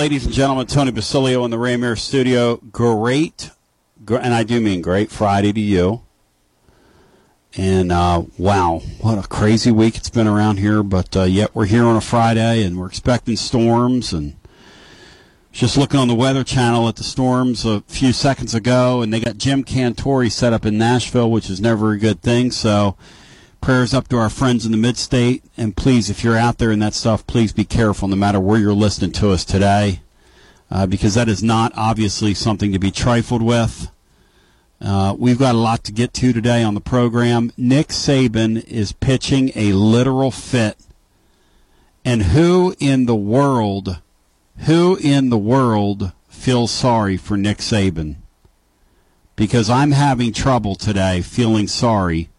[0.00, 2.56] Ladies and gentlemen, Tony Basilio in the Raymer studio.
[2.56, 3.50] Great,
[4.08, 6.00] and I do mean great Friday to you.
[7.54, 10.82] And uh, wow, what a crazy week it's been around here.
[10.82, 14.14] But uh, yet we're here on a Friday, and we're expecting storms.
[14.14, 14.36] And
[15.52, 19.20] just looking on the Weather Channel at the storms a few seconds ago, and they
[19.20, 22.52] got Jim Cantore set up in Nashville, which is never a good thing.
[22.52, 22.96] So
[23.60, 26.78] prayers up to our friends in the mid-state, and please, if you're out there in
[26.80, 30.00] that stuff, please be careful, no matter where you're listening to us today,
[30.70, 33.90] uh, because that is not obviously something to be trifled with.
[34.80, 37.52] Uh, we've got a lot to get to today on the program.
[37.56, 40.76] Nick Saban is pitching a literal fit.
[42.02, 44.00] And who in the world,
[44.60, 48.16] who in the world feels sorry for Nick Saban?
[49.36, 52.30] Because I'm having trouble today feeling sorry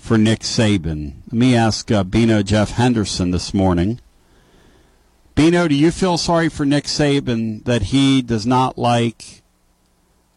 [0.00, 1.14] for Nick Saban.
[1.26, 4.00] Let me ask uh, Bino Jeff Henderson this morning.
[5.36, 9.40] Bino, do you feel sorry for Nick Saban that he does not like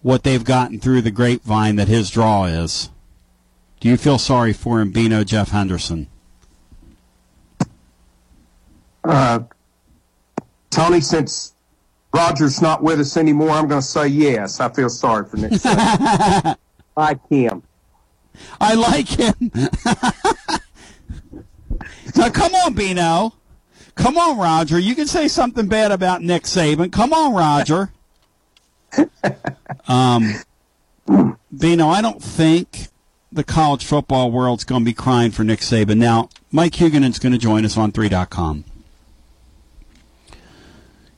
[0.04, 2.92] what they've gotten through the grapevine that his draw is.
[3.80, 6.08] Do you feel sorry for him, Bino Jeff Henderson?
[9.04, 9.40] Uh,
[10.70, 11.54] Tony, since
[12.14, 14.60] Roger's not with us anymore, I'm going to say yes.
[14.60, 15.54] I feel sorry for Nick.
[16.96, 17.64] like him.
[18.60, 19.52] I like him.
[22.16, 23.34] now, come on, Bino.
[23.96, 24.80] Come on, Roger.
[24.80, 26.92] You can say something bad about Nick Saban.
[26.92, 27.92] Come on, Roger
[29.88, 30.36] um,
[31.56, 32.88] Bino, I don't think
[33.32, 35.98] the college football world's going to be crying for Nick Saban.
[35.98, 38.66] Now, Mike Huguenin's going to join us on 3.com.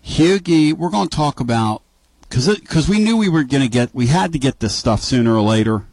[0.01, 1.81] Hughie, we're going to talk about
[2.21, 5.01] because because we knew we were going to get we had to get this stuff
[5.01, 5.85] sooner or later,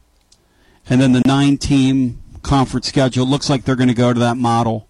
[0.89, 4.37] and then the nine team conference schedule looks like they're going to go to that
[4.37, 4.89] model.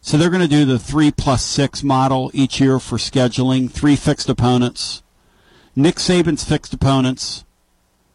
[0.00, 3.96] So they're going to do the three plus six model each year for scheduling, three
[3.96, 5.02] fixed opponents.
[5.74, 7.44] Nick Saban's fixed opponents,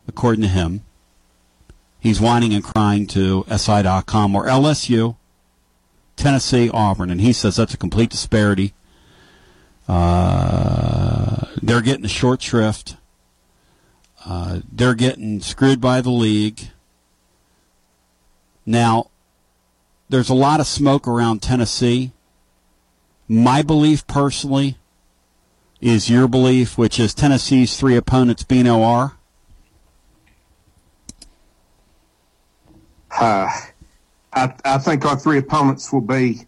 [0.08, 0.84] according to him,
[2.00, 5.16] he's whining and crying to SI.com or LSU,
[6.16, 8.74] Tennessee, Auburn, and he says that's a complete disparity.
[9.88, 12.96] Uh, they're getting the short shrift.
[14.26, 16.71] Uh, they're getting screwed by the league.
[18.66, 19.10] Now,
[20.10, 22.12] there's a lot of smoke around Tennessee.
[23.28, 24.78] My belief personally
[25.80, 29.14] is your belief, which is Tennessee's three opponents being OR?
[33.12, 33.50] Uh,
[34.34, 36.42] I, I think our three opponents will be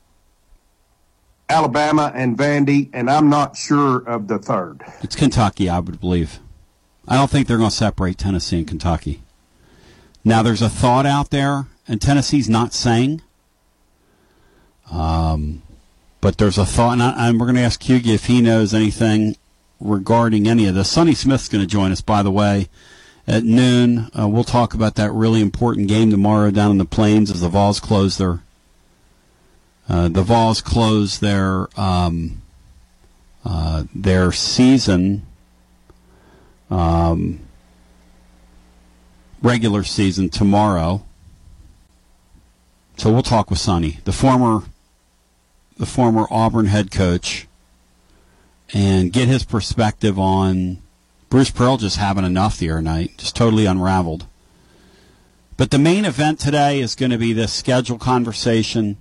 [1.49, 4.81] Alabama and Vandy, and I'm not sure of the third.
[5.01, 6.39] It's Kentucky, I would believe.
[7.07, 9.23] I don't think they're going to separate Tennessee and Kentucky.
[10.23, 13.21] Now, there's a thought out there, and Tennessee's not saying.
[14.91, 15.61] Um,
[16.21, 18.73] but there's a thought, and, I, and we're going to ask Hughie if he knows
[18.73, 19.35] anything
[19.79, 20.89] regarding any of this.
[20.89, 22.69] Sonny Smith's going to join us, by the way,
[23.27, 24.09] at noon.
[24.17, 27.49] Uh, we'll talk about that really important game tomorrow down in the plains as the
[27.49, 28.41] Vols close their
[29.89, 32.41] uh, the Vols close their um,
[33.43, 35.23] uh, their season
[36.69, 37.39] um,
[39.41, 41.03] regular season tomorrow.
[42.97, 44.63] So we'll talk with Sonny, the former
[45.77, 47.47] the former Auburn head coach,
[48.73, 50.77] and get his perspective on
[51.29, 54.27] Bruce Pearl just having enough the other night, just totally unraveled.
[55.57, 58.97] But the main event today is going to be this schedule conversation.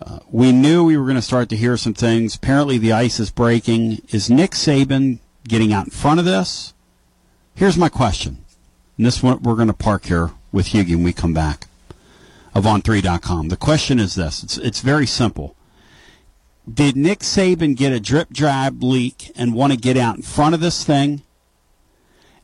[0.00, 2.36] Uh, we knew we were going to start to hear some things.
[2.36, 4.02] Apparently, the ice is breaking.
[4.10, 6.74] Is Nick Saban getting out in front of this?
[7.54, 8.44] Here's my question.
[8.96, 11.66] And this one we're going to park here with Hughie when we come back
[12.54, 13.48] of on3.com.
[13.48, 14.42] The question is this.
[14.42, 15.56] It's, it's very simple.
[16.72, 20.54] Did Nick Saban get a drip drab leak and want to get out in front
[20.54, 21.22] of this thing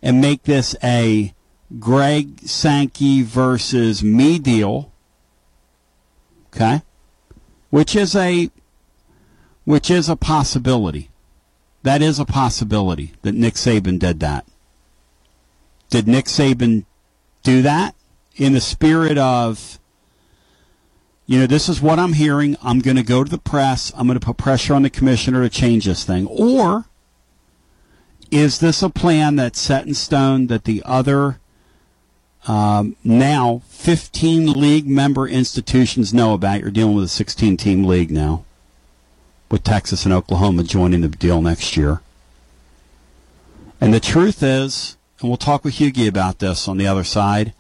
[0.03, 1.35] and make this a
[1.79, 4.93] Greg Sankey versus me deal?
[6.49, 6.83] Okay,
[7.71, 8.51] which is a
[9.65, 11.11] which is a possibility.
[11.83, 14.47] That is a possibility that Nick Saban did that.
[15.91, 16.87] Did Nick Saban
[17.43, 17.95] do that
[18.35, 19.79] in the spirit of
[21.29, 22.57] you know, this is what I'm hearing.
[22.63, 23.93] I'm going to go to the press.
[23.95, 26.27] I'm going to put pressure on the commissioner to change this thing.
[26.27, 26.87] Or
[28.31, 31.39] is this a plan that's set in stone that the other
[32.47, 36.61] um, now 15 league member institutions know about?
[36.61, 38.47] You're dealing with a 16 team league now
[39.51, 42.01] with Texas and Oklahoma joining the deal next year.
[43.83, 47.53] And the truth is, and we'll talk with Hughie about this on the other side,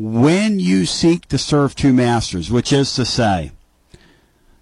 [0.00, 3.50] when you seek to serve two masters, which is to say,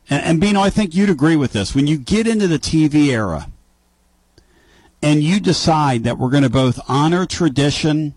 [0.08, 1.74] and, and Bino, I think you'd agree with this.
[1.74, 3.48] When you get into the TV era
[5.02, 8.14] and you decide that we're going to both honor tradition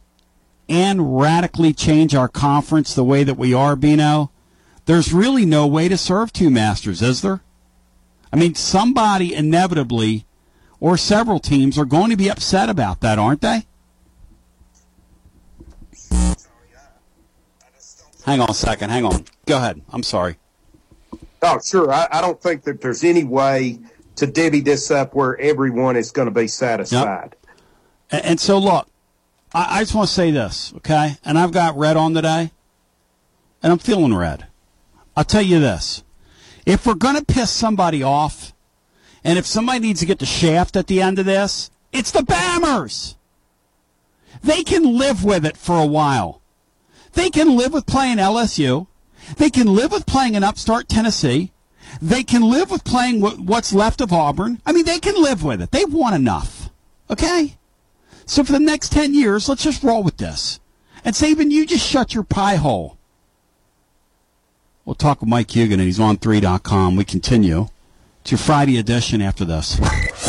[0.70, 4.32] and radically change our conference the way that we are, Bino,
[4.86, 7.42] there's really no way to serve two masters, is there?
[8.32, 10.26] I mean, somebody inevitably
[10.80, 13.66] or several teams are going to be upset about that, aren't they?
[18.30, 18.92] Hang on a second.
[18.92, 19.26] Hang on.
[19.48, 19.82] Go ahead.
[19.90, 20.36] I'm sorry.
[21.42, 21.92] Oh, sure.
[21.92, 23.80] I, I don't think that there's any way
[24.18, 27.36] to divvy this up where everyone is going to be satisfied.
[27.42, 27.56] Yep.
[28.12, 28.88] And, and, so, look,
[29.52, 31.16] I, I just want to say this, okay?
[31.26, 32.52] And I've got red on today,
[33.64, 34.46] and I'm feeling red.
[35.18, 36.04] I'll tell you this.
[36.68, 38.54] If we're going to piss somebody off,
[39.24, 42.22] and if somebody needs to get the shaft at the end of this, it's the
[42.22, 43.16] Bammers.
[44.44, 46.39] They can live with it for a while.
[47.14, 48.88] They can live with playing LSU.
[49.38, 51.52] They can live with playing in upstart Tennessee.
[52.02, 54.62] They can live with playing what's left of Auburn.
[54.66, 55.72] I mean, they can live with it.
[55.72, 56.70] They've won enough.
[57.10, 57.58] Okay?
[58.26, 60.60] So for the next 10 years, let's just roll with this.
[61.04, 62.98] And Saban, you just shut your pie hole.
[64.86, 66.96] We'll talk with Mike Huguenin, and he's on 3.com.
[66.96, 67.68] We continue.
[68.22, 69.80] It's your Friday edition after this.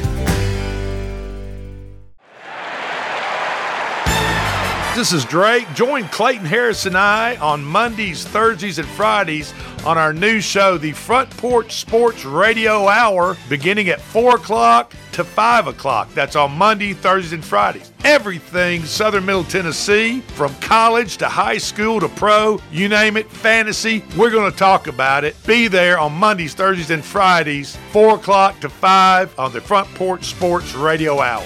[4.93, 5.73] This is Drake.
[5.73, 9.53] Join Clayton Harris and I on Mondays, Thursdays, and Fridays
[9.85, 15.23] on our new show, the Front Porch Sports Radio Hour, beginning at 4 o'clock to
[15.23, 16.13] 5 o'clock.
[16.13, 17.93] That's on Monday, Thursdays, and Fridays.
[18.03, 24.03] Everything Southern Middle Tennessee, from college to high school to pro, you name it, fantasy,
[24.17, 25.37] we're going to talk about it.
[25.47, 30.25] Be there on Mondays, Thursdays, and Fridays, 4 o'clock to 5 on the Front Porch
[30.25, 31.45] Sports Radio Hour.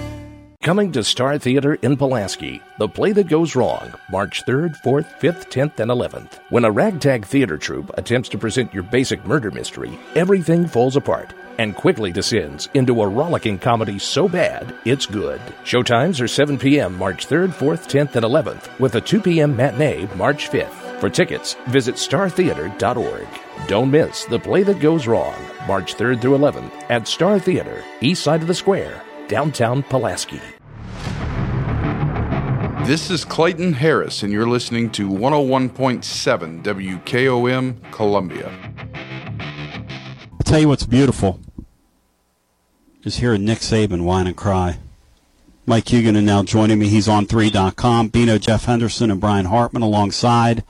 [0.61, 5.49] Coming to Star Theater in Pulaski, The Play That Goes Wrong, March 3rd, 4th, 5th,
[5.49, 6.39] 10th, and 11th.
[6.51, 11.33] When a ragtag theater troupe attempts to present your basic murder mystery, everything falls apart
[11.57, 15.41] and quickly descends into a rollicking comedy so bad it's good.
[15.63, 16.95] Showtimes are 7 p.m.
[16.95, 19.55] March 3rd, 4th, 10th, and 11th, with a 2 p.m.
[19.55, 20.99] matinee March 5th.
[20.99, 23.27] For tickets, visit startheater.org.
[23.67, 28.21] Don't miss The Play That Goes Wrong, March 3rd through 11th at Star Theater, east
[28.21, 29.01] side of the square
[29.31, 30.41] downtown Pulaski.
[32.85, 38.51] This is Clayton Harris, and you're listening to 101.7 WKOM Columbia.
[40.33, 41.39] I'll tell you what's beautiful
[43.03, 44.79] is hearing Nick Saban whine and cry.
[45.65, 46.89] Mike Huguenin now joining me.
[46.89, 48.09] He's on 3.com.
[48.09, 50.65] Bino, Jeff Henderson, and Brian Hartman alongside.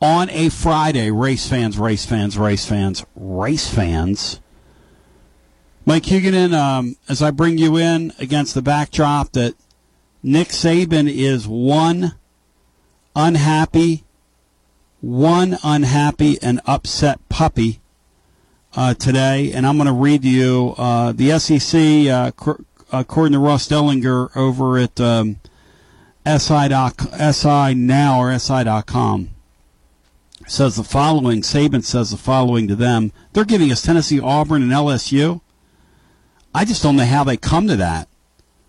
[0.00, 4.38] On a Friday, race fans, race fans, race fans, race fans
[5.84, 9.54] Mike Huguenin, um, as I bring you in against the backdrop that
[10.22, 12.14] Nick Saban is one
[13.16, 14.04] unhappy,
[15.00, 17.80] one unhappy and upset puppy
[18.76, 22.30] uh, today, and I'm going to read you uh, the SEC, uh,
[22.92, 25.40] according to Ross Dellenger over at um,
[26.24, 26.68] SI,
[27.32, 29.30] SI now or SI.com
[30.46, 31.40] says the following.
[31.40, 33.12] Saban says the following to them.
[33.32, 35.40] They're giving us Tennessee, Auburn, and LSU.
[36.54, 38.08] I just don't know how they come to that.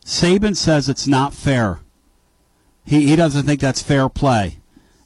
[0.05, 1.79] Saban says it's not fair.
[2.85, 4.57] He, he doesn't think that's fair play.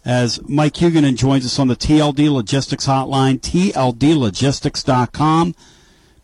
[0.03, 5.55] As Mike Huguenin joins us on the TLD Logistics Hotline, TLDLogistics.com.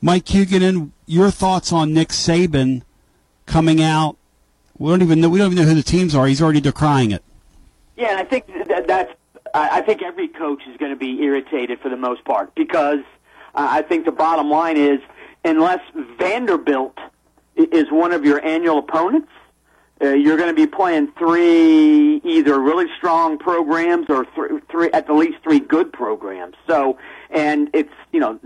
[0.02, 2.82] Mike Huguenin, your thoughts on Nick Saban
[3.46, 4.18] coming out?
[4.78, 5.30] We don't even know.
[5.30, 6.28] We don't even know who the teams are.
[6.28, 7.24] He's already decrying it.
[7.96, 9.14] Yeah, I think that, that's.
[9.54, 13.02] I think every coach is going to be irritated for the most part because
[13.54, 15.00] uh, I think the bottom line is
[15.44, 15.80] unless
[16.18, 16.98] Vanderbilt
[17.56, 19.30] is one of your annual opponents,
[20.02, 25.08] uh, you're going to be playing three either really strong programs or th- three at
[25.08, 26.56] the least three good programs.
[26.68, 26.98] So,
[27.30, 28.40] and it's you know,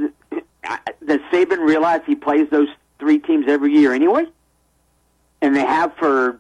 [1.08, 2.68] does Saban realize he plays those
[3.00, 4.26] three teams every year anyway,
[5.42, 6.40] and they have for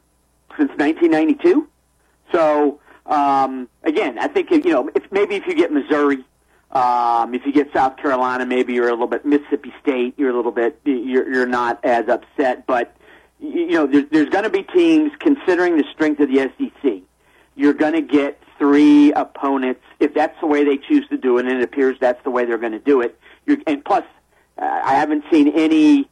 [0.57, 1.67] since 1992.
[2.31, 6.23] So um, again, I think you know if maybe if you get Missouri
[6.77, 10.13] um, if you get South Carolina, maybe you're a little bit Mississippi State.
[10.17, 12.95] You're a little bit you're you're not as upset, but
[13.39, 17.01] you know there's, there's going to be teams considering the strength of the SEC.
[17.55, 21.47] You're going to get three opponents if that's the way they choose to do it,
[21.47, 23.19] and it appears that's the way they're going to do it.
[23.47, 24.03] You're, and plus,
[24.59, 26.09] I haven't seen any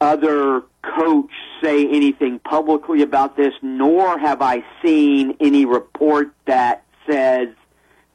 [0.00, 1.30] other coach
[1.62, 7.48] say anything publicly about this, nor have I seen any report that says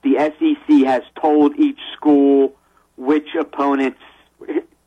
[0.04, 2.56] the SEC has told each school
[2.98, 4.00] which opponents,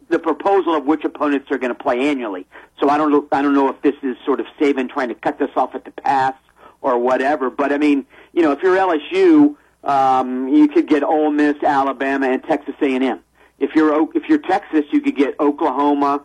[0.08, 2.46] the proposal of which opponents are going to play annually.
[2.80, 5.14] So I don't know, I don't know if this is sort of Saban trying to
[5.14, 6.34] cut this off at the pass
[6.80, 7.50] or whatever.
[7.50, 12.28] But I mean, you know, if you're LSU, um, you could get Ole Miss, Alabama,
[12.28, 13.20] and Texas A&M.
[13.58, 16.24] if you're if you're Texas, you could get Oklahoma,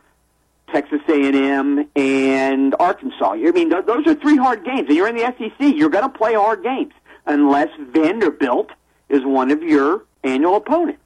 [0.72, 3.32] Texas A&M, and Arkansas.
[3.34, 5.76] I mean, those are three hard games, and you're in the SEC.
[5.76, 6.94] You're going to play hard games
[7.26, 8.72] unless Vanderbilt
[9.10, 11.02] is one of your annual opponents.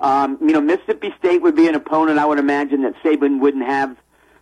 [0.00, 2.18] Um, you know, Mississippi State would be an opponent.
[2.18, 3.96] I would imagine that Saban wouldn't have,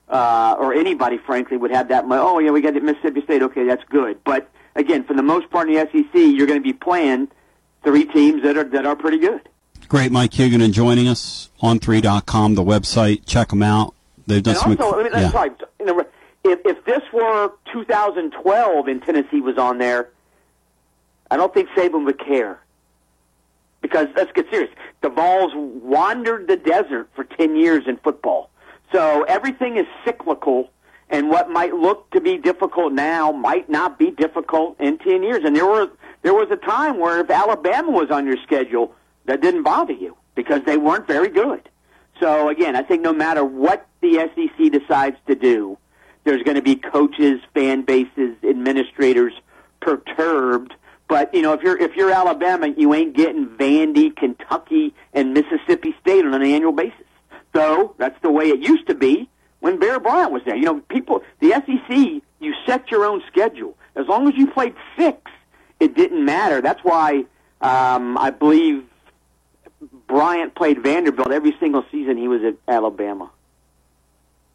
[0.09, 2.07] uh, or anybody, frankly, would have that.
[2.09, 2.19] much.
[2.21, 3.43] Oh, yeah, we got Mississippi State.
[3.43, 4.23] Okay, that's good.
[4.25, 7.29] But again, for the most part in the SEC, you're going to be playing
[7.85, 9.49] three teams that are that are pretty good.
[9.89, 13.27] Great, Mike Huguenin joining us on 3.com, the website.
[13.27, 13.95] Check them out.
[14.27, 14.81] They've done And some.
[14.81, 15.31] also, I mean, yeah.
[15.31, 16.01] sorry, you know,
[16.45, 20.09] if if this were 2012 and Tennessee was on there,
[21.31, 22.59] I don't think Saban would care.
[23.83, 24.71] Because let's get serious,
[25.03, 28.49] the Vols wandered the desert for 10 years in football,
[28.93, 30.71] so everything is cyclical.
[31.11, 35.45] And what might look to be difficult now might not be difficult in 10 years.
[35.45, 35.91] And there were
[36.23, 38.95] there was a time where if Alabama was on your schedule,
[39.27, 41.69] that didn't bother you because they weren't very good.
[42.21, 45.77] So again, I think no matter what the SEC decides to do,
[46.25, 49.33] there's going to be coaches, fan bases, administrators
[49.81, 50.75] perturbed.
[51.13, 55.95] But you know, if you're if you're Alabama, you ain't getting Vandy, Kentucky, and Mississippi
[56.01, 57.05] State on an annual basis.
[57.55, 59.29] So that's the way it used to be
[59.61, 60.57] when Bear Bryant was there.
[60.57, 63.77] You know, people, the SEC, you set your own schedule.
[63.95, 65.31] As long as you played six,
[65.81, 66.63] it didn't matter.
[66.63, 67.27] That's why
[67.61, 68.83] um, I believe
[70.07, 73.31] Bryant played Vanderbilt every single season he was at Alabama.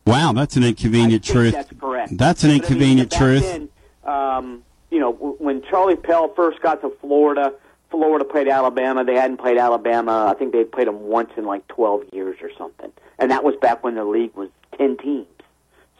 [0.08, 1.54] Wow, that's an inconvenient truth.
[1.54, 2.18] That's correct.
[2.18, 3.44] That's an But, I mean, inconvenient truth.
[3.44, 3.70] then,
[4.06, 4.64] um,
[4.98, 7.54] you know, when Charlie Pell first got to Florida,
[7.92, 9.06] Florida played Alabama.
[9.06, 10.26] They hadn't played Alabama.
[10.28, 12.92] I think they played them once in like 12 years or something.
[13.20, 15.28] And that was back when the league was 10 teams.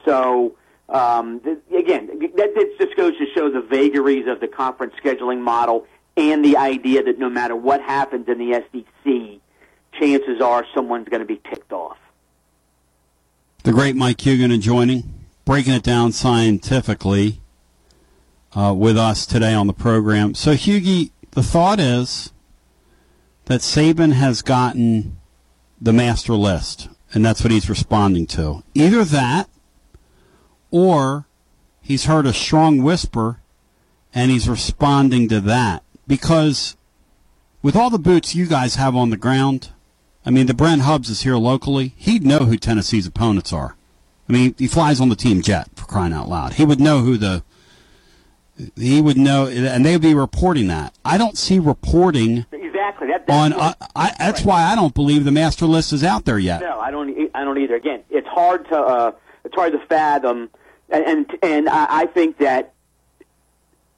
[0.04, 0.56] So,
[0.90, 5.42] um, th- again, that, that just goes to show the vagaries of the conference scheduling
[5.42, 5.86] model
[6.16, 9.40] and the idea that no matter what happens in the SEC,
[10.00, 12.00] chances are someone's going to be ticked off.
[13.62, 17.42] The great Mike Huguenin joining, breaking it down scientifically
[18.58, 20.34] uh, with us today on the program.
[20.34, 22.34] So, Hughie, the thought is
[23.46, 25.18] that Saban has gotten
[25.80, 28.64] the master list, and that's what he's responding to.
[28.74, 29.48] Either that,
[30.72, 31.28] or
[31.82, 33.42] he's heard a strong whisper,
[34.12, 35.84] and he's responding to that.
[36.08, 36.76] Because
[37.62, 39.70] with all the boots you guys have on the ground,
[40.26, 41.94] I mean, the Brent Hubbs is here locally.
[41.96, 43.76] He'd know who Tennessee's opponents are.
[44.28, 46.54] I mean, he flies on the team jet for crying out loud.
[46.54, 47.44] He would know who the
[48.76, 50.94] he would know, and they'd be reporting that.
[51.06, 53.08] I don't see reporting Exactly.
[53.08, 53.60] That, that's on.
[53.60, 56.62] what- I, that's why I don't believe the master list is out there yet.
[56.62, 57.30] No, I don't.
[57.36, 57.76] I don't either.
[57.76, 59.12] Again, it's hard to uh,
[59.44, 60.50] it's hard to fathom,
[60.90, 62.74] and and, and I, I think that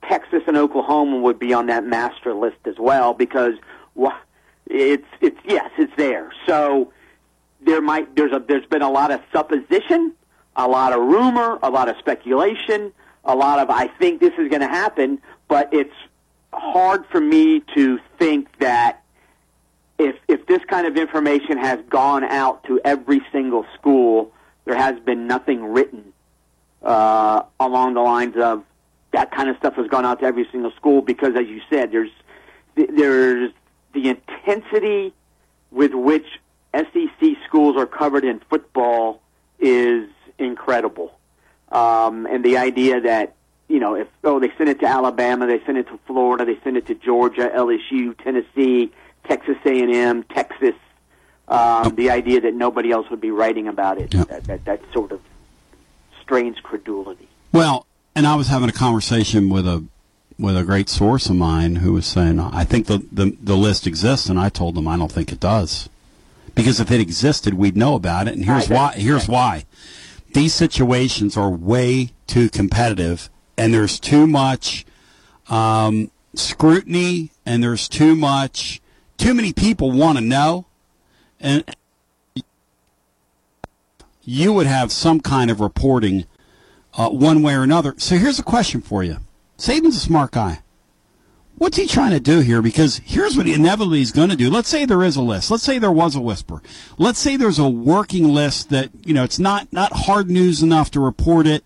[0.08, 3.54] Texas and Oklahoma would be on that master list as well because
[4.68, 6.32] it's it's yes, it's there.
[6.46, 6.92] So
[7.62, 10.14] there might there's a there's been a lot of supposition,
[10.56, 12.92] a lot of rumor, a lot of speculation,
[13.26, 15.94] a lot of I think this is going to happen, but it's
[16.54, 19.04] hard for me to think that
[19.98, 24.32] if if this kind of information has gone out to every single school,
[24.66, 26.14] there has been nothing written
[26.82, 28.64] uh, along the lines of
[29.12, 31.92] that kind of stuff has gone out to every single school because, as you said,
[31.92, 32.12] there's
[32.76, 33.52] there's
[33.94, 35.14] the intensity
[35.72, 36.26] with which
[36.74, 39.22] SEC schools are covered in football
[39.60, 41.19] is incredible,
[41.72, 43.36] um, and the idea that
[43.68, 46.60] you know if oh they send it to Alabama, they send it to Florida, they
[46.64, 48.92] send it to Georgia, LSU, Tennessee,
[49.28, 50.76] Texas A&M, Texas.
[51.48, 55.12] Um, the idea that nobody else would be writing about it, that, that, that sort
[55.12, 55.20] of
[56.22, 57.28] strains credulity.
[57.52, 59.84] Well, and I was having a conversation with a
[60.38, 63.88] with a great source of mine who was saying, I think the, the the list
[63.88, 65.90] exists, and I told them I don't think it does,
[66.54, 68.36] because if it existed, we'd know about it.
[68.36, 68.94] And here's why.
[68.94, 69.66] Here's why.
[70.34, 74.86] These situations are way too competitive, and there's too much
[75.50, 78.82] um, scrutiny, and there's too much.
[79.18, 80.66] Too many people want to know,
[81.40, 81.64] and
[84.24, 86.26] you would have some kind of reporting
[86.94, 87.96] uh, one way or another.
[87.98, 89.18] So here's a question for you.
[89.58, 90.62] Saban's a smart guy.
[91.60, 92.62] What's he trying to do here?
[92.62, 94.50] Because here's what he inevitably is going to do.
[94.50, 95.52] Let's say there is a list.
[95.52, 96.62] Let's say there was a whisper.
[96.98, 100.90] Let's say there's a working list that, you know, it's not, not hard news enough
[100.92, 101.66] to report it,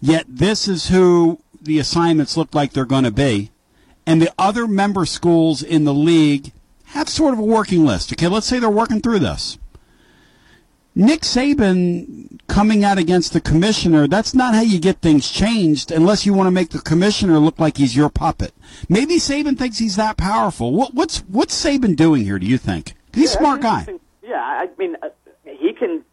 [0.00, 3.50] yet this is who the assignments look like they're going to be.
[4.06, 6.52] And the other member schools in the league
[6.86, 8.12] have sort of a working list.
[8.12, 9.58] Okay, let's say they're working through this.
[10.96, 16.24] Nick Saban coming out against the commissioner, that's not how you get things changed unless
[16.24, 18.54] you want to make the commissioner look like he's your puppet.
[18.88, 20.72] Maybe Saban thinks he's that powerful.
[20.72, 22.94] What, what's what's Saban doing here, do you think?
[23.12, 23.86] He's a smart guy.
[24.22, 25.08] Yeah, I mean, uh,
[25.44, 26.04] he can.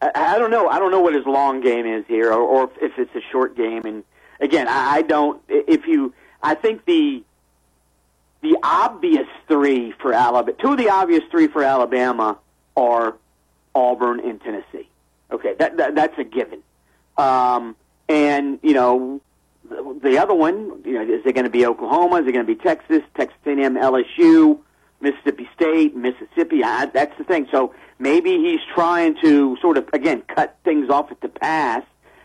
[0.00, 0.68] I, I don't know.
[0.68, 3.56] I don't know what his long game is here, or, or if it's a short
[3.56, 3.82] game.
[3.84, 4.04] And
[4.40, 5.42] again, I, I don't.
[5.48, 7.22] If you, I think the
[8.40, 12.38] the obvious three for Alabama, two of the obvious three for Alabama
[12.76, 13.16] are
[13.74, 14.88] Auburn and Tennessee.
[15.30, 16.60] Okay, that, that that's a given.
[17.16, 17.76] Um,
[18.08, 19.20] and you know,
[20.02, 22.16] the other one, you know, is it going to be Oklahoma?
[22.16, 24.58] Is it going to be Texas, Texas A&M, LSU,
[25.00, 26.62] Mississippi State, Mississippi?
[26.62, 27.48] I, that's the thing.
[27.50, 31.82] So maybe he's trying to sort of again cut things off at the pass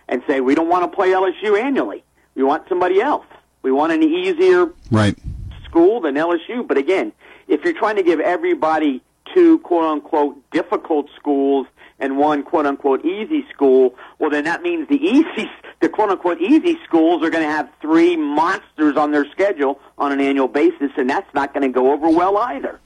[0.07, 2.03] and say we don't want to play LSU annually.
[2.35, 3.25] We want somebody else.
[3.61, 5.17] We want an easier Right.
[5.65, 6.67] school than LSU.
[6.67, 7.11] But again,
[7.47, 9.01] if you're trying to give everybody
[9.33, 11.67] two quote unquote difficult schools
[11.99, 15.49] and one quote unquote easy school, well then that means the easy
[15.81, 20.11] the quote unquote easy schools are going to have three monsters on their schedule on
[20.11, 22.79] an annual basis, and that's not going to go over well either.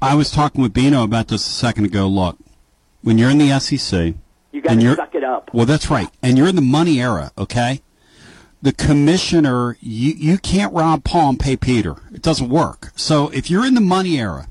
[0.00, 2.06] I was talking with Bino about this a second ago.
[2.06, 2.36] Look,
[3.02, 4.14] when you're in the SEC,
[4.52, 5.52] You got to suck it up.
[5.54, 6.08] Well, that's right.
[6.22, 7.82] And you're in the money era, okay?
[8.62, 11.96] The commissioner, you, you can't rob Paul and pay Peter.
[12.12, 12.92] It doesn't work.
[12.96, 14.48] So if you're in the money era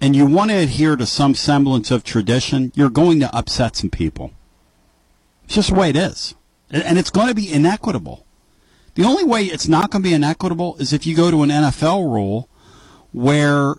[0.00, 3.90] and you want to adhere to some semblance of tradition, you're going to upset some
[3.90, 4.32] people.
[5.44, 6.34] It's just the way it is.
[6.70, 8.26] And, it's going to be inequitable.
[8.94, 11.50] The only way it's not going to be inequitable is if you go to an
[11.50, 12.48] NFL rule
[13.12, 13.76] where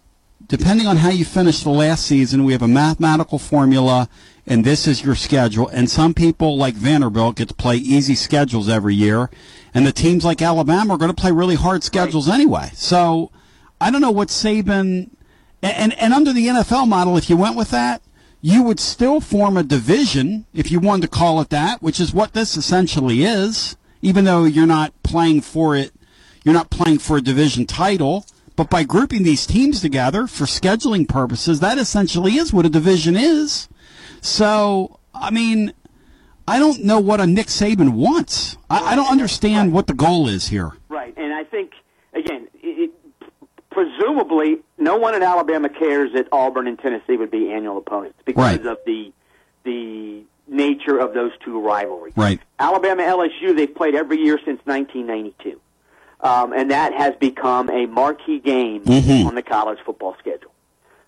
[0.48, 4.08] depending on how you finish the last season, we have a mathematical formula,
[4.46, 5.68] and this is your schedule.
[5.68, 9.30] And some people, like Vanderbilt, get to play easy schedules every year,
[9.74, 12.70] and the teams like Alabama are going to play really hard schedules anyway.
[12.74, 13.32] So
[13.82, 15.10] I don't know what Saban
[15.62, 18.02] and, and and under the NFL model, if you went with that,
[18.42, 22.14] you would still form a division if you wanted to call it that, which is
[22.14, 23.76] what this essentially is.
[24.02, 25.92] Even though you're not playing for it,
[26.44, 28.26] you're not playing for a division title.
[28.56, 33.16] But by grouping these teams together for scheduling purposes, that essentially is what a division
[33.16, 33.70] is.
[34.22, 35.74] So, I mean,
[36.48, 38.58] I don't know what a Nick Saban wants.
[38.70, 40.72] I, I don't understand what the goal is here.
[40.90, 41.74] Right, and I think
[42.14, 42.92] again, it,
[43.70, 48.58] presumably, no one in Alabama cares that Auburn and Tennessee would be annual opponents because
[48.58, 48.66] Right.
[48.66, 49.12] of the
[49.64, 52.14] the nature of those two rivalries.
[52.16, 52.40] Right.
[52.58, 55.60] Alabama LSU they've played every year since 1992,
[56.22, 59.26] um, and that has become a marquee game Mhm.
[59.26, 60.52] on the college football schedule.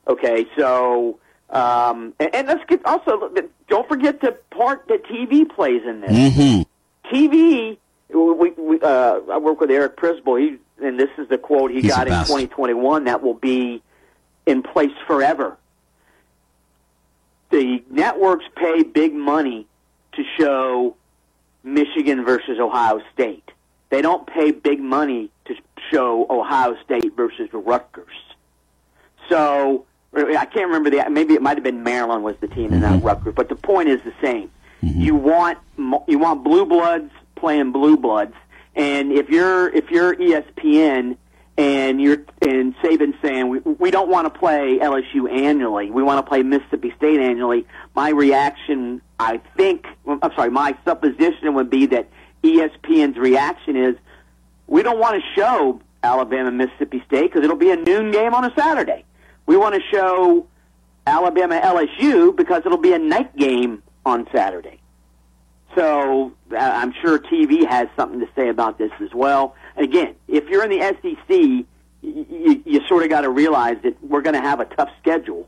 [0.07, 1.19] Okay, so
[1.51, 3.31] um, and, and let's get also
[3.69, 6.11] don't forget the part that TV plays in this.
[6.11, 7.15] Mm-hmm.
[7.15, 7.77] TV.
[8.11, 10.39] We, we, uh, I work with Eric Prisbell.
[10.41, 13.81] He, and this is the quote he He's got in 2021 that will be
[14.45, 15.57] in place forever.
[17.51, 19.65] The networks pay big money
[20.13, 20.95] to show
[21.63, 23.51] Michigan versus Ohio State.
[23.89, 25.55] They don't pay big money to
[25.91, 28.13] show Ohio State versus Rutgers.
[29.29, 32.81] So I can't remember the maybe it might have been Maryland was the team and
[32.81, 33.07] not mm-hmm.
[33.07, 34.51] Rutgers, but the point is the same.
[34.83, 35.01] Mm-hmm.
[35.01, 35.57] You want
[36.07, 38.35] you want blue bloods playing blue bloods,
[38.79, 41.17] and if you're if you're ESPN
[41.57, 46.25] and you're and Saban saying we we don't want to play LSU annually, we want
[46.25, 47.67] to play Mississippi State annually.
[47.93, 52.07] My reaction, I think, I'm sorry, my supposition would be that
[52.41, 53.95] ESPN's reaction is
[54.67, 58.45] we don't want to show Alabama Mississippi State because it'll be a noon game on
[58.45, 59.03] a Saturday.
[59.45, 60.47] We want to show
[61.05, 64.79] Alabama LSU because it'll be a night game on Saturday.
[65.75, 69.55] So uh, I'm sure TV has something to say about this as well.
[69.77, 71.65] Again, if you're in the SEC,
[72.01, 75.47] you, you, sort of got to realize that we're going to have a tough schedule.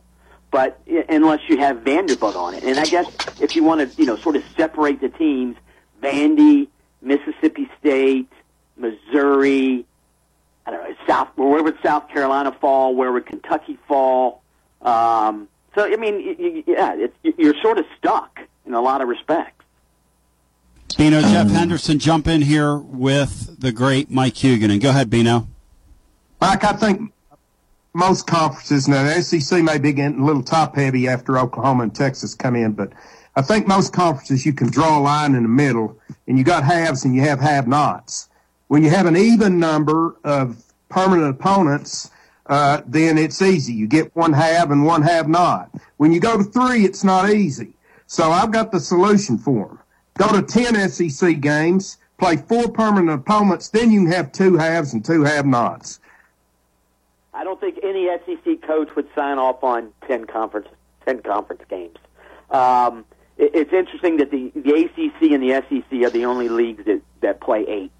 [0.51, 3.07] But unless you have Vanderbilt on it, and I guess
[3.39, 5.55] if you want to, you know, sort of separate the teams,
[6.03, 6.67] Vandy,
[7.01, 8.29] Mississippi State,
[8.75, 9.85] Missouri,
[10.65, 12.95] I don't know, South, where would South Carolina fall?
[12.95, 14.41] Where would Kentucky fall?
[14.81, 19.60] Um, so I mean, yeah, it's, you're sort of stuck in a lot of respects.
[20.97, 24.71] Bino, Jeff Henderson, jump in here with the great Mike Huguenin.
[24.71, 25.47] And go ahead, Bino.
[26.39, 27.13] Mike, I think
[27.93, 31.95] most conferences, now the SEC may be getting a little top heavy after Oklahoma and
[31.95, 32.93] Texas come in, but
[33.35, 36.63] I think most conferences you can draw a line in the middle and you got
[36.63, 38.29] halves and you have have nots.
[38.67, 42.11] When you have an even number of permanent opponents,
[42.47, 43.73] uh, then it's easy.
[43.73, 45.69] You get one have and one have not.
[45.97, 47.73] When you go to three, it's not easy.
[48.07, 49.79] So I've got the solution for them.
[50.17, 54.93] Go to 10 SEC games, play four permanent opponents, then you can have two halves
[54.93, 55.99] and two have nots.
[57.33, 60.67] I don't think any SEC coach would sign off on ten conference
[61.05, 61.97] ten conference games.
[62.49, 63.05] Um,
[63.37, 67.01] it, it's interesting that the the ACC and the SEC are the only leagues that
[67.21, 67.91] that play eight.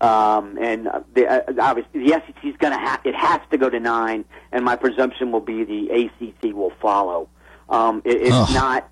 [0.00, 3.58] Um, and uh, the, uh, obviously the SEC is going to have it has to
[3.58, 7.28] go to nine, and my presumption will be the ACC will follow.
[7.68, 8.54] Um, it, it's Ugh.
[8.54, 8.88] not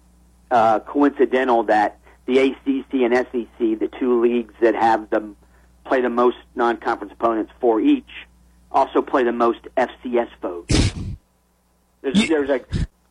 [0.50, 5.36] uh, coincidental that the ACC and SEC, the two leagues that have them
[5.84, 8.26] play the most non-conference opponents for each,
[8.70, 10.92] also play the most FCS votes.
[12.02, 12.60] There's, there's a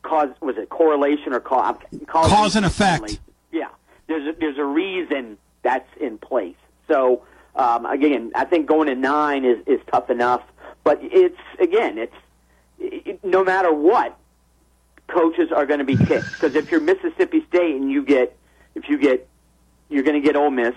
[0.02, 1.76] cause was it correlation or cause
[2.06, 3.18] cause, Cause and effect.
[3.50, 3.68] Yeah,
[4.06, 6.56] there's a, there's a reason that's in place.
[6.88, 7.22] So
[7.56, 10.42] um, again, I think going to nine is is tough enough,
[10.84, 12.14] but it's again, it's
[12.78, 14.16] it, no matter what,
[15.08, 18.36] coaches are going to be kicked because if you're Mississippi State and you get
[18.76, 19.28] if you get
[19.88, 20.74] you're going to get Ole Miss.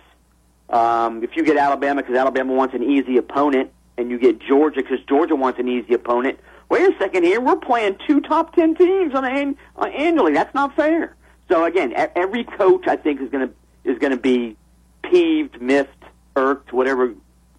[0.69, 4.81] Um, if you get Alabama because Alabama wants an easy opponent, and you get Georgia
[4.81, 6.39] because Georgia wants an easy opponent.
[6.69, 10.33] Wait a second here, we're playing two top ten teams on an, uh, annually.
[10.33, 11.15] That's not fair.
[11.49, 14.55] So again, every coach I think is going to is going to be
[15.03, 16.03] peeved, miffed,
[16.35, 17.13] irked, whatever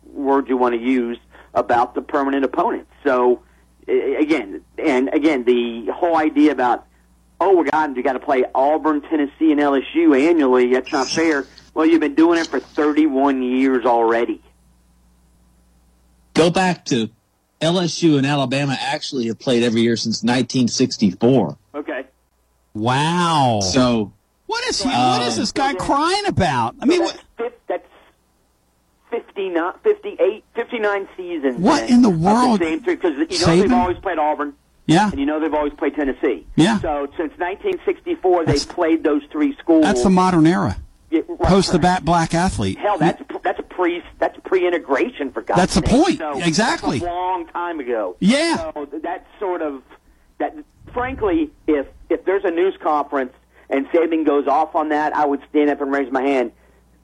[0.04, 1.18] word you want to use
[1.54, 2.86] about the permanent opponent.
[3.04, 3.42] So
[3.88, 6.86] again, and again, the whole idea about
[7.40, 10.72] oh, we got you got to play Auburn, Tennessee, and LSU annually.
[10.72, 11.46] That's not fair.
[11.74, 14.42] Well, you've been doing it for 31 years already.
[16.34, 17.10] Go back to
[17.60, 21.56] LSU and Alabama actually have played every year since 1964.
[21.74, 22.06] Okay.
[22.74, 23.60] Wow.
[23.62, 24.12] So
[24.46, 26.76] what is he, what is uh, this guy crying about?
[26.80, 27.86] I mean, what, Fif- that's
[29.10, 31.58] 59, 58, 59 seasons.
[31.58, 32.60] What in the world?
[32.60, 34.54] same three, because you know they've always played Auburn.
[34.90, 35.10] Yeah.
[35.10, 36.46] And you know they've always played Tennessee.
[36.56, 36.78] Yeah.
[36.80, 39.84] So since 1964, they've played those three schools.
[39.84, 40.76] that's the modern era.
[41.12, 42.78] Right, Post the bat black athlete.
[42.78, 45.90] Hell, that's that's a pre that's pre-integration for God's That's the sake.
[45.90, 46.18] point.
[46.18, 46.98] So, Exactly.
[47.00, 48.16] that's a long time ago.
[48.20, 48.72] Yeah.
[48.74, 49.82] So that's sort of
[50.38, 50.54] that.
[50.92, 53.32] Frankly, if if there's a news conference
[53.68, 56.52] and Saban goes off on that, I would stand up and raise my hand.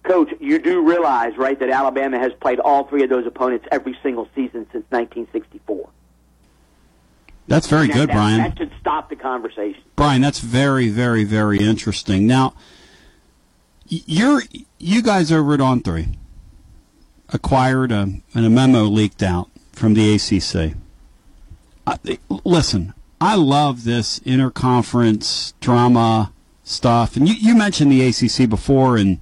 [0.05, 3.97] Coach, you do realize, right, that Alabama has played all three of those opponents every
[4.05, 5.89] single season since 1964.
[7.49, 8.39] That's very good, that- Brian.
[8.39, 9.83] That should stop the conversation.
[9.95, 12.27] Brian, that's very, very, very interesting.
[12.27, 12.55] Now,
[13.89, 14.43] you're
[14.79, 16.09] you guys over at On Three
[17.29, 20.77] acquired a, and a memo leaked out from the ACC.
[21.87, 26.33] I, listen, I love this interconference drama
[26.65, 29.21] stuff, and you, you mentioned the ACC before, and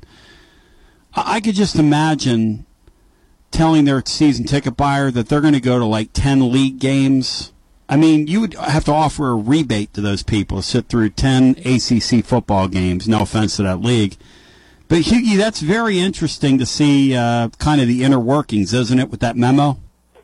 [1.14, 2.66] I, I could just imagine
[3.50, 7.52] telling their season ticket buyer that they're going to go to like 10 league games.
[7.88, 11.56] I mean, you would have to offer a rebate to those people sit through 10
[11.64, 13.06] ACC football games.
[13.06, 14.16] No offense to that league.
[14.88, 19.10] But, Hughie, that's very interesting to see uh, kind of the inner workings, isn't it,
[19.10, 19.78] with that memo?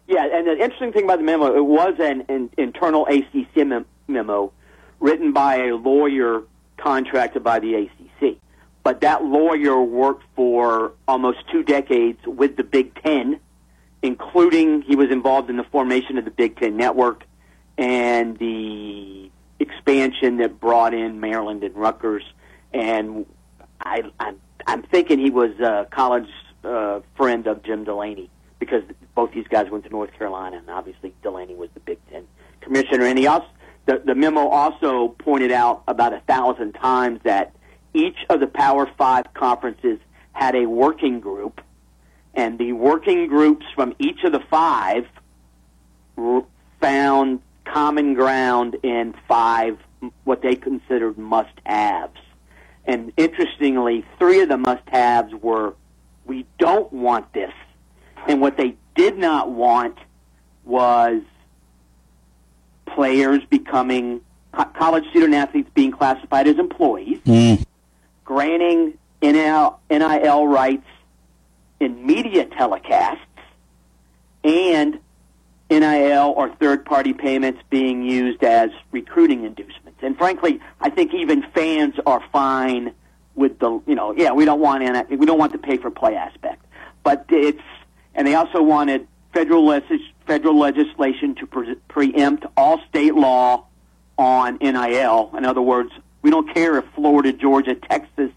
[0.06, 3.86] Yeah, and the interesting thing about the memo, it was an, an internal ACC mem-
[4.08, 4.52] memo
[4.98, 6.42] written by a lawyer
[6.76, 8.36] contracted by the ACC.
[8.82, 13.38] But that lawyer worked for almost two decades with the Big Ten,
[14.02, 17.24] including he was involved in the formation of the Big Ten Network
[17.78, 22.24] and the expansion that brought in Maryland and Rutgers.
[22.72, 23.26] And
[23.80, 26.28] I, I'm, I'm thinking he was a college
[26.64, 28.82] uh, friend of Jim Delaney because
[29.14, 32.26] both these guys went to North Carolina, and obviously Delaney was the Big Ten
[32.60, 33.06] commissioner.
[33.06, 33.46] And he also,
[33.86, 37.54] the, the memo also pointed out about a thousand times that
[37.94, 39.98] each of the Power Five conferences
[40.32, 41.60] had a working group,
[42.34, 45.06] and the working groups from each of the five
[46.80, 47.40] found
[47.72, 49.78] common ground in five
[50.24, 52.18] what they considered must-haves.
[52.84, 55.74] And interestingly, three of the must-haves were
[56.24, 57.52] we don't want this.
[58.26, 59.98] And what they did not want
[60.64, 61.22] was
[62.86, 64.20] players becoming
[64.52, 67.64] co- college student athletes being classified as employees, mm.
[68.24, 70.86] granting NIL, NIL rights
[71.78, 73.18] in media telecasts,
[74.44, 74.98] and
[75.70, 80.00] NIL or third party payments being used as recruiting inducements.
[80.02, 82.92] And frankly, I think even fans are fine
[83.34, 85.90] with the, you know, yeah, we don't want NIL, we don't want the pay for
[85.90, 86.64] play aspect.
[87.02, 87.62] But it's,
[88.14, 93.66] and they also wanted federal, legis- federal legislation to pre- preempt all state law
[94.18, 95.30] on NIL.
[95.36, 98.30] In other words, we don't care if Florida, Georgia, Texas,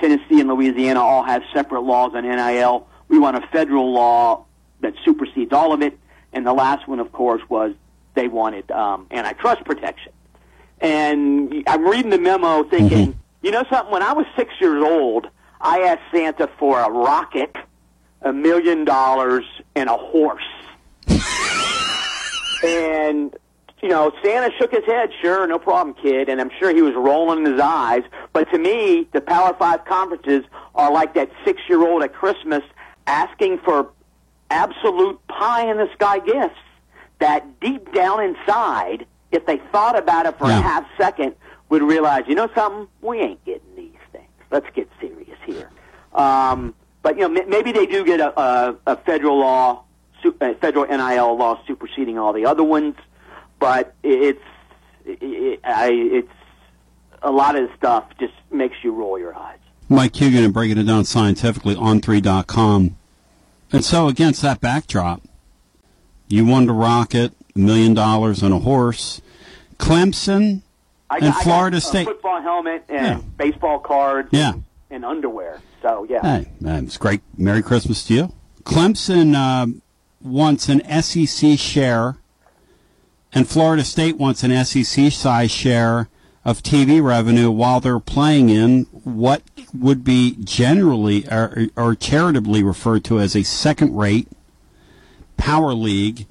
[0.00, 2.86] Tennessee, and Louisiana all have separate laws on NIL.
[3.08, 4.46] We want a federal law
[4.80, 5.98] that supersedes all of it.
[6.36, 7.72] And the last one, of course, was
[8.12, 10.12] they wanted um, antitrust protection.
[10.82, 13.90] And I'm reading the memo thinking, you know something?
[13.90, 15.28] When I was six years old,
[15.62, 17.56] I asked Santa for a rocket,
[18.20, 20.44] a million dollars, and a horse.
[22.62, 23.34] and
[23.80, 26.92] you know, Santa shook his head, sure, no problem, kid, and I'm sure he was
[26.94, 28.02] rolling his eyes.
[28.34, 30.44] But to me, the Power Five conferences
[30.74, 32.62] are like that six year old at Christmas
[33.06, 33.90] asking for
[34.50, 36.58] absolute pie in the sky gifts
[37.18, 41.34] that deep down inside, if they thought about it for a half second,
[41.68, 44.28] would realize, you know something, we ain't getting these things.
[44.50, 45.70] Let's get serious here.
[46.14, 49.82] Um, but you know, m- maybe they do get a, a, a federal law,
[50.22, 52.94] su- a federal NIL law superseding all the other ones.
[53.58, 54.40] But it's
[55.04, 56.28] it, I, it's
[57.22, 59.58] a lot of stuff just makes you roll your eyes.
[59.88, 62.96] Mike Huguenin and breaking it down scientifically on 3.com.
[63.72, 65.22] And so, against that backdrop,
[66.28, 69.20] you won the Rocket, a million dollars on a horse.
[69.78, 70.62] Clemson
[71.10, 72.06] I and Florida State.
[72.06, 73.20] football helmet and Yeah.
[73.36, 74.54] baseball cards Yeah.
[74.90, 75.60] and underwear.
[75.82, 76.20] So yeah.
[76.22, 77.20] Hey, man, it's great.
[77.36, 78.32] Merry Christmas to you.
[78.64, 79.66] Clemson uh,
[80.22, 82.16] wants an SEC share,
[83.32, 86.08] and Florida State wants an SEC size share
[86.46, 89.42] of TV revenue while they're playing in what
[89.74, 94.28] would be generally or, or charitably referred to as a second rate
[95.36, 96.26] power league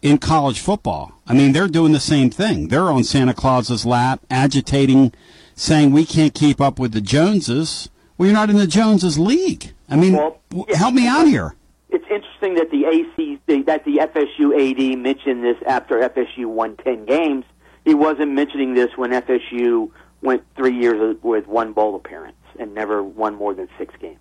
[0.00, 1.12] in college football.
[1.26, 2.68] I mean, they're doing the same thing.
[2.68, 5.12] They're on Santa Claus's lap, agitating,
[5.56, 7.88] saying we can't keep up with the Joneses.
[8.16, 9.72] Well, you're not in the Joneses league.
[9.90, 10.12] I mean,
[10.50, 11.56] w- help me out here.
[11.90, 17.04] It's interesting that the AC that the FSU AD mentioned this after FSU won ten
[17.06, 17.44] games.
[17.88, 23.02] He wasn't mentioning this when FSU went three years with one bowl appearance and never
[23.02, 24.20] won more than six games.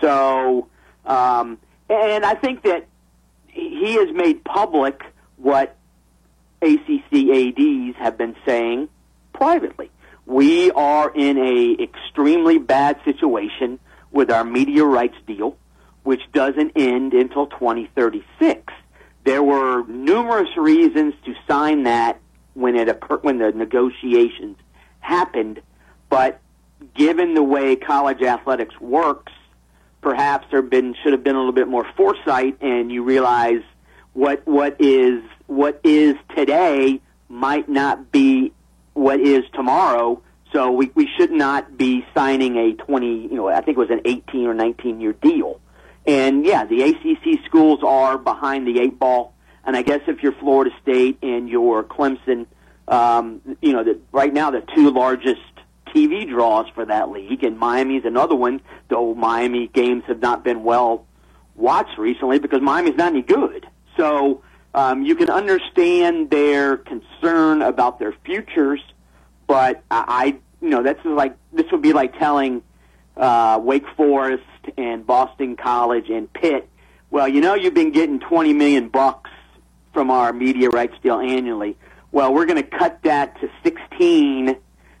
[0.00, 0.66] So,
[1.06, 2.88] um, and I think that
[3.46, 5.04] he has made public
[5.36, 5.76] what
[6.62, 8.88] ACC ADs have been saying
[9.34, 9.92] privately.
[10.26, 13.78] We are in a extremely bad situation
[14.10, 15.56] with our media rights deal,
[16.02, 18.72] which doesn't end until 2036.
[19.22, 22.20] There were numerous reasons to sign that
[22.60, 24.56] when it when the negotiations
[25.00, 25.60] happened,
[26.08, 26.40] but
[26.94, 29.32] given the way college athletics works,
[30.00, 33.62] perhaps there been should have been a little bit more foresight, and you realize
[34.12, 38.52] what what is what is today might not be
[38.94, 40.22] what is tomorrow.
[40.52, 43.90] So we, we should not be signing a 20, you know, I think it was
[43.90, 45.60] an 18 or 19 year deal.
[46.06, 49.32] And yeah, the ACC schools are behind the eight ball.
[49.70, 52.46] And I guess if you're Florida State and you're Clemson,
[52.88, 55.42] um, you know, the, right now the two largest
[55.94, 60.64] TV draws for that league, and Miami's another one, though Miami games have not been
[60.64, 61.06] well
[61.54, 63.64] watched recently because Miami's not any good.
[63.96, 64.42] So
[64.74, 68.80] um, you can understand their concern about their futures,
[69.46, 70.24] but I, I
[70.60, 72.64] you know, that's like this would be like telling
[73.16, 74.42] uh, Wake Forest
[74.76, 76.68] and Boston College and Pitt,
[77.12, 79.29] well, you know, you've been getting twenty million bucks
[79.92, 81.76] from our media rights deal annually.
[82.12, 84.56] Well, we're going to cut that to sixteen,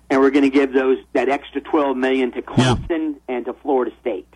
[0.08, 3.92] and we're going to give those that extra twelve million to Clemson and to Florida
[4.00, 4.26] State.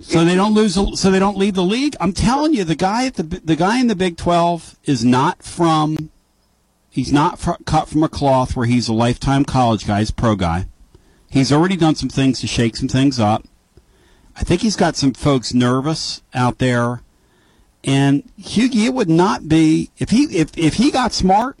[0.00, 0.74] So they don't lose.
[0.74, 1.96] So they don't lead the league.
[2.00, 5.42] I'm telling you, the guy at the the guy in the Big Twelve is not
[5.42, 6.10] from.
[6.90, 9.98] He's not fr- cut from a cloth where he's a lifetime college guy.
[9.98, 10.66] He's a pro guy.
[11.30, 13.44] He's already done some things to shake some things up.
[14.34, 17.02] I think he's got some folks nervous out there.
[17.86, 21.56] And Hughie, it would not be if he if if he got smart,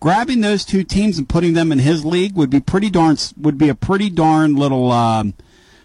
[0.00, 3.58] grabbing those two teams and putting them in his league would be pretty darn would
[3.58, 5.34] be a pretty darn little um,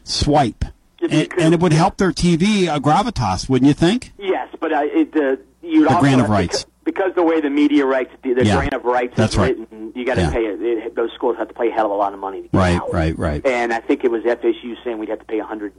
[0.06, 0.64] swipe,
[1.02, 4.14] and, and it would help their TV uh, gravitas, wouldn't you think?
[4.18, 6.66] Yes, but uh, it, uh, you'd The grant of rights.
[6.86, 9.60] because, the way the media rights, the Yeah, grant of rights that's is right.
[9.60, 10.32] written, you got to Yeah.
[10.32, 10.96] pay it, it.
[10.96, 12.44] Those schools have to pay a hell of a lot of money.
[12.44, 12.94] To get Right, out.
[12.94, 13.46] right, right.
[13.46, 15.74] And I think it was FSU saying we'd have to pay 100,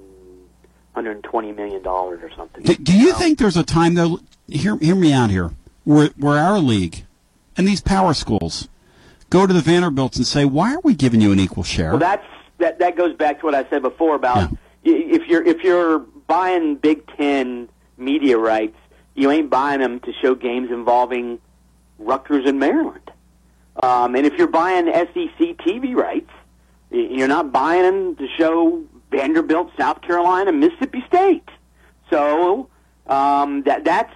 [0.97, 2.65] 120 million dollars or something.
[2.65, 4.21] Do, do you think there's a time though?
[4.49, 5.53] Hear hear me out here.
[5.85, 7.05] Where where our league
[7.57, 8.69] and these power schools
[9.29, 11.99] go to the Vanderbilts and say, "Why are we giving you an equal share?" Well,
[11.99, 12.27] that's
[12.59, 12.79] that.
[12.79, 16.77] That goes back to what I said before about y if you're if you're buying
[16.77, 18.79] Big Ten media rights,
[19.15, 21.39] you ain't buying them to show games involving
[21.99, 23.11] Rutgers and Maryland.
[23.83, 26.31] Um, and if you're buying SEC TV rights,
[26.91, 28.83] you're not buying them to show
[29.17, 31.49] Vanderbilt, South Carolina, Mississippi State.
[32.11, 32.69] So
[33.07, 34.13] um, that that's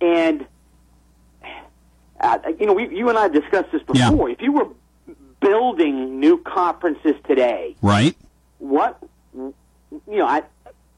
[0.00, 0.46] and
[2.20, 4.30] uh, you know we, you and I discussed this before.
[4.30, 4.68] If you were
[5.40, 8.16] building new conferences today, right?
[8.58, 9.02] what
[9.34, 9.54] you
[10.06, 10.44] know, I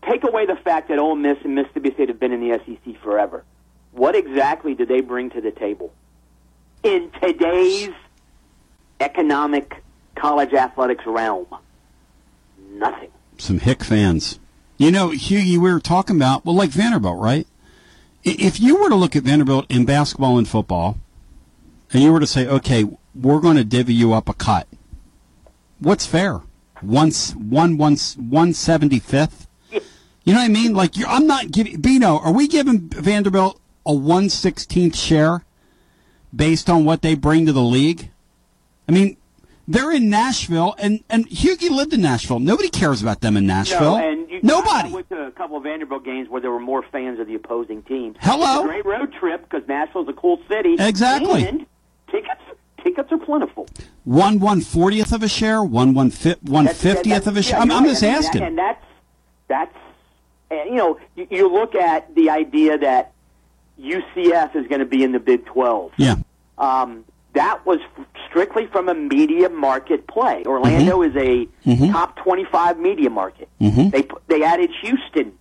[0.07, 3.01] take away the fact that Ole Miss and Mississippi State have been in the SEC
[3.03, 3.45] forever.
[3.93, 5.93] What exactly do they bring to the table
[6.83, 7.91] in today's
[9.01, 9.83] economic
[10.17, 11.47] college athletics realm?
[12.73, 13.11] Nothing.
[13.43, 14.39] Some hick fans.
[14.77, 17.45] You know, Hughie, we were talking about well, like Vanderbilt, right?
[18.23, 20.97] If you were to look at Vanderbilt in basketball and football,
[21.93, 22.87] and you were to say, "Okay,
[23.17, 24.69] we're going to divvy you up a cut,"
[25.81, 26.43] what's fair?
[26.83, 29.49] One one one one seventy fifth.
[29.73, 30.73] You know what I mean?
[30.73, 32.19] Like I'm not giving Bino.
[32.19, 35.45] Are we giving Vanderbilt a one sixteenth share
[36.33, 38.09] based on what they bring to the league?
[38.89, 39.17] I mean,
[39.69, 42.41] They're in Nashville, and and Hughie lived in Nashville.
[42.41, 43.97] Nobody cares about them in Nashville.
[43.99, 44.89] No, and you, Nobody.
[44.89, 47.35] I went to a couple of Vanderbilt games where there were more fans of the
[47.37, 48.17] opposing teams.
[48.21, 48.57] Hello?
[48.57, 50.77] It's a great road trip because Nashville's a cool city.
[50.79, 51.47] Exactly.
[51.47, 51.67] And
[52.11, 52.41] tickets
[52.83, 53.69] tickets are plentiful.
[54.05, 57.59] One one fortieth of a share, one one fi- one fiftieth of a share.
[57.59, 57.91] Yeah, I'm, I'm right.
[57.91, 58.41] just asking.
[58.41, 58.85] that- and that's
[59.49, 59.77] that's
[60.51, 63.13] and, you know you, you look at the idea that
[63.81, 65.93] UCF is going to be in the Big Twelve.
[65.97, 66.17] Yeah.
[66.59, 67.05] Um,
[67.35, 67.79] that was
[68.29, 70.43] strictly from a media market play.
[70.47, 71.93] Orlando is a Mhm.
[71.93, 73.49] top twenty-five media market.
[73.61, 73.91] Mhm.
[73.91, 75.33] They they added Houston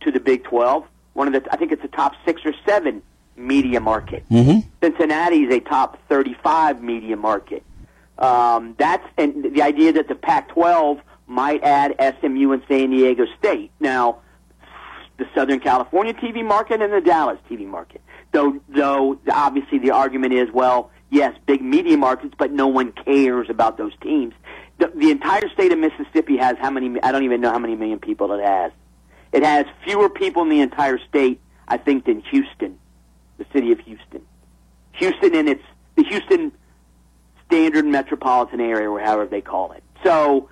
[0.00, 0.84] to the Big Twelve.
[1.14, 3.02] One of the I think it's a top six or seven
[3.36, 4.24] media market.
[4.30, 4.60] Mm-hmm.
[4.82, 7.62] Cincinnati is a top 35 media market.
[8.18, 13.70] Um, that's and the idea that the Pac-12 might add SMU and San Diego State.
[13.80, 14.18] Now,
[15.16, 18.02] the Southern California TV market and the Dallas TV market.
[18.32, 23.48] Though, though obviously the argument is, well, yes, big media markets, but no one cares
[23.48, 24.34] about those teams.
[24.78, 27.00] The, the entire state of Mississippi has how many?
[27.02, 28.72] I don't even know how many million people it has.
[29.30, 32.78] It has fewer people in the entire state, I think, than Houston,
[33.38, 34.22] the city of Houston.
[34.94, 35.62] Houston and its
[35.94, 36.50] the Houston
[37.46, 39.84] standard metropolitan area, or however they call it.
[40.02, 40.48] So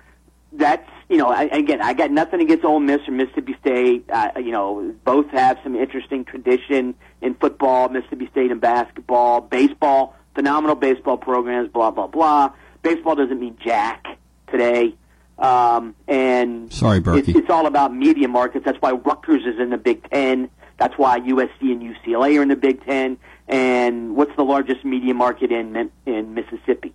[0.53, 4.09] that's you know, I, again, I got nothing against Ole Miss or Mississippi State.
[4.09, 7.89] Uh, you know, both have some interesting tradition in football.
[7.89, 11.69] Mississippi State and basketball, baseball, phenomenal baseball programs.
[11.69, 12.51] Blah blah blah.
[12.81, 14.05] Baseball doesn't mean jack
[14.47, 14.95] today.
[15.37, 17.19] Um, and Sorry, Berkey.
[17.19, 18.63] It's, it's all about media markets.
[18.65, 20.49] That's why Rutgers is in the Big Ten.
[20.77, 23.17] That's why USC and UCLA are in the Big Ten.
[23.47, 26.93] And what's the largest media market in in Mississippi?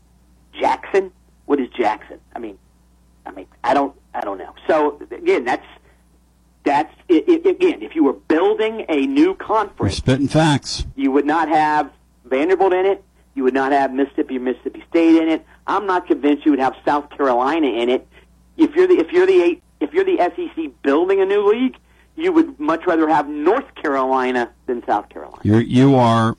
[0.58, 1.12] Jackson.
[1.46, 2.18] What is Jackson?
[2.34, 2.58] I mean,
[3.24, 4.54] I mean, I don't, I don't know.
[4.66, 5.66] So again, that's
[6.64, 7.82] that's i i again.
[7.82, 10.86] If you were building a new We're conference, spitting facts.
[10.96, 11.90] you would not have
[12.24, 13.04] Vanderbilt in it.
[13.36, 15.44] You would not have Mississippi or Mississippi State in it.
[15.66, 18.08] I'm not convinced you would have South Carolina in it.
[18.56, 21.76] If you're the if you're the eight, if you're the SEC building a new league,
[22.16, 25.38] you would much rather have North Carolina than South Carolina.
[25.44, 26.34] You're you are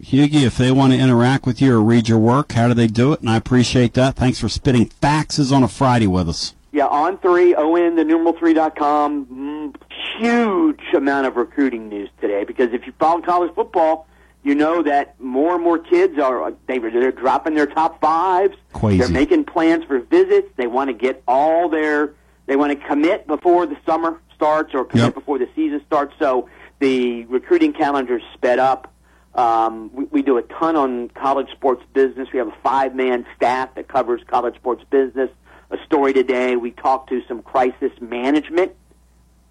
[0.00, 0.44] Hughie.
[0.46, 3.12] If they want to interact with you or read your work, how do they do
[3.12, 3.20] it?
[3.20, 4.16] And I appreciate that.
[4.16, 6.54] Thanks for spitting faxes on a Friday with us.
[6.72, 9.26] Yeah, on three, on the numeral three dot com.
[9.26, 9.76] Mm,
[10.18, 14.06] huge amount of recruiting news today because if you follow college football,
[14.44, 18.56] you know that more and more kids are they they're dropping their top fives.
[18.72, 18.98] Crazy.
[18.98, 20.48] They're making plans for visits.
[20.56, 22.14] They want to get all their
[22.46, 25.14] they want to commit before the summer starts or commit Yep.
[25.14, 26.14] before the season starts.
[26.18, 26.48] So
[26.80, 28.92] the recruiting calendar sped up.
[29.34, 32.28] Um, we, we do a ton on college sports business.
[32.32, 35.30] We have a five man staff that covers college sports business.
[35.70, 38.72] A story today, we talked to some crisis management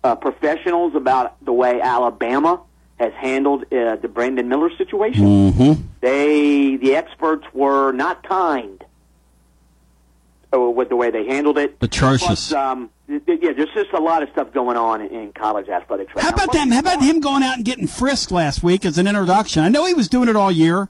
[0.04, 2.62] uh, professionals about the way Alabama
[3.02, 5.26] has handled uh, the Brandon Miller situation.
[5.26, 5.82] Mm-hmm.
[6.02, 8.84] They, the experts, were not kind
[10.54, 11.78] uh, with the way they handled it.
[11.82, 12.50] Atrocious.
[12.50, 16.24] Plus, um, yeah, there's just a lot of stuff going on in, college athletics right
[16.24, 16.36] How now.
[16.36, 16.70] about them?
[16.70, 19.64] How about him going out and getting frisked last week as an introduction?
[19.64, 20.90] I know he was doing it all year.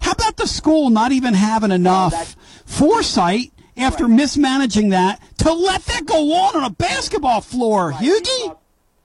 [0.00, 6.06] How about the school not even having enough foresight after mismanaging that to let that
[6.06, 7.90] go on on a basketball floor?
[7.90, 8.52] Hughie?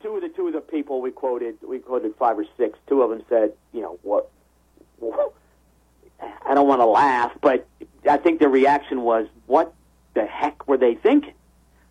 [0.03, 2.77] Two of the two of the people we quoted, we quoted five or six.
[2.87, 4.29] Two of them said, you know, what?
[6.45, 7.65] I don't want to laugh, but
[8.09, 9.73] I think the reaction was, "What
[10.13, 11.33] the heck were they thinking?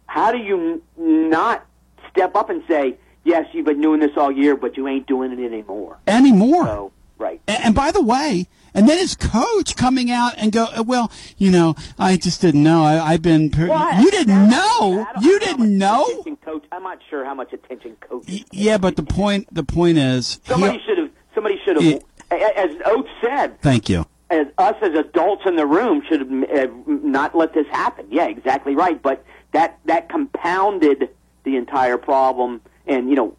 [0.07, 1.67] How do you n- not
[2.11, 5.33] step up and say, yes, you've been doing this all year, but you ain't doing
[5.33, 6.65] it anymore?" Anymore.
[6.65, 7.41] So, right.
[7.49, 11.11] And, and by the way, and then his coach coming out and go, "Uh, well,
[11.39, 12.85] you know, I just didn't know.
[12.85, 13.51] I, I've been.
[13.51, 13.67] Per-
[14.01, 15.07] you didn't know.
[15.21, 16.05] You didn't know.
[16.07, 18.25] Attention coach, I'm not sure how much attention coach.
[18.51, 19.53] Yeah, but the point.
[19.55, 20.41] The point is.
[20.45, 21.11] Somebody should have.
[21.35, 22.03] Somebody should have.
[22.31, 24.07] As Oates said, thank you.
[24.31, 26.31] as us as adults in the room should have
[26.71, 28.07] uh, not let this happen.
[28.11, 29.01] Yeah, exactly right.
[29.03, 31.11] But that that compounded
[31.45, 32.63] the entire problem.
[32.87, 33.37] And you know,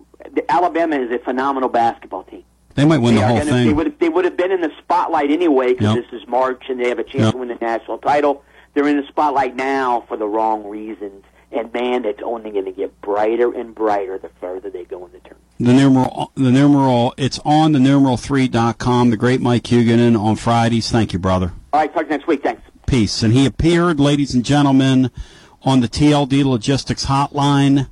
[0.47, 2.43] Alabama is a phenomenal basketball team.
[2.75, 3.67] They might win They the whole gonna- thing.
[3.67, 6.05] They would they would have been in the spotlight anyway because Yep.
[6.11, 7.31] this is March and they have a chance Yep.
[7.33, 8.41] to win the national title.
[8.73, 11.23] They're in the spotlight now for the wrong reasons.
[11.51, 15.11] And man, it's only going to get brighter and brighter the further they go in
[15.11, 15.43] the tournament.
[15.59, 19.11] The numeral, the numeral, it's on the numeral3.com.
[19.11, 20.89] The great Mike Huguenin on Fridays.
[20.91, 21.51] Thank you, brother.
[21.71, 22.41] All right, talk next week.
[22.41, 22.63] Thanks.
[22.87, 23.21] Peace.
[23.21, 25.11] And he appeared, ladies and gentlemen,
[25.61, 27.87] on the TLD Logistics hotline,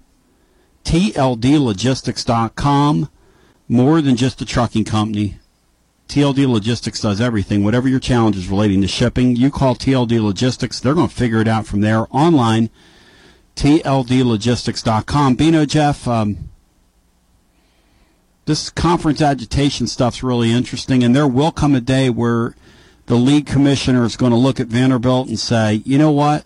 [0.84, 3.10] tldlogistics.com.
[3.72, 5.40] More than just a trucking company.
[6.10, 7.64] TLD Logistics does everything.
[7.64, 10.82] Whatever your challenges relating to shipping, you call TLD Logistics.
[10.82, 12.70] They're going to figure it out from there online.
[13.56, 15.36] TLDlogistics.com.
[15.36, 16.50] Bino, Jeff, um,
[18.44, 22.58] this conference agitation stuff's really interesting, and there will come a day where
[23.06, 26.46] the league commissioner is going to look at Vanderbilt and say, you know what?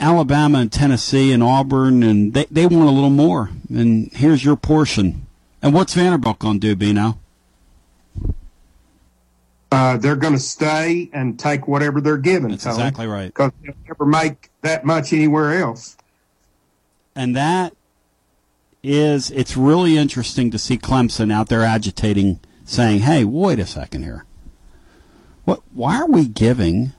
[0.00, 3.50] Alabama and Tennessee and Auburn, and they, they want a little more.
[3.68, 5.28] And here's your portion.
[5.62, 7.18] And what's Vanderbilt going to do, Bino?
[9.72, 12.50] Uh, they're going to stay and take whatever they're given.
[12.50, 13.28] That's exactly right.
[13.28, 15.96] Because they'll never make that much anywhere else.
[17.14, 17.74] And that
[18.82, 24.02] is, it's really interesting to see Clemson out there agitating, saying, hey, wait a second
[24.02, 24.24] here.
[25.44, 26.92] What, why are we giving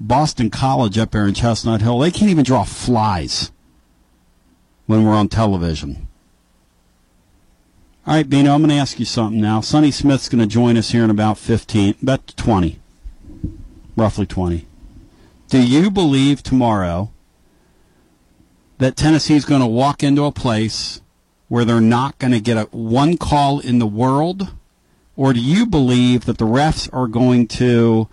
[0.00, 1.98] Boston College up there in Chestnut Hill?
[1.98, 3.52] They can't even draw flies
[4.86, 6.08] when we're on television.
[8.06, 9.62] All right, Bino, I'm going to ask you something now.
[9.62, 12.78] Sonny Smith's going to join us here in about 15, about 20,
[13.96, 14.66] roughly 20.
[15.48, 17.10] Do you believe tomorrow
[18.76, 21.00] that Tennessee's going to walk into a place
[21.48, 24.52] where they're not going to get a one call in the world?
[25.16, 28.10] Or do you believe that the refs are going to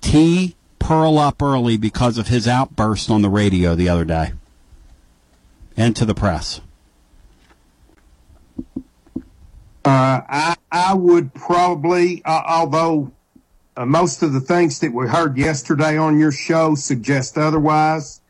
[0.00, 4.32] tee Pearl up early because of his outburst on the radio the other day
[5.76, 6.60] and to the press?
[9.88, 13.10] Uh, I I would probably, uh, although
[13.74, 18.20] uh, most of the things that we heard yesterday on your show suggest otherwise,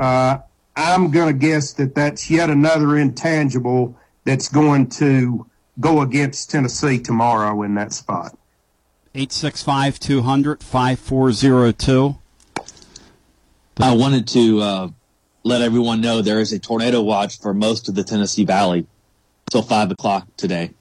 [0.00, 0.38] uh,
[0.74, 5.46] I'm going to guess that that's yet another intangible that's going to
[5.78, 8.36] go against Tennessee tomorrow in that spot.
[9.14, 12.18] 865 200 5402.
[13.78, 14.88] I wanted to uh,
[15.44, 18.84] let everyone know there is a tornado watch for most of the Tennessee Valley
[19.48, 20.72] till 5 o'clock today.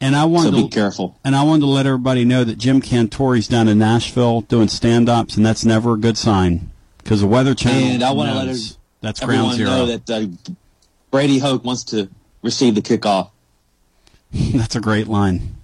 [0.00, 1.18] And I wanted So to be careful.
[1.24, 5.36] And I wanted to let everybody know that Jim Cantore's down in Nashville doing stand-ups,
[5.36, 8.48] and that's never a good sign because the Weather Channel And I want to let
[8.48, 8.60] every-
[9.00, 9.70] that's everyone ground zero.
[9.70, 10.26] know that uh,
[11.10, 12.10] Brady Hoke wants to
[12.42, 13.30] receive the kickoff.
[14.32, 15.56] That's a great line.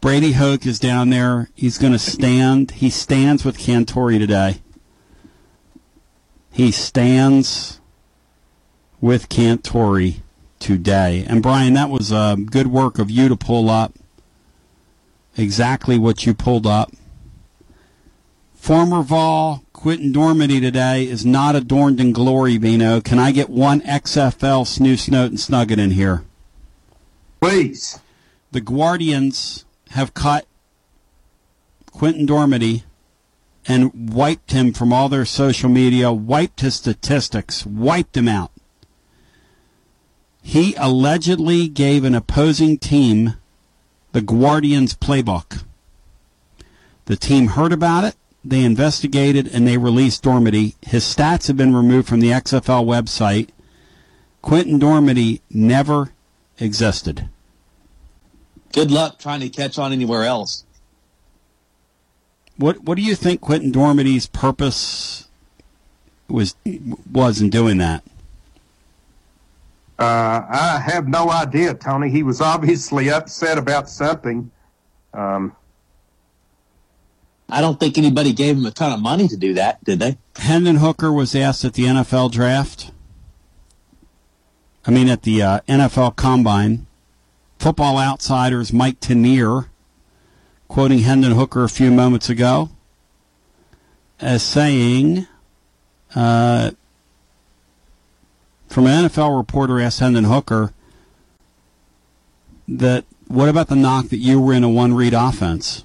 [0.00, 1.48] Brady Hoke is down there.
[1.54, 2.72] He's going to stand.
[2.72, 4.56] He stands with Cantore today.
[6.50, 7.80] He stands
[9.00, 10.16] with Cantore
[10.62, 11.26] today.
[11.28, 13.94] And Brian, that was uh, good work of you to pull up
[15.36, 16.92] exactly what you pulled up.
[18.54, 23.00] Former Vol Quentin Dormady today is not adorned in glory, Bino.
[23.00, 26.24] Can I get one XFL snooze note and snugget in here?
[27.40, 27.98] Please.
[28.52, 30.46] The Guardians have cut
[31.90, 32.84] Quentin Dormady
[33.66, 38.52] and wiped him from all their social media, wiped his statistics, wiped him out.
[40.42, 43.34] He allegedly gave an opposing team
[44.12, 45.64] the Guardians playbook.
[47.06, 50.74] The team heard about it, they investigated, and they released Dormady.
[50.82, 53.48] His stats have been removed from the XFL website.
[54.42, 56.12] Quentin Dormady never
[56.58, 57.28] existed.
[58.72, 60.64] Good luck trying to catch on anywhere else.
[62.56, 65.28] What What do you think Quentin Dormady's purpose
[66.28, 66.54] was
[67.10, 68.02] was in doing that?
[70.02, 72.10] Uh, I have no idea, Tony.
[72.10, 74.50] He was obviously upset about something.
[75.14, 75.54] Um,
[77.48, 80.18] I don't think anybody gave him a ton of money to do that, did they?
[80.36, 82.90] Hendon Hooker was asked at the NFL draft.
[84.84, 86.88] I mean, at the uh, NFL Combine.
[87.60, 89.66] Football Outsiders Mike Tanier,
[90.66, 92.70] quoting Hendon Hooker a few moments ago,
[94.18, 95.28] as saying,
[96.16, 96.72] uh,
[98.72, 100.72] from an NFL reporter asked Hendon Hooker
[102.66, 105.84] that what about the knock that you were in a one read offense?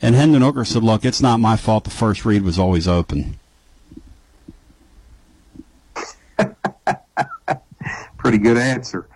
[0.00, 3.38] And Hendon Hooker said, Look, it's not my fault the first read was always open.
[8.16, 9.06] pretty good answer.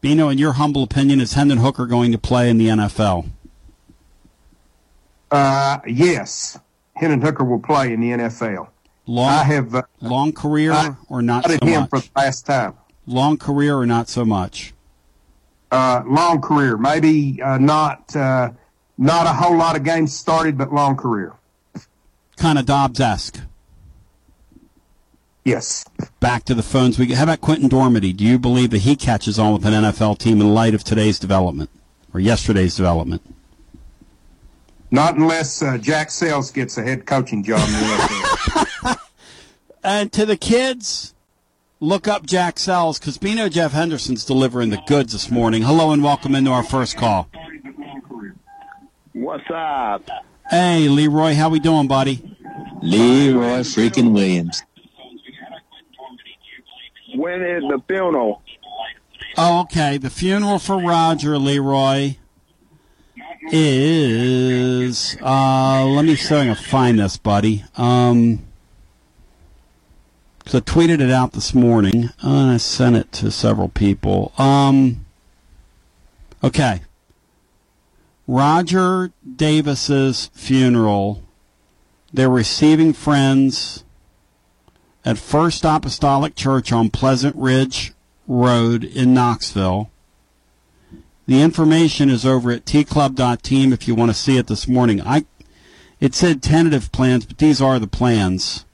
[0.00, 3.28] Bino, in your humble opinion, is Hendon Hooker going to play in the NFL?
[5.32, 6.60] Uh, yes,
[6.94, 8.68] Hendon Hooker will play in the NFL.
[9.06, 11.90] Long, I have uh, long career I or not so him much?
[11.90, 12.74] for the last time.
[13.06, 14.72] Long career or not so much?
[15.70, 18.50] Uh, long career, maybe uh, not uh,
[18.96, 21.34] not a whole lot of games started, but long career.
[22.36, 23.40] Kind of Dobbs esque.
[25.44, 25.84] Yes.
[26.20, 26.98] Back to the phones.
[26.98, 28.16] We how about Quentin Dormady?
[28.16, 31.18] Do you believe that he catches on with an NFL team in light of today's
[31.18, 31.68] development
[32.14, 33.22] or yesterday's development?
[34.90, 38.60] Not unless uh, Jack Sales gets a head coaching job in the NFL.
[39.84, 41.14] And to the kids,
[41.78, 45.60] look up Jack Sells because Bino Jeff Henderson's delivering the goods this morning.
[45.60, 47.28] Hello and welcome into our first call.
[49.12, 50.08] What's up?
[50.50, 52.36] Hey, Leroy, how we doing, buddy?
[52.80, 54.62] Leroy freaking Williams.
[57.14, 58.42] When is the funeral?
[59.36, 59.98] Oh, okay.
[59.98, 62.16] The funeral for Roger Leroy
[63.52, 65.16] is.
[65.20, 67.64] Uh, let me see if I can find this, buddy.
[67.76, 68.44] Um,
[70.44, 74.32] because I tweeted it out this morning and I sent it to several people.
[74.36, 75.06] Um,
[76.42, 76.82] okay.
[78.26, 81.22] Roger Davis's funeral.
[82.12, 83.84] They're receiving friends
[85.04, 87.94] at First Apostolic Church on Pleasant Ridge
[88.28, 89.90] Road in Knoxville.
[91.26, 95.00] The information is over at tclub.team if you want to see it this morning.
[95.00, 95.24] I
[96.00, 98.66] it said tentative plans, but these are the plans.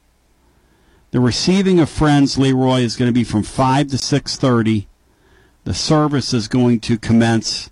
[1.11, 4.87] The receiving of friends, Leroy, is going to be from five to six thirty.
[5.65, 7.71] The service is going to commence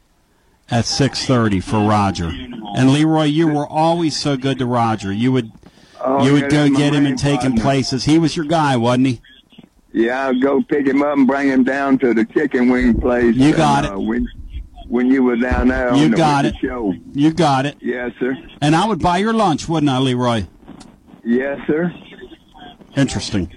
[0.70, 2.26] at six thirty for Roger.
[2.76, 5.12] And Leroy, you were always so good to Roger.
[5.12, 5.52] You would
[6.00, 8.04] Oh, you would go get him and take him places.
[8.04, 9.20] He was your guy, wasn't he?
[9.92, 13.34] Yeah, I'll go pick him up and bring him down to the chicken wing place.
[13.34, 14.28] You got and, uh, when,
[14.86, 16.54] when you were down there You on the, got it.
[16.60, 16.94] show.
[17.14, 17.78] You got it.
[17.80, 18.36] Yes, sir.
[18.60, 20.44] And I would buy your lunch, wouldn't I, Leroy?
[21.24, 21.92] Yes, sir.
[22.98, 23.48] Interesting.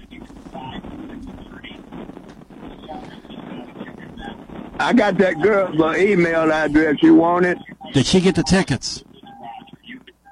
[4.78, 7.02] I got that girl's email address.
[7.02, 7.58] You want it?
[7.92, 9.02] Did she get the tickets?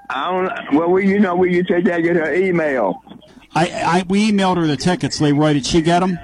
[0.09, 0.75] I don't.
[0.75, 2.03] Well, we, you know, will you take that?
[2.03, 3.03] Get her email.
[3.57, 5.55] I, I we emailed her the tickets, Leroy.
[5.55, 6.17] Did she get them?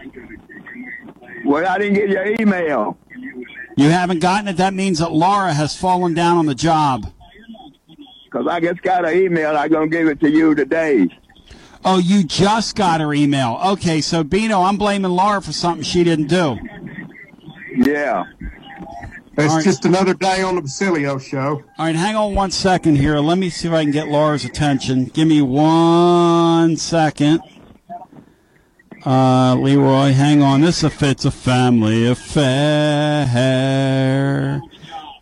[1.44, 2.96] Well, I didn't get your email.
[3.76, 4.58] You haven't gotten it.
[4.58, 7.12] That means that Laura has fallen down on the job.
[8.30, 9.56] Cause I just got an email.
[9.56, 11.08] I'm gonna give it to you today.
[11.84, 13.60] Oh, you just got her email.
[13.64, 16.58] Okay, so Bino, I'm blaming Laura for something she didn't do.
[17.76, 18.24] Yeah.
[19.38, 19.64] It's All right.
[19.64, 21.62] just another day on the Basilio show.
[21.78, 23.18] All right, hang on one second here.
[23.18, 25.04] Let me see if I can get Laura's attention.
[25.04, 27.40] Give me one second.
[29.04, 30.62] Uh, Leroy, hang on.
[30.62, 33.26] This if it's a family affair.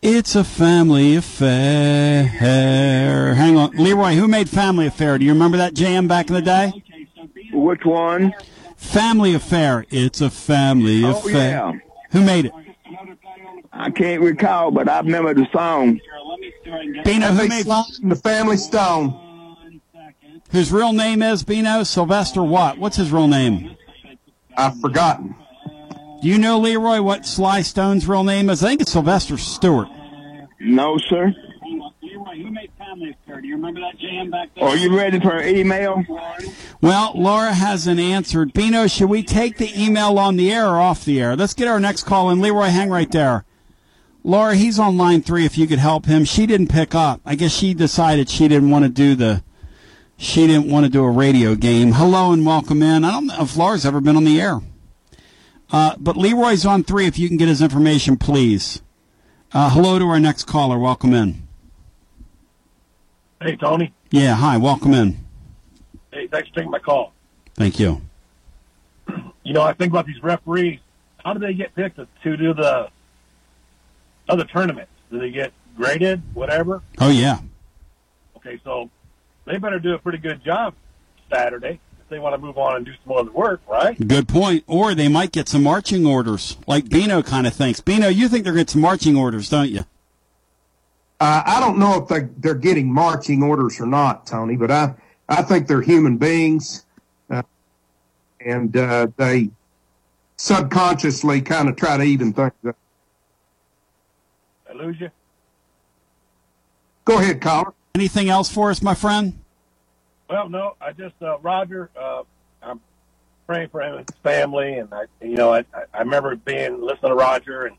[0.06, 2.24] It's a family affair.
[3.34, 4.12] Hang on, Leroy.
[4.12, 5.16] Who made Family Affair?
[5.16, 6.72] Do you remember that jam back in the day?
[7.54, 8.34] Which one?
[8.76, 9.86] Family Affair.
[9.88, 11.50] It's a family Oh, affair.
[11.50, 11.72] yeah.
[12.10, 12.52] Who made it?
[13.72, 15.98] I can't recall, but I remember the song.
[17.04, 19.18] Bino, who made the Family Stone?
[20.52, 22.42] His real name is Bino Sylvester.
[22.42, 22.76] What?
[22.78, 23.74] What's his real name?
[24.56, 25.34] I've forgotten.
[26.24, 28.64] Do you know Leroy what Sly Stone's real name is?
[28.64, 29.88] I think it's Sylvester Stewart.
[30.58, 31.34] No, sir.
[32.00, 33.42] Leroy, who made Family Affair?
[33.42, 34.64] Do you remember that jam back there?
[34.64, 36.02] Are you ready for an email?
[36.80, 38.54] Well, Laura hasn't answered.
[38.54, 41.36] Bino, should we take the email on the air or off the air?
[41.36, 42.40] Let's get our next call in.
[42.40, 43.44] Leroy, hang right there.
[44.22, 45.44] Laura, he's on line three.
[45.44, 47.20] If you could help him, she didn't pick up.
[47.26, 49.44] I guess she decided she didn't want to do the.
[50.16, 51.92] She didn't want to do a radio game.
[51.92, 53.04] Hello and welcome in.
[53.04, 54.62] I don't know if Laura's ever been on the air.
[55.74, 57.04] Uh, but Leroy's on three.
[57.04, 58.80] If you can get his information, please.
[59.52, 60.78] Uh, hello to our next caller.
[60.78, 61.48] Welcome in.
[63.42, 63.92] Hey, Tony.
[64.12, 64.56] Yeah, hi.
[64.56, 65.18] Welcome in.
[66.12, 67.12] Hey, thanks for taking my call.
[67.56, 68.02] Thank you.
[69.42, 70.78] You know, I think about these referees.
[71.24, 72.88] How do they get picked to, do the
[74.28, 74.92] other tournaments?
[75.10, 76.82] Do they get graded, whatever?
[77.00, 77.40] Oh yeah.
[78.36, 78.90] Okay, so
[79.44, 80.74] they better do a pretty good job
[81.32, 83.96] Saturday they want to move on and do some other work, right?
[84.06, 84.64] Good point.
[84.66, 87.80] Or they might get some marching orders, like Bino kind of thinks.
[87.80, 89.80] Bino, you think they're getting some marching orders, don't you?
[91.20, 94.94] Uh, I don't know if they, they're getting marching orders or not, Tony, but I,
[95.28, 96.84] I think they're human beings.
[97.30, 97.42] Uh,
[98.40, 99.50] and uh, they
[100.36, 102.76] subconsciously kind of try to even things up.
[104.68, 105.10] I lose you.
[107.04, 107.72] Go ahead, caller.
[107.94, 109.43] Anything else for us, my friend?
[110.28, 111.90] Well, no, I just uh, Roger.
[112.00, 112.22] Uh,
[112.62, 112.80] I'm
[113.46, 117.10] praying for him and his family, and I, you know, I, I remember being listening
[117.10, 117.76] to Roger, and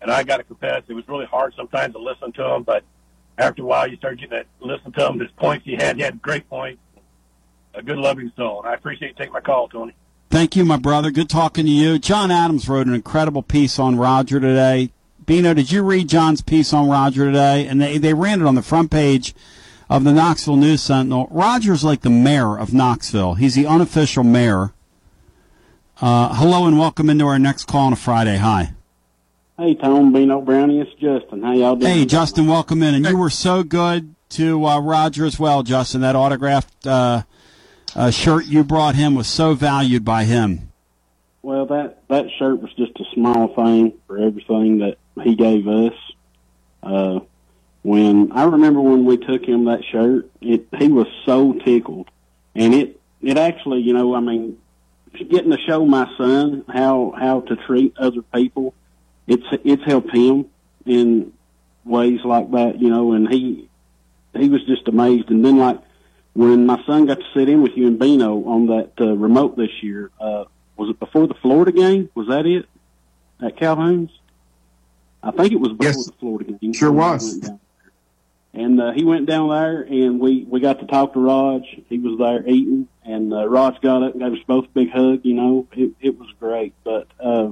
[0.00, 2.84] and I got to confess, it was really hard sometimes to listen to him, but
[3.38, 5.18] after a while, you start getting to listen to him.
[5.18, 6.80] His points he had, he had great points,
[7.74, 9.94] a good loving soul, and I appreciate you taking my call, Tony.
[10.28, 11.10] Thank you, my brother.
[11.10, 11.98] Good talking to you.
[11.98, 14.90] John Adams wrote an incredible piece on Roger today.
[15.24, 17.66] Bino, did you read John's piece on Roger today?
[17.66, 19.34] And they, they ran it on the front page
[19.88, 21.28] of the Knoxville News Sentinel.
[21.30, 23.34] Roger's like the mayor of Knoxville.
[23.34, 24.72] He's the unofficial mayor.
[26.00, 28.36] Uh, hello and welcome into our next call on a Friday.
[28.36, 28.72] Hi.
[29.56, 31.42] Hey, Tom, Bino Brownie, it's Justin.
[31.42, 31.92] How y'all doing?
[31.92, 32.94] Hey, Justin, welcome in.
[32.94, 36.00] And you were so good to uh, Roger as well, Justin.
[36.00, 37.22] That autographed uh,
[37.94, 40.72] uh, shirt you brought him was so valued by him.
[41.42, 45.92] Well, that that shirt was just a small thing for everything that he gave us.
[47.84, 52.10] When I remember when we took him that shirt, it he was so tickled,
[52.56, 54.58] and it it actually, you know, I mean,
[55.14, 58.74] getting to show my son how how to treat other people
[59.26, 60.46] it's it's helped him
[60.86, 61.32] in
[61.84, 63.12] ways like that, you know.
[63.12, 63.68] And he
[64.34, 65.30] he was just amazed.
[65.30, 65.80] And then like
[66.34, 69.56] when my son got to sit in with you and Bino on that uh, remote
[69.56, 70.44] this year, uh,
[70.76, 72.10] was it before the Florida game?
[72.14, 72.66] Was that it
[73.42, 74.10] at Calhoun's?
[75.22, 76.06] I think it was before Yes.
[76.06, 76.72] the Florida game.
[76.74, 77.40] Sure was.
[78.54, 81.62] And uh, he went down there, and we we got to talk to Raj.
[81.88, 84.90] He was there eating, and uh, Raj got up and gave us both a big
[84.90, 85.20] hug.
[85.24, 86.72] You know, it it was great.
[86.84, 87.50] But uh,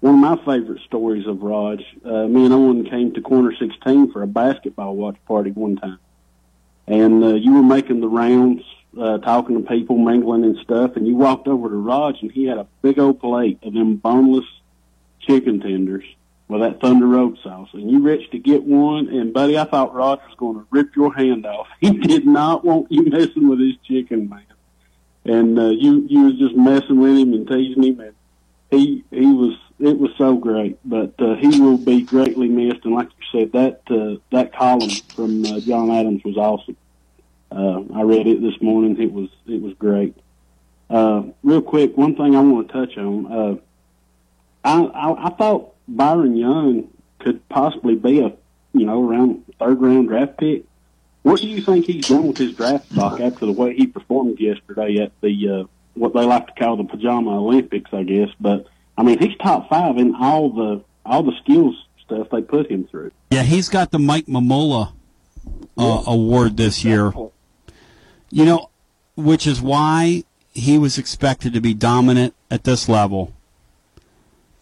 [0.00, 4.10] one of my favorite stories of Raj, uh, me and Owen came to Corner 16
[4.10, 5.98] for a basketball watch party one time,
[6.86, 8.62] and uh, you were making the rounds,
[8.98, 12.46] uh, talking to people, mingling and stuff, and you walked over to Raj, and he
[12.46, 14.46] had a big old plate of them boneless
[15.20, 16.06] chicken tenders
[16.48, 19.94] with that Thunder Road sauce, and you rich to get one, and buddy, I thought
[19.94, 21.66] Raj was going to rip your hand off.
[21.80, 24.44] He did not want you messing with his chicken, man.
[25.24, 28.14] And uh, you you was just messing with him and teasing him, and
[28.70, 30.78] he he was it was so great.
[30.84, 34.90] But uh, he will be greatly missed, and like you said, that uh, that column
[35.14, 36.76] from uh, John Adams was awesome.
[37.50, 39.00] Uh, I read it this morning.
[39.00, 40.16] It was it was great.
[40.90, 43.32] Uh, real quick, one thing I want to touch on.
[43.32, 43.56] Uh,
[44.64, 46.88] I, I I thought Byron Young
[47.18, 48.32] could possibly be a
[48.72, 50.64] you know around third round draft pick.
[51.22, 54.40] What do you think he's done with his draft stock after the way he performed
[54.40, 55.64] yesterday at the uh,
[55.94, 58.30] what they like to call the pajama Olympics, I guess?
[58.40, 58.66] But
[58.98, 62.84] I mean, he's top five in all the all the skills stuff they put him
[62.84, 63.12] through.
[63.30, 64.92] Yeah, he's got the Mike Mamula
[65.78, 67.12] uh, award this year.
[68.30, 68.70] You know,
[69.16, 73.32] which is why he was expected to be dominant at this level.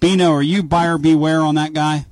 [0.00, 2.06] Bino, are you buyer beware on that guy?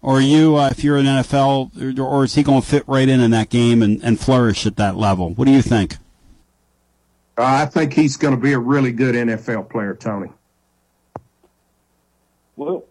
[0.00, 2.82] Or are you, uh, if you're an NFL, or, or is he going to fit
[2.88, 5.32] right in in that game and, and flourish at that level?
[5.34, 5.96] What do you think?
[7.38, 10.28] Uh, I think he's going to be a really good NFL player, Tony.
[12.56, 12.84] Well,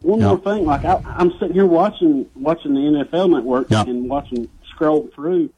[0.00, 4.48] one more thing, like I, I'm sitting here watching watching the NFL Network and watching
[4.70, 5.50] scroll through.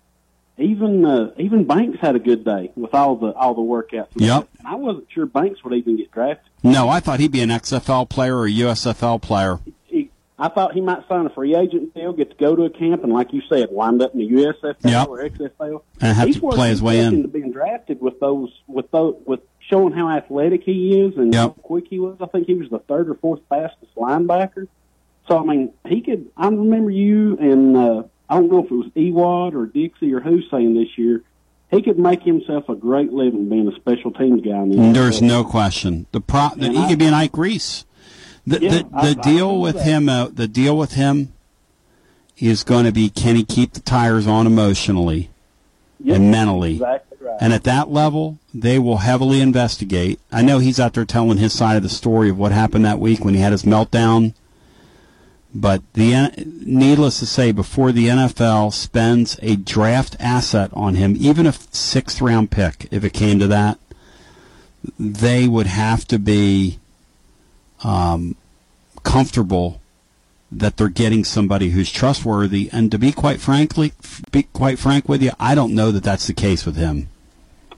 [0.56, 4.06] Even uh, even Banks had a good day with all the all the workouts.
[4.14, 4.48] Yep.
[4.60, 6.48] And I wasn't sure Banks would even get drafted.
[6.62, 9.58] No, I thought he'd be an XFL player or a USFL player.
[9.86, 12.70] He, I thought he might sign a free agent deal, get to go to a
[12.70, 15.08] camp, and like you said, wind up in the USFL Yep.
[15.08, 15.82] or XFL.
[16.00, 17.14] And have He's to play his way in.
[17.14, 21.48] into being drafted with those with those with showing how athletic he is and how
[21.48, 22.16] quick he was.
[22.20, 24.68] I think he was the third or fourth fastest linebacker.
[25.26, 26.30] So I mean, he could.
[26.36, 28.02] I remember you and uh,
[28.34, 31.22] I don't know if it was Ewad or Dixie or who saying this year
[31.70, 34.62] he could make himself a great living being a special teams guy.
[34.62, 35.26] In the There's NFL.
[35.26, 36.06] no question.
[36.12, 37.84] The pro that he I- could be an Ike Reese.
[38.46, 39.84] The Yeah, the, the I deal know with that.
[39.84, 41.32] him uh, the deal with him
[42.38, 45.30] is going to be can he keep the tires on emotionally
[46.00, 46.72] Yep, and mentally.
[46.74, 47.38] Exactly right.
[47.40, 50.18] And at that level, they will heavily investigate.
[50.32, 52.98] I know he's out there telling his side of the story of what happened that
[52.98, 54.34] week when he had his meltdown.
[55.54, 56.32] But the
[56.64, 62.20] needless to say, before the NFL spends a draft asset on him, even a sixth
[62.20, 63.78] round pick, if it came to that,
[64.98, 66.80] they would have to be
[67.84, 68.36] um,
[69.04, 69.80] comfortable
[70.50, 72.68] that they're getting somebody who's trustworthy.
[72.72, 73.92] And to be quite frankly,
[74.32, 77.08] be quite frank with you, I don't know that that's the case with him.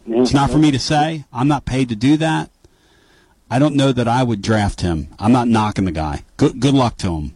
[0.07, 1.25] It's not for me to say.
[1.33, 2.51] I'm not paid to do that.
[3.51, 5.09] I don't know that I would draft him.
[5.19, 6.25] I'm not knocking the guy.
[6.37, 7.36] Good good luck to him.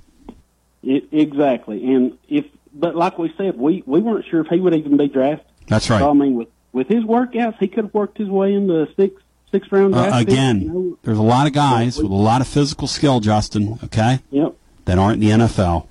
[0.82, 1.84] It, exactly.
[1.92, 5.08] And if, but like we said, we we weren't sure if he would even be
[5.08, 5.46] drafted.
[5.68, 6.00] That's right.
[6.00, 9.22] So, I mean, with with his workouts, he could have worked his way into six
[9.50, 10.14] six round draft.
[10.14, 10.98] Uh, again, you know.
[11.02, 13.78] there's a lot of guys with a lot of physical skill, Justin.
[13.84, 14.20] Okay.
[14.30, 14.54] Yep.
[14.86, 15.86] That aren't in the NFL.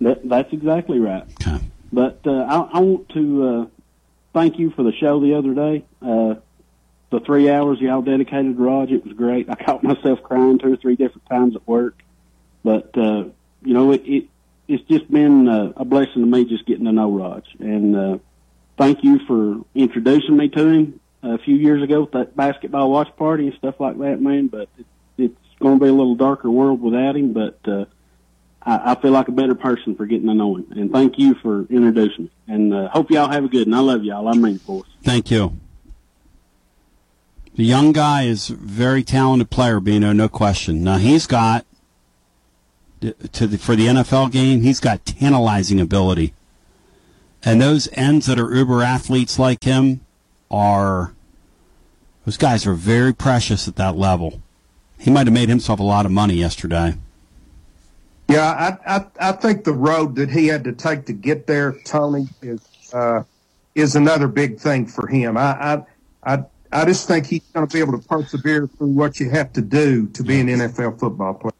[0.00, 1.24] That, that's exactly right.
[1.40, 1.58] Okay.
[1.92, 3.66] But uh, I, I want to uh,
[4.34, 5.84] thank you for the show the other day.
[6.02, 6.34] Uh,
[7.10, 9.48] the three hours y'all dedicated to Raj, it was great.
[9.48, 12.02] I caught myself crying two or three different times at work.
[12.62, 13.24] But uh,
[13.62, 14.24] you know, it, it
[14.68, 17.44] it's just been uh, a blessing to me just getting to know Raj.
[17.58, 18.18] And uh,
[18.76, 23.08] thank you for introducing me to him a few years ago at that basketball watch
[23.16, 24.48] party and stuff like that, man.
[24.48, 24.86] But it,
[25.16, 27.32] it's going to be a little darker world without him.
[27.32, 27.86] But uh,
[28.62, 30.66] I, I feel like a better person for getting to know him.
[30.72, 32.30] And thank you for introducing me.
[32.46, 33.66] And uh, hope y'all have a good.
[33.66, 34.28] And I love y'all.
[34.28, 34.84] I mean, boys.
[35.02, 35.58] Thank you.
[37.56, 40.84] The young guy is a very talented player, Bino, no question.
[40.84, 41.66] Now he's got
[43.00, 46.34] to the, for the NFL game, he's got tantalizing ability.
[47.44, 50.00] And those ends that are uber athletes like him
[50.50, 51.12] are
[52.24, 54.42] those guys are very precious at that level.
[54.98, 56.94] He might have made himself a lot of money yesterday.
[58.28, 61.72] Yeah, I, I I think the road that he had to take to get there,
[61.84, 62.60] Tony, is
[62.92, 63.22] uh,
[63.74, 65.38] is another big thing for him.
[65.38, 69.18] I I I, I just think he's going to be able to persevere through what
[69.18, 71.52] you have to do to be an NFL football player.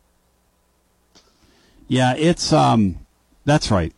[1.89, 2.99] Yeah, it's um,
[3.45, 3.95] that's right.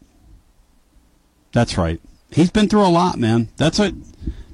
[1.52, 2.00] That's right.
[2.30, 3.48] He's been through a lot, man.
[3.56, 3.92] That's a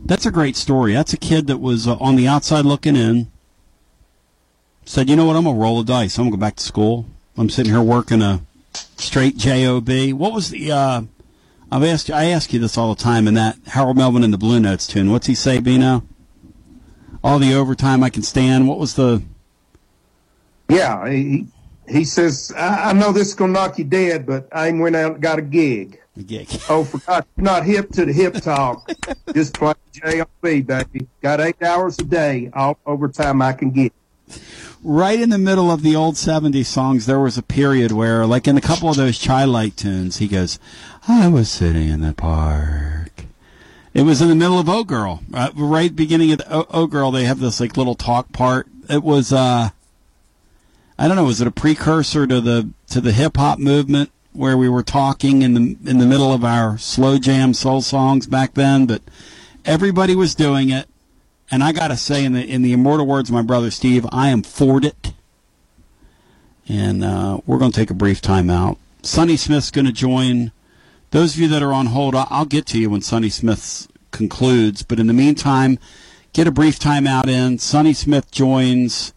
[0.05, 0.95] that's a great story.
[0.95, 3.31] That's a kid that was uh, on the outside looking in.
[4.87, 5.37] Said, you know what?
[5.37, 6.17] I'm gonna roll the dice.
[6.17, 7.07] I'm gonna go back to school.
[7.37, 8.41] I'm sitting here working a
[8.97, 9.89] straight job.
[9.89, 10.73] What was the?
[10.73, 11.03] uh
[11.71, 12.09] I've asked.
[12.09, 13.27] you, I ask you this all the time.
[13.27, 16.05] In that Harold Melvin and the Blue Notes tune, what's he say, Bino?
[17.25, 18.69] All the overtime I can stand.
[18.69, 19.23] What was the?
[20.69, 21.49] Yeah, he
[21.89, 24.97] he says, I, I know this is gonna knock you dead, but I ain't went
[24.97, 26.01] out and got a gig.
[26.17, 26.49] A gig.
[26.69, 28.91] Oh, forgot not hip to the hip talk.
[29.35, 31.07] Just play job, baby.
[31.23, 32.51] Got eight hours a day.
[32.55, 33.93] All overtime I can get.
[34.83, 38.49] right in the middle of the old 70s songs, there was a period where, like
[38.49, 40.59] in a couple of those Chi-Lites tunes, he goes,
[41.07, 43.11] I was sitting in the park.
[43.95, 45.23] It was in the middle of Oh Girl.
[45.33, 48.67] Uh, right beginning of the oh Girl, they have this like little talk part.
[48.89, 49.71] It was, uh,
[50.99, 54.57] I don't know, was it a precursor to the, to the hip hop movement where
[54.57, 58.55] we were talking in the, in the middle of our slow jam soul songs back
[58.55, 58.87] then?
[58.87, 59.03] But
[59.65, 60.89] everybody was doing it.
[61.51, 64.05] And I got to say, in the in the immortal words of my brother Steve,
[64.11, 65.13] I am for it.
[66.69, 68.79] And uh, we're to take a brief time out.
[69.03, 70.51] Sonny Smith's to join.
[71.13, 73.87] Those of you that are on hold, I'll, I'll get to you when Sonny Smith
[74.11, 74.83] concludes.
[74.83, 75.79] But in the meantime,
[76.33, 77.59] get a brief time out in.
[77.59, 79.13] Sonny Smith joins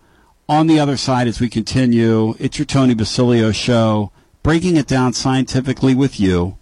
[0.50, 2.34] on the other side as we continue.
[2.40, 6.58] It's your Tony Basilio show, breaking it down scientifically with you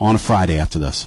[0.00, 1.06] on a Friday after this.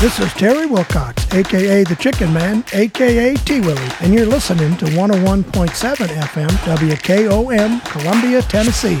[0.00, 4.84] This is Terry Wilcox, aka the Chicken Man, aka T Willie, and you're listening to
[4.86, 9.00] 101.7 FM WKOM, Columbia, Tennessee.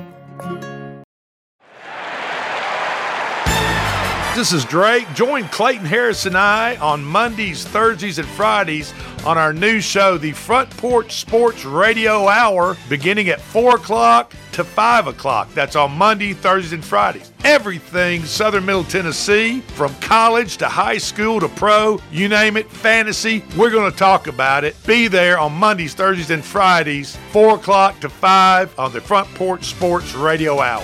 [4.41, 5.05] This is Drake.
[5.13, 8.91] Join Clayton Harris and I on Mondays, Thursdays, and Fridays
[9.23, 14.63] on our new show, the Front Porch Sports Radio Hour, beginning at 4 o'clock to
[14.63, 15.53] 5 o'clock.
[15.53, 17.31] That's on Monday, Thursdays, and Fridays.
[17.43, 23.43] Everything Southern Middle Tennessee, from college to high school to pro, you name it, fantasy,
[23.55, 24.75] we're going to talk about it.
[24.87, 29.65] Be there on Mondays, Thursdays, and Fridays, 4 o'clock to 5 on the Front Porch
[29.65, 30.83] Sports Radio Hour.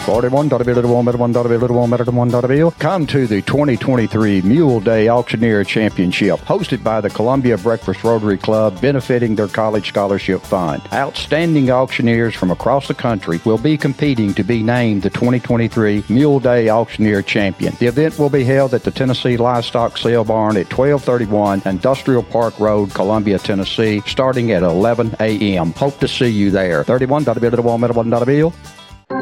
[0.00, 0.48] 41
[2.78, 8.80] Come to the 2023 Mule Day Auctioneer Championship, hosted by the Columbia Breakfast Rotary Club,
[8.80, 10.82] benefiting their college scholarship fund.
[10.92, 16.40] Outstanding auctioneers from across the country will be competing to be named the 2023 Mule
[16.40, 17.74] Day Auctioneer Champion.
[17.78, 22.58] The event will be held at the Tennessee Livestock Sale Barn at 1231 Industrial Park
[22.58, 25.72] Road, Columbia, Tennessee, starting at 11 a.m.
[25.72, 26.84] Hope to see you there.
[26.84, 27.24] 31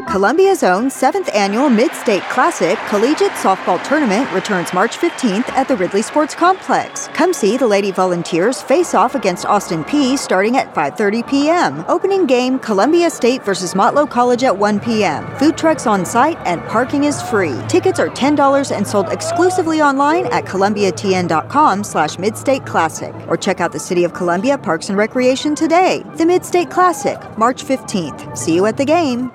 [0.06, 5.74] Columbia's own seventh annual Mid State Classic Collegiate Softball Tournament returns March 15th at the
[5.74, 7.08] Ridley Sports Complex.
[7.14, 11.84] Come see the Lady Volunteers face off against Austin Peay starting at 5:30 p.m.
[11.88, 15.26] Opening game Columbia State versus Motlow College at 1 p.m.
[15.36, 17.58] Food trucks on site and parking is free.
[17.66, 23.80] Tickets are $10 and sold exclusively online at columbiatn.com/slash Midstate Classic or check out the
[23.80, 26.02] City of Columbia Parks and Recreation today.
[26.16, 28.36] The Mid State Classic, March 15th.
[28.36, 29.32] See you at the game.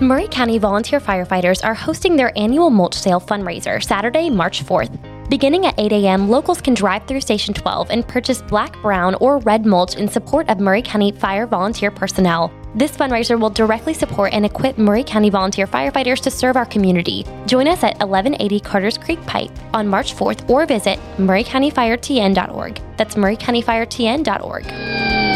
[0.00, 4.90] Maury County volunteer firefighters are hosting their annual mulch sale fundraiser Saturday, March 4th.
[5.30, 9.38] Beginning at 8 a.m., locals can drive through Station 12 and purchase black, brown, or
[9.38, 12.52] red mulch in support of Maury County Fire volunteer personnel.
[12.74, 17.24] This fundraiser will directly support and equip Maury County volunteer firefighters to serve our community.
[17.46, 22.80] Join us at 1180 Carters Creek Pike on March 4th or visit maurycountyfiretn.org.
[22.98, 25.35] That's maurycountyfiretn.org.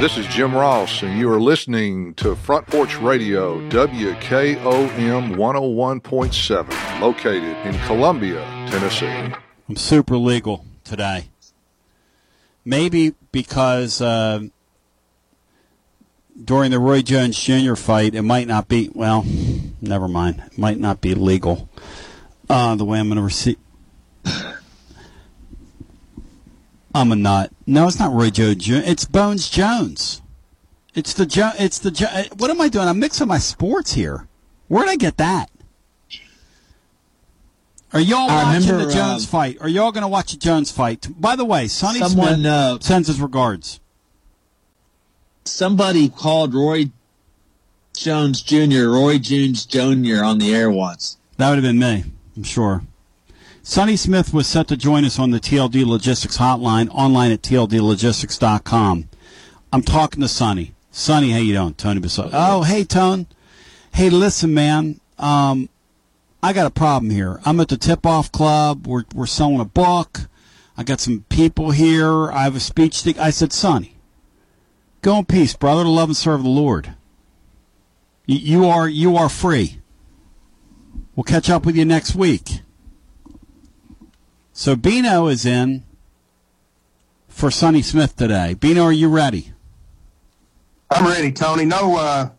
[0.00, 7.56] This is Jim Ross, and you are listening to Front Porch Radio, WKOM 101.7, located
[7.64, 9.34] in Columbia, Tennessee.
[9.68, 11.28] I'm super legal today.
[12.64, 14.40] Maybe because uh,
[16.42, 17.74] during the Roy Jones Jr.
[17.74, 19.24] fight, it might not be, well,
[19.80, 20.42] never mind.
[20.52, 21.68] It might not be legal
[22.50, 23.56] uh, the way I'm going to receive.
[26.94, 27.50] I'm a nut.
[27.66, 28.74] No, it's not Roy Jones Jr.
[28.84, 30.22] It's Bones Jones.
[30.94, 32.86] It's the jo- It's the jo- uh, What am I doing?
[32.86, 34.28] I'm mixing my sports here.
[34.68, 35.50] Where'd I get that?
[37.92, 39.58] Are y'all I watching remember, the Jones uh, fight?
[39.60, 41.08] Are y'all going to watch the Jones fight?
[41.20, 43.80] By the way, Sonny Someone, Smith uh, sends his regards.
[45.44, 46.90] Somebody called Roy
[47.94, 48.88] Jones Jr.
[48.88, 50.24] Roy Jones Jr.
[50.24, 51.18] on the air once.
[51.36, 52.04] That would have been me,
[52.36, 52.82] I'm sure.
[53.66, 59.08] Sonny Smith was set to join us on the TLD Logistics hotline online at tldlogistics.com.
[59.72, 60.74] I'm talking to Sonny.
[60.90, 61.72] Sonny, how you doing?
[61.72, 62.28] Tony Basso.
[62.30, 63.26] Oh, hey, Tone.
[63.94, 65.00] Hey, listen, man.
[65.18, 65.70] Um,
[66.42, 67.40] I got a problem here.
[67.46, 68.86] I'm at the tip-off club.
[68.86, 70.28] We're we're selling a book.
[70.76, 72.30] I got some people here.
[72.30, 73.02] I have a speech.
[73.04, 73.96] To, I said, Sonny,
[75.00, 76.96] go in peace, brother, to love and serve the Lord.
[78.26, 79.80] You, you are you are free.
[81.16, 82.60] We'll catch up with you next week.
[84.56, 85.82] So Bino is in
[87.26, 88.54] for Sonny Smith today.
[88.54, 89.52] Bino, are you ready?
[90.92, 91.64] I'm ready, Tony.
[91.64, 92.30] No, uh,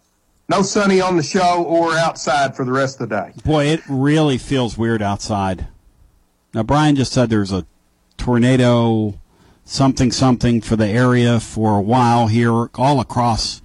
[0.48, 3.34] no Sonny on the show or outside for the rest of the day.
[3.44, 5.68] Boy, it really feels weird outside.
[6.54, 7.66] Now, Brian just said there's a
[8.16, 9.20] tornado,
[9.66, 13.62] something, something for the area for a while here, all across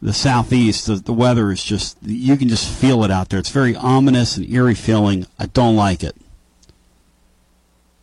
[0.00, 0.86] the southeast.
[0.86, 3.38] The, the weather is just, you can just feel it out there.
[3.38, 5.26] It's very ominous and eerie feeling.
[5.38, 6.16] I don't like it.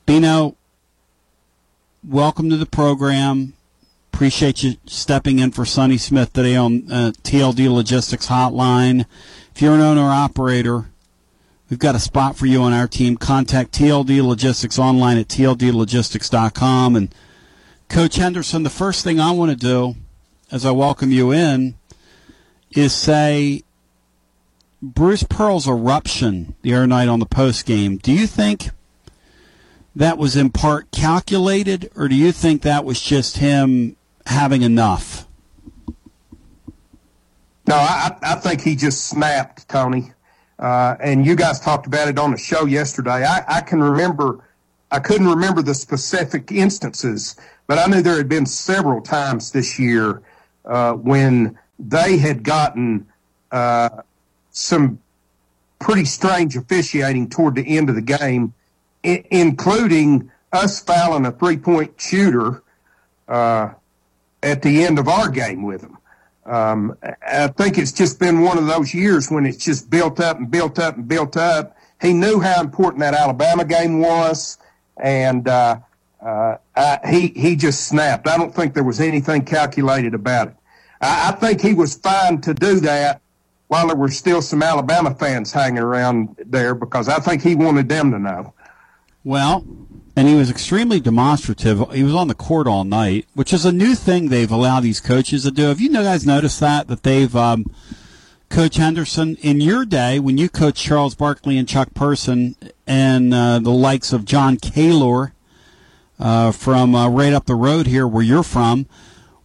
[0.06, 0.58] Bino,
[2.04, 3.54] welcome to the program.
[4.14, 9.06] Appreciate you stepping in for Sonny Smith today on uh, TLD Logistics Hotline.
[9.56, 10.90] If you're an owner operator,
[11.70, 13.16] we've got a spot for you on our team.
[13.16, 16.98] Contact TLD Logistics online at tldlogistics.com.
[16.98, 17.16] And
[17.88, 19.96] Coach Henderson, the first thing I want to do
[20.52, 21.76] as I welcome you in
[22.72, 23.64] is say
[24.82, 27.98] Bruce Pearl's eruption the other night on the post game.
[27.98, 28.70] Do you think
[29.96, 35.28] that was in part calculated, or do you think that was just him having enough?
[37.68, 40.12] No, I, I think he just snapped, Tony.
[40.60, 43.26] Uh, and you guys talked about it on the show yesterday.
[43.26, 44.44] I, I can remember,
[44.92, 47.36] I couldn't remember the specific instances,
[47.68, 50.22] but I knew there had been several times this year
[50.66, 53.08] uh, when they had gotten
[53.52, 53.90] uh,
[54.52, 55.00] some
[55.80, 58.54] pretty strange officiating toward the end of the game,
[59.04, 62.64] Including us fouling a three point shooter
[63.28, 63.74] uh,
[64.42, 65.98] at the end of our game with them.
[66.46, 70.38] Um, I think it's just been one of those years when it's just built up
[70.38, 71.78] and built up and built up.
[72.02, 74.58] He knew how important that Alabama game was,
[74.98, 75.80] and uh,
[76.22, 78.28] uh, I, he he just snapped.
[78.28, 80.56] I don't think there was anything calculated about it.
[81.00, 83.22] I, I think he was fine to do that
[83.68, 87.88] while there were still some Alabama fans hanging around there because I think he wanted
[87.88, 88.53] them to know.
[89.24, 89.66] Well,
[90.16, 91.92] and he was extremely demonstrative.
[91.94, 95.00] He was on the court all night, which is a new thing they've allowed these
[95.00, 95.64] coaches to do.
[95.64, 97.66] Have you guys noticed that that they've um,
[98.50, 102.56] Coach Henderson in your day when you coached Charles Barkley and Chuck Person
[102.86, 105.32] and uh, the likes of John Kaylor
[106.20, 108.86] uh, from uh, right up the road here where you're from.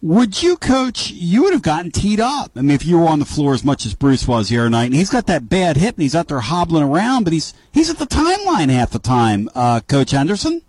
[0.01, 1.11] Would you coach?
[1.11, 2.53] You would have gotten teed up.
[2.55, 4.85] I mean, if you were on the floor as much as Bruce was here tonight,
[4.85, 7.91] and he's got that bad hip, and he's out there hobbling around, but he's he's
[7.91, 9.51] at the timeline half the time.
[9.55, 10.63] Uh, coach Henderson.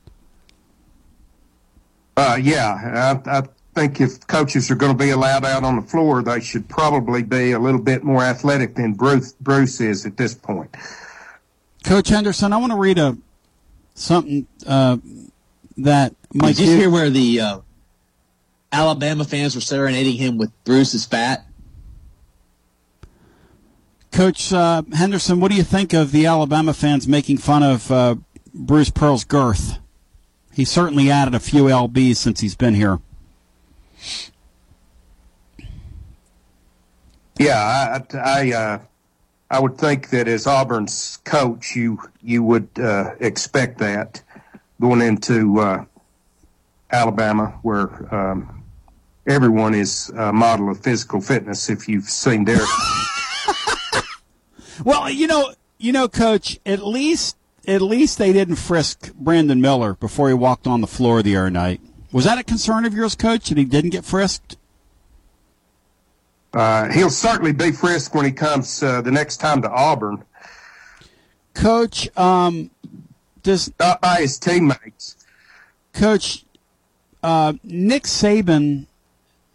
[2.17, 3.43] Uh, yeah, I, I
[3.75, 7.21] think if coaches are going to be allowed out on the floor, they should probably
[7.21, 10.75] be a little bit more athletic than Bruce Bruce is at this point.
[11.83, 13.15] Coach Henderson, I want to read a
[13.93, 14.97] something uh,
[15.77, 16.55] that Mike.
[16.55, 17.59] Did you hear where the uh,
[18.71, 21.45] Alabama fans were serenading him with Bruce is fat?
[24.11, 28.15] Coach uh, Henderson, what do you think of the Alabama fans making fun of uh,
[28.53, 29.77] Bruce Pearl's girth?
[30.51, 32.99] He certainly added a few lbs since he's been here.
[37.39, 38.79] Yeah, I, I, uh,
[39.49, 44.21] I would think that as Auburn's coach, you you would uh, expect that
[44.81, 45.85] going into uh,
[46.91, 48.58] Alabama, where um,
[49.29, 51.69] everyone is a model of physical fitness.
[51.69, 52.57] If you've seen their
[54.83, 59.93] well, you know, you know, Coach, at least at least they didn't frisk Brandon Miller
[59.93, 61.79] before he walked on the floor the other night.
[62.11, 64.57] Was that a concern of yours, Coach, that he didn't get frisked?
[66.51, 70.23] Uh, he'll certainly be frisked when he comes uh, the next time to Auburn.
[71.53, 72.71] Coach, um,
[73.43, 75.15] does not by his teammates.
[75.93, 76.45] Coach,
[77.21, 78.87] uh, Nick Saban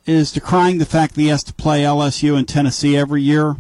[0.06, 3.56] is decrying the fact that he has to play LSU and Tennessee every year.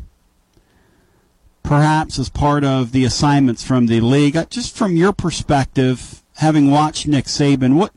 [1.62, 4.36] Perhaps as part of the assignments from the league.
[4.36, 7.92] Uh, just from your perspective, having watched Nick Saban, what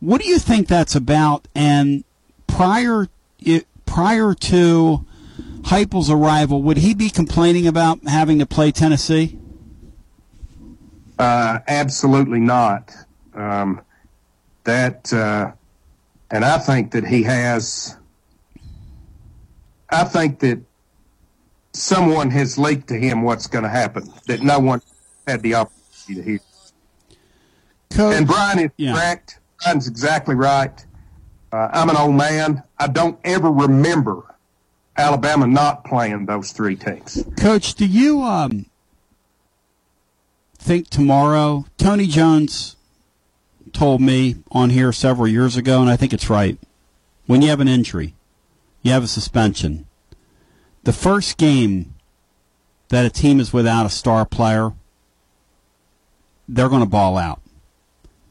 [0.00, 1.46] what do you think that's about?
[1.54, 2.04] And
[2.46, 3.08] prior
[3.38, 5.04] it, prior to
[5.62, 9.38] Heupel's arrival, would he be complaining about having to play Tennessee?
[11.18, 12.94] Uh, absolutely not.
[13.34, 13.82] Um,
[14.64, 15.52] that, uh,
[16.30, 17.96] and I think that he has.
[19.90, 20.60] I think that
[21.72, 24.80] someone has leaked to him what's going to happen that no one
[25.26, 26.40] had the opportunity to hear.
[27.90, 28.94] Coach, and Brian is yeah.
[28.94, 29.40] correct.
[29.62, 30.84] Brian's exactly right.
[31.52, 32.62] Uh, I'm an old man.
[32.78, 34.22] I don't ever remember
[34.96, 37.24] Alabama not playing those three teams.
[37.36, 38.66] Coach, do you um,
[40.56, 41.66] think tomorrow?
[41.78, 42.76] Tony Jones
[43.72, 46.58] told me on here several years ago, and I think it's right.
[47.26, 48.14] When you have an injury,
[48.82, 49.86] you have a suspension.
[50.84, 51.94] The first game
[52.88, 54.72] that a team is without a star player,
[56.48, 57.40] they're going to ball out.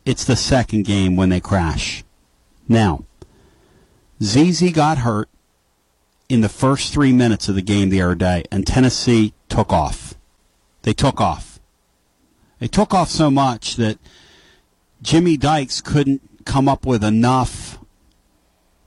[0.05, 2.03] It's the second game when they crash.
[2.67, 3.05] Now,
[4.21, 5.29] ZZ got hurt
[6.27, 10.15] in the first three minutes of the game the other day, and Tennessee took off.
[10.83, 11.59] They took off.
[12.59, 13.97] They took off so much that
[15.01, 17.79] Jimmy Dykes couldn't come up with enough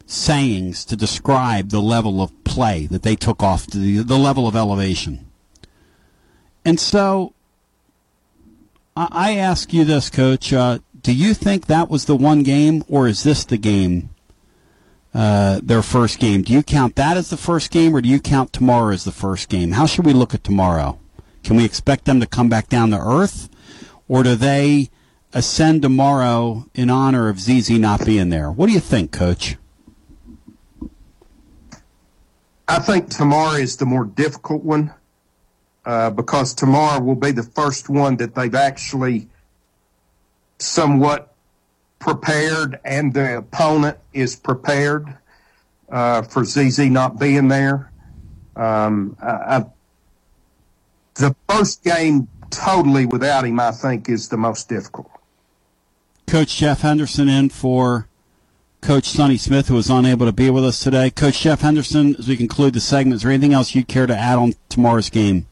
[0.06, 4.47] sayings to describe the level of play that they took off to the, the level
[4.47, 5.30] of elevation.
[6.64, 7.32] And so
[8.94, 10.52] I ask you this, Coach.
[10.52, 14.10] Uh, do you think that was the one game, or is this the game,
[15.14, 16.43] uh, their first game?
[16.43, 19.12] Do you count that as the first game, or do you count tomorrow as the
[19.12, 19.72] first game?
[19.72, 20.98] How should we look at tomorrow?
[21.43, 23.48] Can we expect them to come back down to earth,
[24.09, 24.90] or do they
[25.32, 28.50] ascend tomorrow in honor of ZZ not being there?
[28.50, 29.56] What do you think, Coach?
[32.68, 34.94] I think tomorrow is the more difficult one
[35.84, 39.28] uh, because tomorrow will be the first one that they've actually
[40.59, 41.34] somewhat
[41.98, 45.16] prepared and the opponent is prepared
[45.90, 47.92] uh, for ZZ not being there.
[48.56, 49.66] Um, I, I,
[51.14, 55.10] the first game totally without him, I think, is the most difficult.
[56.26, 58.08] Coach Jeff Henderson in for
[58.80, 61.10] Coach Sonny Smith, who was unable to be with us today.
[61.10, 64.16] Coach Jeff Henderson, as we conclude the segment, is there anything else you'd care to
[64.16, 65.46] add on tomorrow's game?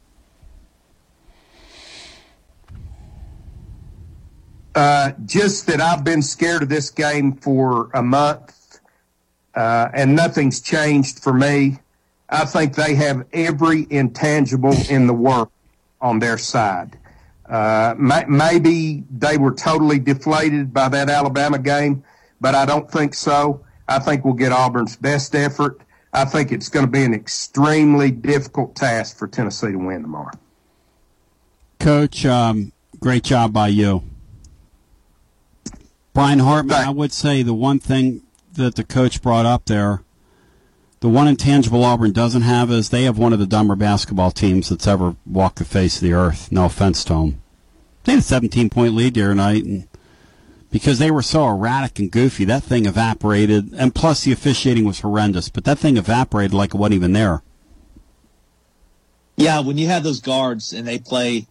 [4.74, 8.80] Uh, just that I've been scared of this game for a month,
[9.54, 11.78] uh, and nothing's changed for me.
[12.28, 15.50] I think they have every intangible in the world
[16.00, 16.99] on their side.
[17.50, 22.04] Uh, may, maybe they were totally deflated by that Alabama game,
[22.40, 23.64] but I don't think so.
[23.88, 25.80] I think we'll get Auburn's best effort.
[26.12, 30.30] I think it's going to be an extremely difficult task for Tennessee to win tomorrow.
[31.80, 34.04] Coach, um, great job by you.
[36.12, 38.22] Brian Hartman, I would say the one thing
[38.52, 40.02] that the coach brought up there,
[41.00, 44.68] the one intangible Auburn doesn't have is they have one of the dumber basketball teams
[44.68, 46.52] that's ever walked the face of the earth.
[46.52, 47.39] No offense to them.
[48.04, 49.86] They had a 17 point lead the other night, and
[50.70, 53.72] because they were so erratic and goofy, that thing evaporated.
[53.72, 57.42] And plus, the officiating was horrendous, but that thing evaporated like it wasn't even there.
[59.36, 61.46] Yeah, when you have those guards and they play,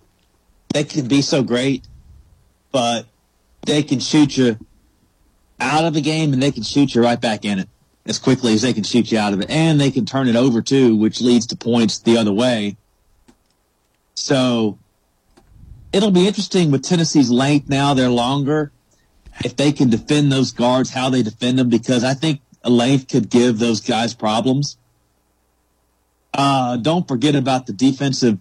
[0.73, 1.84] they can be so great,
[2.71, 3.05] but
[3.65, 4.57] they can shoot you
[5.59, 7.67] out of the game and they can shoot you right back in it
[8.05, 9.49] as quickly as they can shoot you out of it.
[9.49, 12.77] And they can turn it over too, which leads to points the other way.
[14.13, 14.77] So
[15.91, 17.94] it'll be interesting with Tennessee's length now.
[17.94, 18.72] They're longer.
[19.44, 23.07] If they can defend those guards, how they defend them, because I think a length
[23.07, 24.78] could give those guys problems.
[26.34, 28.38] Uh, don't forget about the defensive.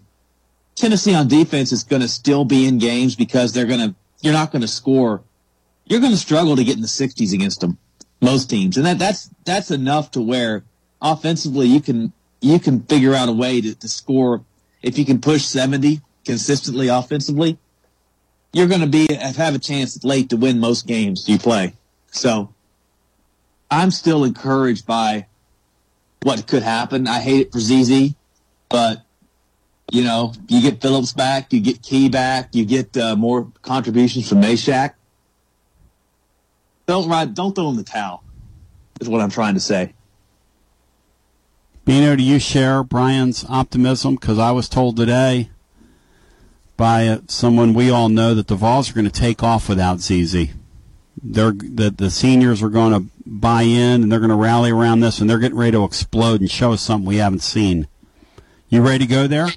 [0.75, 4.33] Tennessee on defense is going to still be in games because they're going to, you're
[4.33, 5.21] not going to score.
[5.85, 7.77] You're going to struggle to get in the 60s against them,
[8.21, 8.77] most teams.
[8.77, 10.63] And that, that's, that's enough to where
[11.01, 14.43] offensively you can, you can figure out a way to, to score.
[14.81, 17.57] If you can push 70 consistently offensively,
[18.53, 21.73] you're going to be, have a chance late to win most games you play.
[22.11, 22.53] So
[23.69, 25.27] I'm still encouraged by
[26.23, 27.07] what could happen.
[27.07, 28.15] I hate it for ZZ,
[28.67, 29.03] but
[29.91, 34.29] you know, you get Phillips back, you get Key back, you get uh, more contributions
[34.29, 34.93] from Mashack.
[36.85, 38.23] Don't ride, don't throw in the towel.
[38.99, 39.93] Is what I'm trying to say.
[41.85, 44.15] Bino, do you share Brian's optimism?
[44.15, 45.49] Because I was told today
[46.79, 50.47] by someone we all know that the Vols are going to take off without ZZ.
[51.21, 55.01] They're that the seniors are going to buy in and they're going to rally around
[55.01, 57.89] this and they're getting ready to explode and show us something we haven't seen.
[58.69, 59.49] You ready to go there?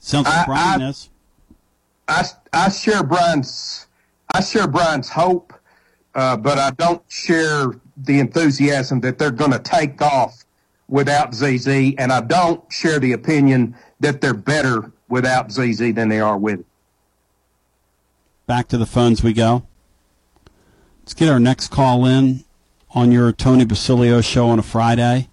[0.00, 1.08] Sounds like I- Brian I- is.
[2.08, 3.86] I, I share Brian's
[4.34, 5.52] I share Brian's hope,
[6.16, 7.66] uh, but I don't share
[7.98, 10.44] the enthusiasm that they're going to take off
[10.88, 11.68] without ZZ,
[11.98, 16.60] and I don't share the opinion that they're better without ZZ than they are with
[16.60, 16.66] it.
[18.46, 19.66] Back to the phones we go.
[21.00, 22.44] Let's get our next call in
[22.90, 25.28] on your Tony Basilio show on a Friday.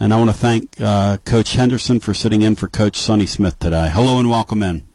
[0.00, 3.58] And I want to thank uh, Coach Henderson for sitting in for Coach Sonny Smith
[3.58, 3.90] today.
[3.92, 4.86] Hello and welcome in.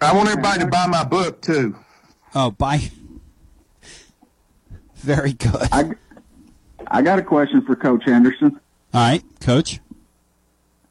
[0.00, 1.76] I want everybody to buy my book too.
[2.34, 2.90] Oh, buy.
[4.96, 5.68] Very good.
[5.72, 5.90] I,
[6.86, 8.60] I got a question for Coach Henderson.
[8.92, 9.80] All right, Coach.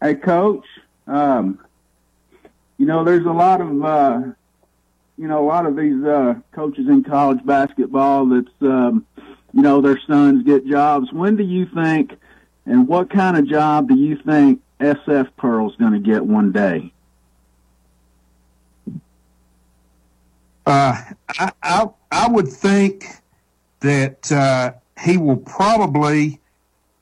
[0.01, 0.65] Hey, Coach.
[1.07, 1.59] Um,
[2.79, 4.21] you know, there's a lot of, uh,
[5.17, 9.05] you know, a lot of these uh, coaches in college basketball that's, um,
[9.53, 11.11] you know, their sons get jobs.
[11.11, 12.13] When do you think,
[12.65, 16.93] and what kind of job do you think SF Pearl's going to get one day?
[20.65, 21.01] Uh,
[21.37, 23.05] I, I I would think
[23.81, 26.39] that uh, he will probably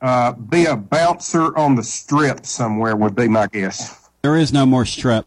[0.00, 2.96] uh, be a bouncer on the strip somewhere.
[2.96, 4.08] Would be my guess.
[4.22, 5.26] There is no more strip.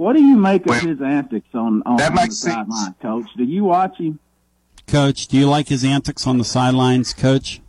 [0.00, 3.26] What do you make of his antics on on, That on the sideline, Coach?
[3.36, 4.18] Do you watch him?
[4.86, 7.60] Coach, do you like his antics on the sidelines, Coach?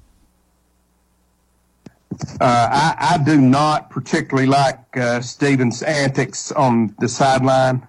[2.14, 7.86] Uh, I, I do not particularly like uh, Stevens' antics on the sideline.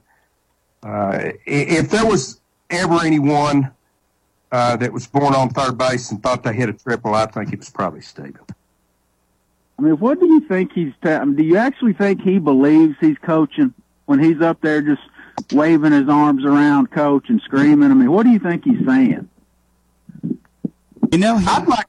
[0.83, 3.71] Uh, if there was ever anyone
[4.51, 7.53] uh, that was born on third base and thought they hit a triple, I think
[7.53, 8.41] it was probably Steven.
[9.79, 10.95] I mean, what do you think he's?
[11.01, 13.73] ta- I mean, do you actually think he believes he's coaching
[14.07, 15.03] when he's up there just
[15.53, 17.91] waving his arms around, coach, and screaming?
[17.91, 19.29] I mean, what do you think he's saying?
[21.13, 21.87] You know, I'd like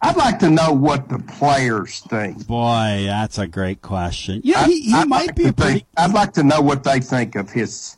[0.00, 2.46] I'd like to know what the players think.
[2.46, 4.40] Boy, that's a great question.
[4.44, 5.72] Yeah, he, he I'd might like be to a pretty.
[5.72, 7.96] think- I'd like to know what they think of his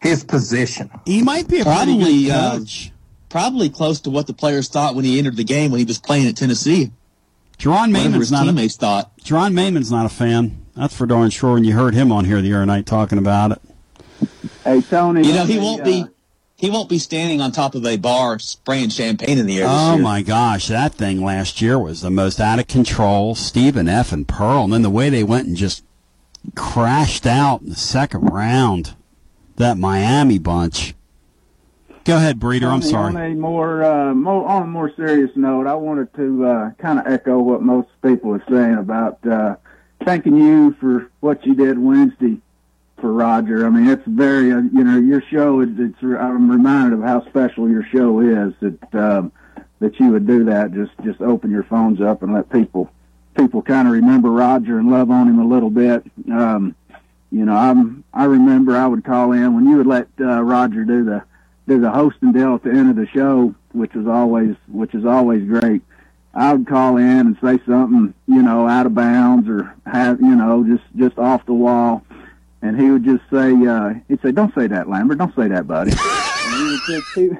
[0.00, 0.90] his position.
[1.06, 2.60] He might be a pretty Probably, good uh,
[3.28, 5.98] probably close to what the players thought when he entered the game when he was
[5.98, 6.92] playing at Tennessee.
[7.58, 9.16] Jerron Whatever Mayman's his not a, thought.
[9.18, 10.64] Jerron Mayman's not a fan.
[10.76, 11.56] That's for darn sure.
[11.56, 13.62] And you heard him on here the other night talking about it.
[14.64, 15.26] Hey, Tony.
[15.26, 16.04] You know, he uh, won't be
[16.56, 19.68] he won't be standing on top of a bar spraying champagne in the air.
[19.68, 20.02] this Oh year.
[20.02, 23.34] my gosh, that thing last year was the most out of control.
[23.34, 24.12] Stephen F.
[24.12, 25.84] and Pearl, and then the way they went and just
[26.54, 28.94] crashed out in the second round.
[29.56, 30.94] That Miami bunch.
[32.04, 32.68] Go ahead, Breeder.
[32.68, 33.08] I'm sorry.
[33.08, 36.98] On a more, uh, more on a more serious note, I wanted to uh, kind
[36.98, 39.56] of echo what most people are saying about uh,
[40.04, 42.38] thanking you for what you did Wednesday
[43.00, 43.64] for Roger.
[43.66, 45.70] I mean, it's very, uh, you know, your show is.
[45.78, 45.96] It's.
[46.02, 48.52] I'm reminded of how special your show is.
[48.60, 49.32] That um,
[49.80, 50.74] that you would do that.
[50.74, 52.90] Just just open your phones up and let people
[53.34, 56.04] people kind of remember Roger and love on him a little bit.
[56.30, 56.74] Um,
[57.30, 60.84] you know, I'm I remember I would call in when you would let uh, Roger
[60.84, 61.24] do the
[61.66, 65.04] do the hosting deal at the end of the show, which is always which is
[65.04, 65.82] always great.
[66.34, 70.34] I would call in and say something, you know, out of bounds or have you
[70.34, 72.04] know just just off the wall,
[72.60, 75.18] and he would just say, uh, he'd say, "Don't say that, Lambert.
[75.18, 75.92] Don't say that, buddy."
[76.46, 77.30] and he, just, he,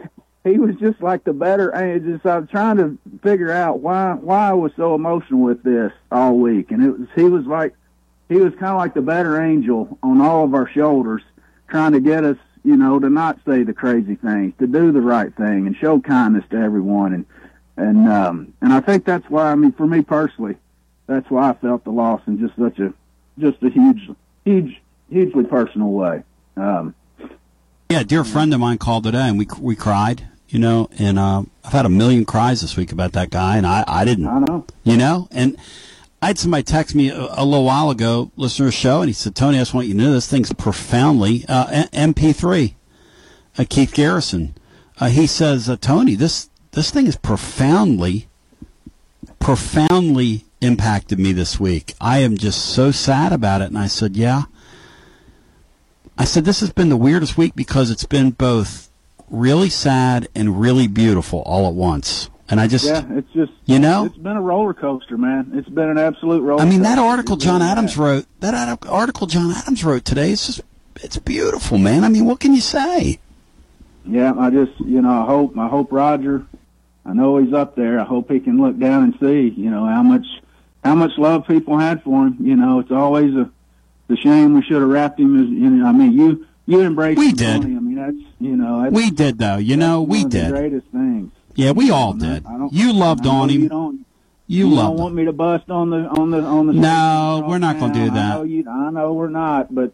[0.44, 1.70] he was just like the better.
[1.70, 5.62] And just I was trying to figure out why why I was so emotional with
[5.62, 7.74] this all week, and it was he was like
[8.28, 11.22] he was kind of like the better angel on all of our shoulders,
[11.68, 15.00] trying to get us, you know, to not say the crazy things, to do the
[15.00, 17.26] right thing, and show kindness to everyone, and
[17.76, 19.52] and um, and I think that's why.
[19.52, 20.56] I mean, for me personally,
[21.06, 22.92] that's why I felt the loss in just such a
[23.38, 24.10] just a huge,
[24.44, 24.80] huge,
[25.10, 26.22] hugely personal way.
[26.56, 26.94] Um,
[27.90, 30.28] Yeah, a dear friend of mine called today, and we we cried.
[30.48, 33.66] You know, and uh, I've had a million cries this week about that guy, and
[33.66, 34.26] I I didn't.
[34.26, 34.64] I know.
[34.84, 35.56] You know, and
[36.24, 39.34] I had somebody text me a, a little while ago, listener show, and he said,
[39.34, 42.72] "Tony, I just want you to know this thing's profoundly uh, MP3."
[43.59, 44.55] Uh, Keith Garrison,
[44.98, 48.26] uh, he says, uh, "Tony, this this thing is profoundly,
[49.38, 51.92] profoundly impacted me this week.
[52.01, 54.44] I am just so sad about it." And I said, "Yeah."
[56.16, 58.88] I said, "This has been the weirdest week because it's been both
[59.28, 63.78] really sad and really beautiful all at once." And I just, yeah, it's just you
[63.78, 65.52] know, it's been a roller coaster, man.
[65.54, 66.60] It's been an absolute roller.
[66.62, 70.60] I mean, that article John Adams wrote, that article John Adams wrote today, it's just,
[70.96, 72.04] it's beautiful, man.
[72.04, 73.18] I mean, what can you say?
[74.04, 76.44] Yeah, I just, you know, I hope, I hope Roger,
[77.06, 77.98] I know he's up there.
[77.98, 80.26] I hope he can look down and see, you know, how much,
[80.84, 82.36] how much love people had for him.
[82.40, 83.50] You know, it's always a,
[84.08, 87.18] the shame we should have wrapped him as, you know, I mean, you, you embraced
[87.18, 87.62] We him, did.
[87.62, 87.76] Tony.
[87.76, 89.56] I mean, that's, you know, that's, We did, though.
[89.56, 90.50] You know, one we of the did.
[90.50, 91.32] greatest things.
[91.55, 92.44] Yeah, we all did.
[92.70, 93.62] You loved on him.
[93.62, 94.06] You don't,
[94.47, 96.72] You you don't want me to bust on the, on the, on the.
[96.72, 98.35] No, we're not gonna do I that.
[98.36, 99.93] know you, I know we're not, but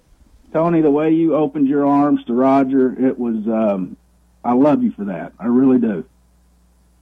[0.53, 3.97] Tony, the way you opened your arms to Roger, it was, um,
[4.45, 5.33] I love you for that.
[5.39, 6.05] I really do.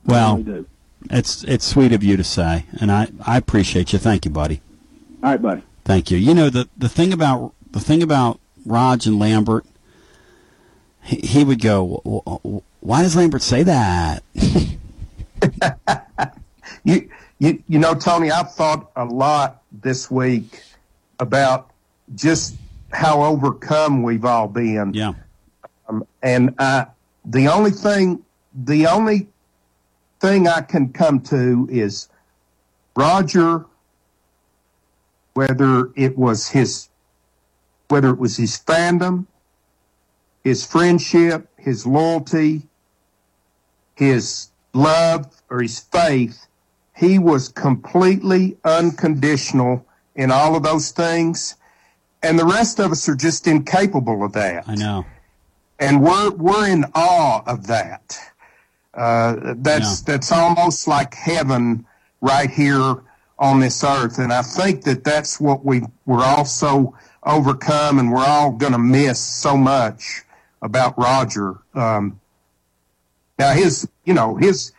[0.05, 0.67] Well, really do.
[1.11, 3.99] it's it's sweet of you to say, and I, I appreciate you.
[3.99, 4.61] Thank you, buddy.
[5.23, 5.63] All right, buddy.
[5.85, 6.19] Thank you.
[6.19, 9.65] You know the the thing about the thing about Raj and Lambert,
[11.03, 14.23] he, he would go, "W- w- "Why does Lambert say that?"
[16.85, 20.63] you, you, you know, Tony, I've thought a lot this week
[21.21, 21.71] about
[22.15, 22.57] just
[22.91, 24.95] how overcome we've all been.
[24.95, 25.13] Yeah.
[25.89, 26.87] Um, and I,
[27.25, 28.25] the only thing,
[28.55, 29.29] the only
[30.21, 32.09] thing I can come to is
[32.97, 33.65] Roger,
[35.35, 36.89] whether it was his,
[37.89, 39.27] whether it was his fandom,
[40.43, 42.68] his friendship, his loyalty,
[43.99, 46.47] his love, or his faith,
[46.97, 49.85] he was completely unconditional
[50.15, 51.57] in all of those things.
[52.23, 54.69] And the rest of us are just incapable of that.
[54.69, 55.05] I know.
[55.81, 58.19] And we're, we're in awe of that.
[58.95, 61.85] Uh, that's, that's almost like heaven
[62.21, 63.03] right here
[63.39, 64.19] on this earth.
[64.19, 68.73] And I think that that's what we, we're all so overcome and we're all going
[68.73, 70.23] to miss so much
[70.63, 71.59] about Roger.
[71.75, 72.18] Um,
[73.39, 74.73] now his, you know, his,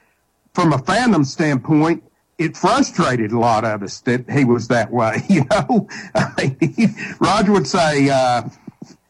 [0.54, 2.04] from a fandom standpoint,
[2.40, 5.22] it frustrated a lot of us that he was that way.
[5.30, 8.44] You know, I mean, Roger would say, uh,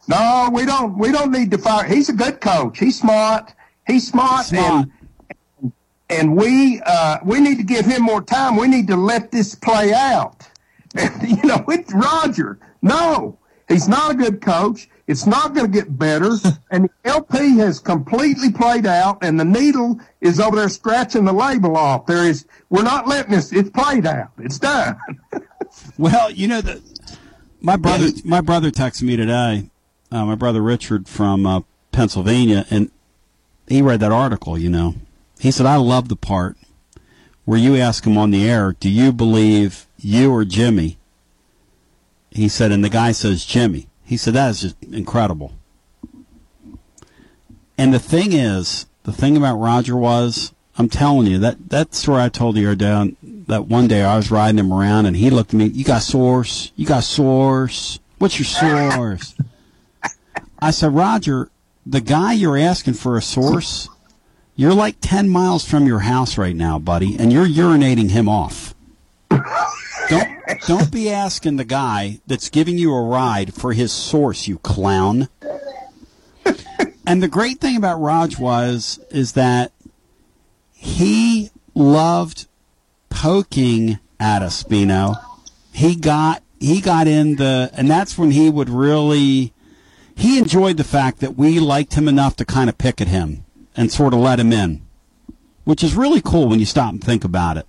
[0.08, 0.98] "No, we don't.
[0.98, 1.84] We don't need to fire.
[1.84, 2.78] He's a good coach.
[2.78, 3.54] He's smart.
[3.86, 4.92] He's smart, and
[6.10, 8.56] and we uh, we need to give him more time.
[8.56, 10.46] We need to let this play out."
[10.98, 12.58] And you know, it's Roger.
[12.82, 14.89] No, he's not a good coach.
[15.10, 16.30] It's not going to get better.
[16.70, 21.32] and the LP has completely played out, and the needle is over there scratching the
[21.32, 22.06] label off.
[22.06, 23.52] There is, we're not letting this.
[23.52, 24.30] It's played out.
[24.38, 24.96] It's done.
[25.96, 26.80] Well, you know that
[27.60, 29.70] my brother my brother texted me today.
[30.10, 31.60] Uh, my brother Richard from uh,
[31.92, 32.90] Pennsylvania, and
[33.68, 34.58] he read that article.
[34.58, 34.96] You know,
[35.38, 36.56] he said I love the part
[37.44, 40.98] where you ask him on the air, "Do you believe you or Jimmy?"
[42.30, 43.89] He said, and the guy says Jimmy.
[44.10, 45.52] He said that is just incredible.
[47.78, 52.20] And the thing is, the thing about Roger was, I'm telling you that that story
[52.20, 55.54] I told you down that one day I was riding him around and he looked
[55.54, 55.66] at me.
[55.66, 56.72] You got source?
[56.74, 58.00] You got source?
[58.18, 59.36] What's your source?
[60.60, 61.48] I said, Roger,
[61.86, 63.88] the guy you're asking for a source,
[64.56, 68.74] you're like 10 miles from your house right now, buddy, and you're urinating him off.
[70.10, 74.58] don't don't be asking the guy that's giving you a ride for his source, you
[74.58, 75.28] clown.
[77.06, 79.72] And the great thing about Raj was is that
[80.72, 82.46] he loved
[83.08, 85.14] poking at us, Bino.
[85.72, 89.52] He got he got in the and that's when he would really
[90.14, 93.44] he enjoyed the fact that we liked him enough to kind of pick at him
[93.74, 94.82] and sort of let him in.
[95.64, 97.66] Which is really cool when you stop and think about it.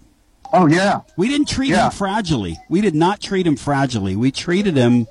[0.53, 1.01] Oh yeah.
[1.17, 1.85] We didn't treat Yeah.
[1.85, 2.57] him fragilely.
[2.69, 4.15] We did not treat him fragilely.
[4.15, 5.07] We treated him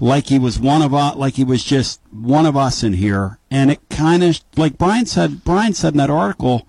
[0.00, 3.38] like he was one of us, like he was just one of us in here.
[3.50, 6.66] And it kind of, like Brian said, Brian said in that article,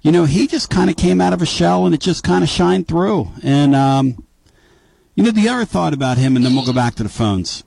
[0.00, 2.42] you know, he just kind of came out of a shell and it just kind
[2.42, 3.28] of shined through.
[3.42, 4.24] And, um,
[5.14, 7.64] you know, the other thought about him, and then we'll go back to the phones.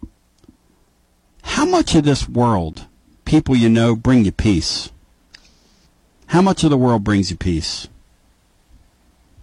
[1.41, 2.86] How much of this world,
[3.26, 4.91] people you know, bring you peace?
[6.28, 7.88] How much of the world brings you peace?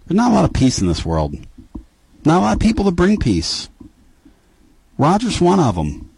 [0.07, 1.35] There's not a lot of peace in this world.
[2.25, 3.69] Not a lot of people that bring peace.
[4.99, 6.11] Roger's one of them.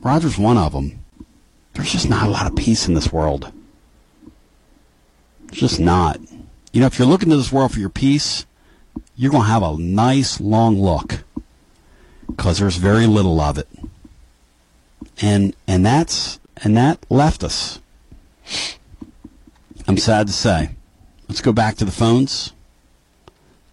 [0.00, 1.04] Roger's one of them.
[1.72, 3.50] There's just not a lot of peace in this world.
[5.48, 6.20] It's just not.
[6.72, 8.46] You know, if you're looking to this world for your peace,
[9.16, 11.24] you're going to have a nice long look
[12.26, 13.68] because there's very little of it.
[15.22, 17.80] And and that's and that left us.
[19.86, 20.70] I'm sad to say.
[21.34, 22.52] Let's go back to the phones.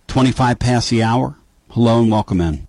[0.07, 1.35] 25 past the hour.
[1.69, 2.67] Hello and welcome in.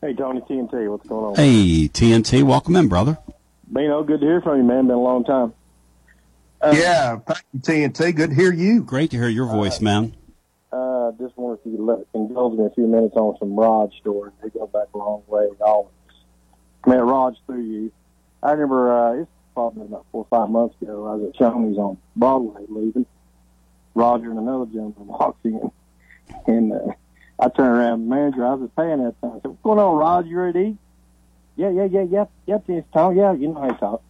[0.00, 1.34] Hey, Tony TNT, what's going on?
[1.34, 3.18] Hey, TNT, welcome in, brother.
[3.70, 4.86] Bino, good to hear from you, man.
[4.86, 5.52] Been a long time.
[6.62, 8.16] yeah, thank you, TNT.
[8.16, 8.82] Good to hear you.
[8.82, 10.16] Great to hear your voice, man.
[10.72, 13.92] Uh, just wonder if you could let, indulge me a few minutes on some Rod
[14.00, 14.32] stories.
[14.42, 15.48] They go back a long way.
[15.60, 15.92] Always.
[16.86, 17.92] Met Raj through you.
[18.42, 21.06] I remember, uh, it's probably about four or five months ago.
[21.06, 23.04] I was at Shoney's on Broadway leaving.
[23.94, 25.70] Roger and another gentleman walks in.
[26.46, 26.92] And uh,
[27.38, 29.32] I turn around, manager, I was just paying that time.
[29.32, 30.28] I said, What's going on, Roger?
[30.28, 30.76] You ready?
[31.56, 32.24] Yeah, yeah, yeah, yeah.
[32.46, 33.16] Yeah, it's Tom.
[33.16, 34.02] Yeah, you know how to talk.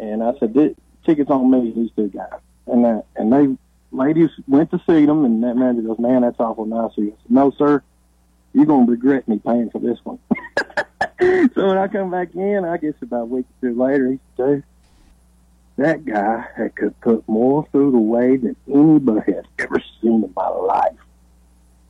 [0.00, 2.40] And I said, "This- Tickets on me, these two guys.
[2.66, 3.56] And that, and they,
[3.92, 7.16] ladies went to see them, and that manager goes, Man, that's awful nice you.
[7.22, 7.82] Said, No, sir.
[8.52, 10.18] You're to regret me paying for this one.
[11.54, 14.18] so when I come back in, I guess about a week or two later, he
[14.36, 14.64] said, Dude,
[15.78, 20.48] that guy had could put more food away than anybody had ever seen in my
[20.48, 20.96] life.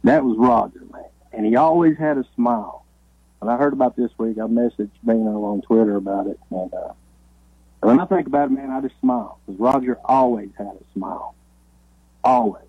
[0.04, 1.04] That was Roger, man.
[1.32, 2.84] And he always had a smile.
[3.38, 6.38] When I heard about this week, I messaged Bino on Twitter about it.
[6.50, 6.92] And uh,
[7.80, 9.40] when I think about it, man, I just smile.
[9.46, 11.34] Because Roger always had a smile.
[12.22, 12.64] Always.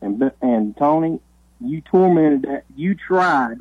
[0.00, 1.18] And, and Tony,
[1.60, 2.64] you tormented that.
[2.76, 3.58] You tried.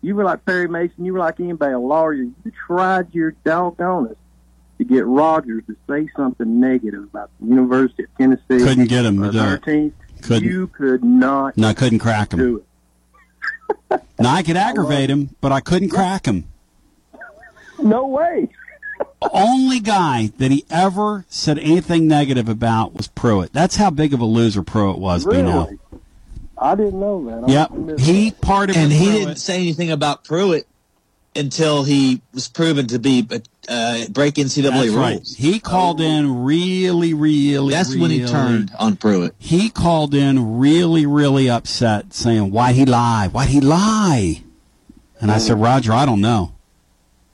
[0.00, 1.04] You were like Perry Mason.
[1.04, 2.12] You were like anybody, a lawyer.
[2.12, 2.34] You
[2.66, 4.16] tried your doggonest
[4.80, 8.64] to get Rogers to say something negative about the University of Tennessee.
[8.64, 9.62] Couldn't get him to or do their it.
[9.64, 9.94] team.
[10.22, 10.48] Couldn't.
[10.48, 12.38] You could not No, I couldn't crack him.
[12.38, 14.00] do it.
[14.18, 16.44] Now I could aggravate him, but I couldn't crack him.
[17.82, 18.48] No way.
[19.32, 23.52] Only guy that he ever said anything negative about was Pruitt.
[23.54, 25.64] That's how big of a loser Pruitt was, Bino.
[25.64, 25.78] Really?
[26.58, 27.44] I didn't know that.
[27.48, 27.98] I Yep.
[28.00, 29.18] He parted and with he Pruitt.
[29.26, 30.66] didn't say anything about Pruitt
[31.34, 33.26] until he was proven to be
[33.70, 34.96] uh, break NCAA That's rules.
[34.96, 35.20] right.
[35.36, 37.72] He called in really, really.
[37.72, 39.34] That's when he turned on Pruitt.
[39.38, 43.28] He called in really, really upset, saying, "Why'd he lie?
[43.28, 44.42] Why'd he lie?"
[45.20, 46.52] And I said, "Roger, I don't know.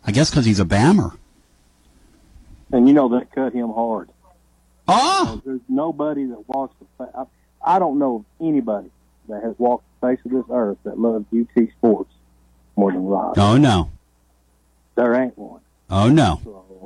[0.06, 1.16] I guess because he's a bammer."
[2.70, 4.10] And you know that cut him hard.
[4.88, 6.86] Oh, there's nobody that walks the.
[6.98, 7.26] Fa-
[7.64, 8.90] I, I don't know of anybody
[9.28, 12.12] that has walked the face of this earth that loves UT sports
[12.76, 13.38] more than Rod.
[13.38, 13.90] Oh no.
[14.96, 15.60] There ain't one.
[15.90, 16.40] Oh no.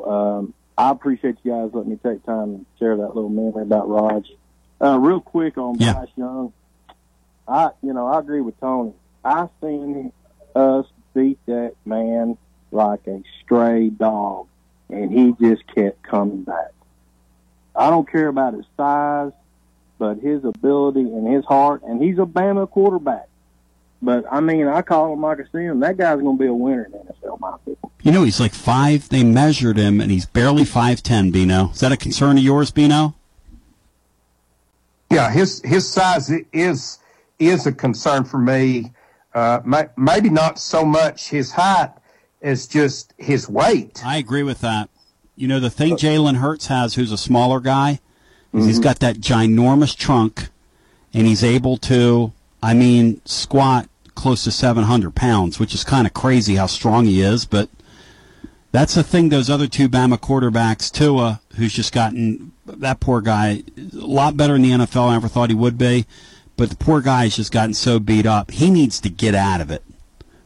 [0.06, 3.88] Um, I appreciate you guys letting me take time and share that little memory about
[3.88, 4.26] Raj.
[4.80, 5.94] Uh, real quick on Yeah.
[5.94, 6.52] Bryce Young,
[7.46, 8.92] I you know I agree with Tony.
[9.24, 10.12] I seen
[10.54, 12.38] us beat that man
[12.70, 14.46] like a stray dog,
[14.88, 16.72] and he just kept coming back.
[17.74, 19.32] I don't care about his size,
[19.98, 23.28] but his ability and his heart, and he's a Bama quarterback.
[24.02, 25.80] But I mean, I call him like I see him.
[25.80, 27.92] That guy's going to be a winner in the NFL, my people.
[28.02, 29.08] You know he's like five.
[29.10, 31.30] They measured him, and he's barely five ten.
[31.30, 33.14] Bino, is that a concern of yours, Bino?
[35.10, 36.98] Yeah, his his size is
[37.38, 38.92] is a concern for me.
[39.34, 41.92] Uh, may, maybe not so much his height
[42.42, 44.02] as just his weight.
[44.04, 44.88] I agree with that.
[45.36, 48.00] You know the thing Jalen Hurts has, who's a smaller guy,
[48.54, 50.48] is he's got that ginormous trunk,
[51.12, 52.32] and he's able to,
[52.62, 53.89] I mean, squat
[54.20, 57.46] close to 700 pounds, which is kind of crazy how strong he is.
[57.46, 57.68] But
[58.72, 59.30] That's the thing.
[59.30, 64.54] Those other two Bama quarterbacks, Tua, who's just gotten that poor guy a lot better
[64.54, 65.08] in the NFL.
[65.08, 66.06] I never thought he would be,
[66.56, 68.50] but the poor guy has just gotten so beat up.
[68.52, 69.82] He needs to get out of it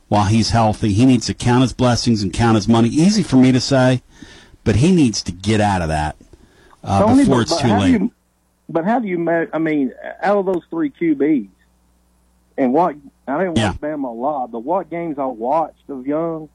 [0.08, 0.92] while he's healthy.
[0.94, 2.88] He needs to count his blessings and count his money.
[2.88, 4.02] Easy for me to say,
[4.62, 6.16] but he needs to get out of that
[6.82, 7.90] uh, Tony, before but- it's but too late.
[8.00, 8.12] you-
[8.70, 9.28] but how do you?
[9.52, 9.92] I mean,
[10.22, 11.48] out of those three QBs,
[12.56, 12.96] and what
[13.26, 16.48] I didn't watch Bama a lot, but what games I watched of Young,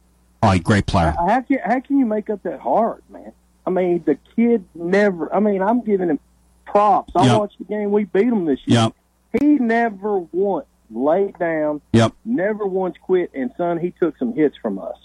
[0.44, 1.12] Oh, he's a great player.
[1.18, 3.32] how can how can you make up that heart, man?
[3.66, 5.34] I mean, the kid never.
[5.34, 6.20] I mean, I'm giving him
[6.66, 7.12] props.
[7.16, 7.40] I Yep.
[7.40, 8.92] watched the game we beat him this year.
[9.34, 9.42] Yep.
[9.42, 11.82] He never once laid down.
[11.94, 12.14] Yep.
[12.26, 13.32] Never once quit.
[13.34, 14.98] And son, he took some hits from us,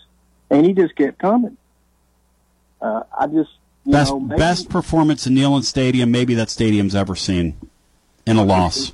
[0.50, 1.56] and he just kept coming.
[2.80, 3.50] Uh, I just
[3.84, 7.54] you Best know maybe- best performance in Neyland Stadium maybe that stadium's ever seen
[8.26, 8.92] in a loss.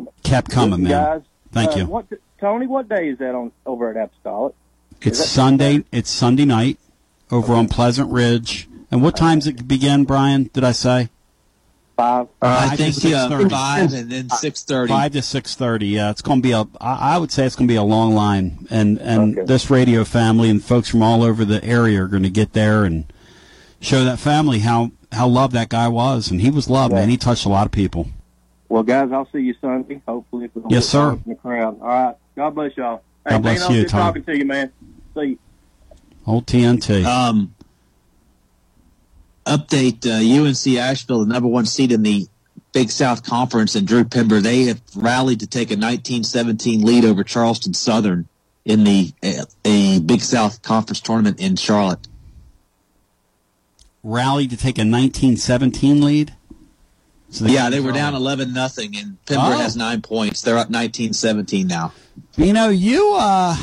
[0.00, 0.50] He kept coming.
[0.50, 1.04] Kept coming, Listen, man.
[1.04, 1.86] Guys, Thank uh, you.
[1.86, 2.06] What,
[2.40, 4.54] Tony, what day is that on over at Apostolic?
[5.00, 5.84] It's Is that- Sunday.
[5.92, 6.78] It's Sunday night
[7.30, 8.68] over on Pleasant Ridge.
[8.90, 10.50] And what time's it begin, Brian?
[10.52, 11.10] Did I say?
[11.96, 12.28] Five.
[12.42, 13.50] I think to uh, 6:30.
[13.50, 14.92] five and then six thirty.
[14.92, 15.86] Five to six thirty.
[15.86, 16.66] Yeah, it's going to be a.
[16.78, 20.50] I would say it's going to be a long line, and and this radio family
[20.50, 23.10] and folks from all over the area are going to get there and
[23.80, 27.08] show that family how how loved that guy was, and he was loved, man.
[27.08, 28.08] He touched a lot of people.
[28.68, 30.02] Well, guys, I'll see you Sunday.
[30.06, 31.12] Hopefully, if Yes, sir.
[31.12, 31.80] in the crowd.
[31.80, 32.14] All right.
[32.34, 33.02] God bless y'all.
[33.24, 34.00] Hey, God bless Bino, you, good Tom.
[34.00, 34.72] talking to you, man.
[35.14, 35.38] See you.
[36.26, 37.04] Old TNT.
[37.04, 37.54] Um,
[39.46, 42.26] update: uh, UNC Asheville, the number one seed in the
[42.72, 44.40] Big South Conference, and Drew Pember.
[44.40, 48.28] They have rallied to take a 19-17 lead over Charleston Southern
[48.64, 52.06] in the uh, a Big South Conference tournament in Charlotte.
[54.02, 56.34] Rallied to take a 19-17 lead.
[57.30, 59.58] So they- yeah, they were down 11 nothing, and Pember Oh.
[59.58, 60.40] has nine points.
[60.42, 61.92] They're up 19-17 now.
[62.36, 63.56] You know, you uh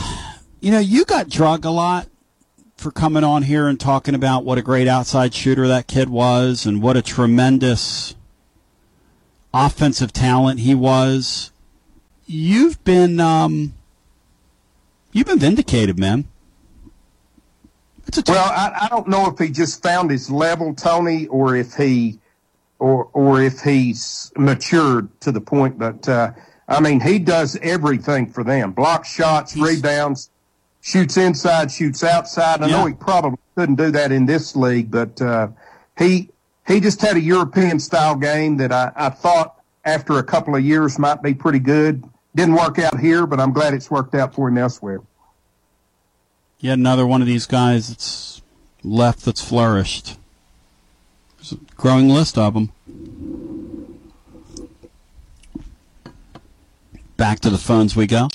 [0.59, 2.07] you know, you got drug a lot
[2.77, 6.65] for coming on here and talking about what a great outside shooter that kid was
[6.65, 8.15] and what a tremendous
[9.53, 11.51] offensive talent he was.
[12.25, 13.73] You've been um
[15.11, 16.25] you've been vindicated, man.
[18.27, 22.19] well, I, I don't know if he just found his level, Tony, or if he,
[22.83, 25.79] or or if he's matured to the point.
[25.79, 26.31] But uh,
[26.67, 30.29] I mean, he does everything for them: block shots, rebounds,
[30.81, 32.61] shoots inside, shoots outside.
[32.61, 35.47] I know he probably couldn't do that in this league, but uh,
[35.97, 36.29] he
[36.67, 40.63] he just had a European style game that I, I thought after a couple of
[40.63, 42.03] years might be pretty good.
[42.35, 44.99] Didn't work out here, but I'm glad it's worked out for him elsewhere.
[46.59, 48.41] Yet another one of these guys that's
[48.83, 50.17] left that's flourished.
[51.43, 52.71] There's a growing list of them.
[57.17, 58.29] Back to the phones we go.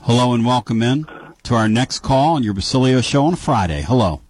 [0.00, 1.06] Hello and welcome in
[1.44, 3.82] to our next call on your Basilio show on Friday.
[3.82, 4.22] Hello.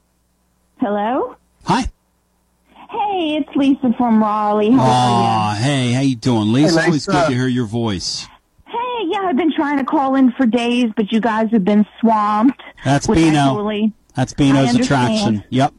[0.78, 1.36] Hello?
[1.64, 1.84] Hi.
[2.90, 4.70] Hey, it's Lisa from Raleigh.
[4.70, 6.80] How are Aw, hey, how you doing, Lisa?
[6.80, 7.12] Hey, Always Lisa.
[7.12, 8.26] good to hear your voice.
[8.66, 11.86] Hey, yeah, I've been trying to call in for days, but you guys have been
[11.98, 12.62] swamped.
[12.84, 13.38] That's with Bino.
[13.38, 15.44] actually- That's I Bino's attraction.
[15.48, 15.72] Yep.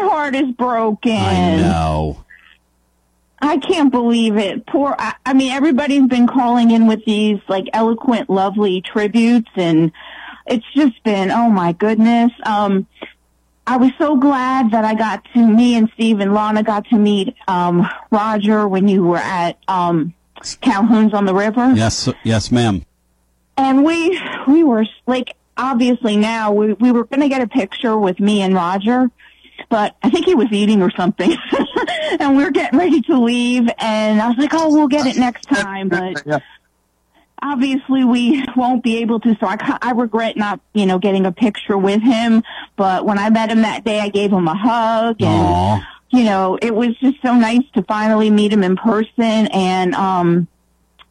[0.00, 1.12] My heart is broken.
[1.12, 2.24] I know.
[3.42, 4.66] I can't believe it.
[4.66, 9.92] Poor, I, I mean, everybody's been calling in with these like eloquent, lovely tributes and
[10.46, 12.32] it's just been, oh my goodness.
[12.44, 12.86] Um,
[13.66, 16.96] I was so glad that I got to, me and Steve and Lana got to
[16.96, 20.12] meet, um, Roger when you were at, um,
[20.60, 21.72] Calhoun's on the river.
[21.74, 22.84] Yes, yes, ma'am.
[23.56, 27.96] And we, we were like, obviously now we, we were going to get a picture
[27.96, 29.10] with me and Roger,
[29.70, 31.34] but I think he was eating or something.
[32.20, 35.16] and we are getting ready to leave and I was like, oh, we'll get it
[35.16, 35.88] next time.
[35.88, 36.26] But
[37.42, 39.36] obviously we won't be able to.
[39.40, 42.42] So I, I regret not, you know, getting a picture with him.
[42.76, 45.88] But when I met him that day, I gave him a hug and, Aw.
[46.10, 49.46] you know, it was just so nice to finally meet him in person.
[49.46, 50.48] And, um,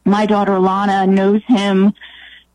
[0.04, 1.94] my daughter Lana knows him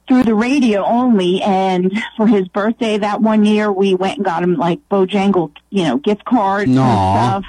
[0.08, 1.42] through the radio only.
[1.42, 5.84] And for his birthday that one year, we went and got him like Bojangle, you
[5.84, 7.30] know, gift cards and Aw.
[7.30, 7.46] stuff.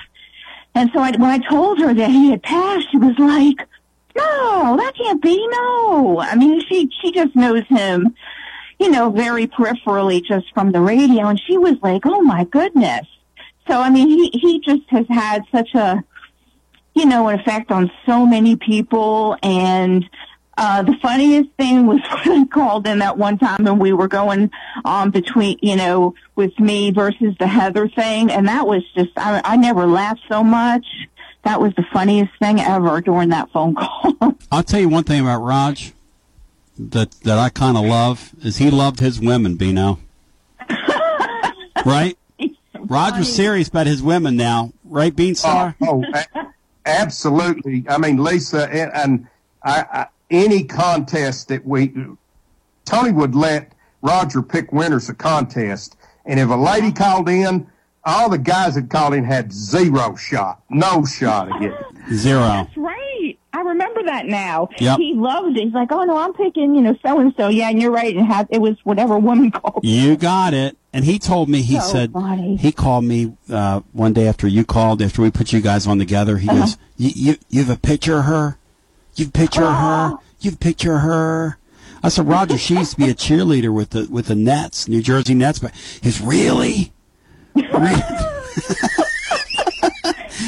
[0.75, 3.67] And so I, when I told her that he had passed, she was like,
[4.15, 5.47] no, that can't be.
[5.51, 6.21] No.
[6.21, 8.15] I mean, she, she just knows him,
[8.79, 11.27] you know, very peripherally just from the radio.
[11.27, 13.07] And she was like, oh my goodness.
[13.69, 16.03] So, I mean, he, he just has had such a,
[16.95, 19.37] you know, an effect on so many people.
[19.43, 20.09] And,
[20.57, 24.09] uh, the funniest thing was when I called in that one time and we were
[24.09, 24.51] going,
[24.85, 28.31] um, between, you know, with me versus the Heather thing.
[28.31, 30.87] And that was just, I, I never laughed so much.
[31.45, 34.37] That was the funniest thing ever during that phone call.
[34.51, 35.93] I'll tell you one thing about Raj.
[36.79, 40.01] that that I kind of love is he loved his women, Bino.
[41.85, 42.19] right?
[42.75, 45.75] Roger's serious about his women now, right, Beanstar?
[45.83, 46.47] Oh, oh a-
[46.85, 47.85] absolutely.
[47.89, 49.27] I mean, Lisa, and, and
[49.63, 51.93] I, I, any contest that we,
[52.85, 53.73] Tony would let
[54.03, 57.67] Roger pick winners of contest, and if a lady called in,
[58.05, 61.75] all the guys that called in had zero shot, no shot again.
[62.15, 62.39] Zero.
[62.39, 63.37] That's right.
[63.53, 64.69] I remember that now.
[64.79, 64.99] Yep.
[64.99, 65.65] He loved it.
[65.65, 67.49] He's like, oh no, I'm picking, you know, so and so.
[67.49, 68.17] Yeah, and you're right.
[68.17, 69.81] It had it was whatever woman called.
[69.83, 70.77] You got it.
[70.93, 72.55] And he told me, he So said, funny.
[72.59, 75.99] he called me uh, one day after you called, after we put you guys on
[75.99, 76.37] together.
[76.39, 76.61] He Uh-huh.
[76.61, 78.57] goes, you, you, you have a picture of her?
[79.17, 80.15] You've picture her?
[80.41, 81.59] You've picture her?
[82.03, 85.03] I said, Roger, she used to be a cheerleader with the with the Nets, New
[85.03, 85.59] Jersey Nets.
[85.59, 85.73] But
[86.03, 86.93] he's really,
[87.55, 88.03] Really?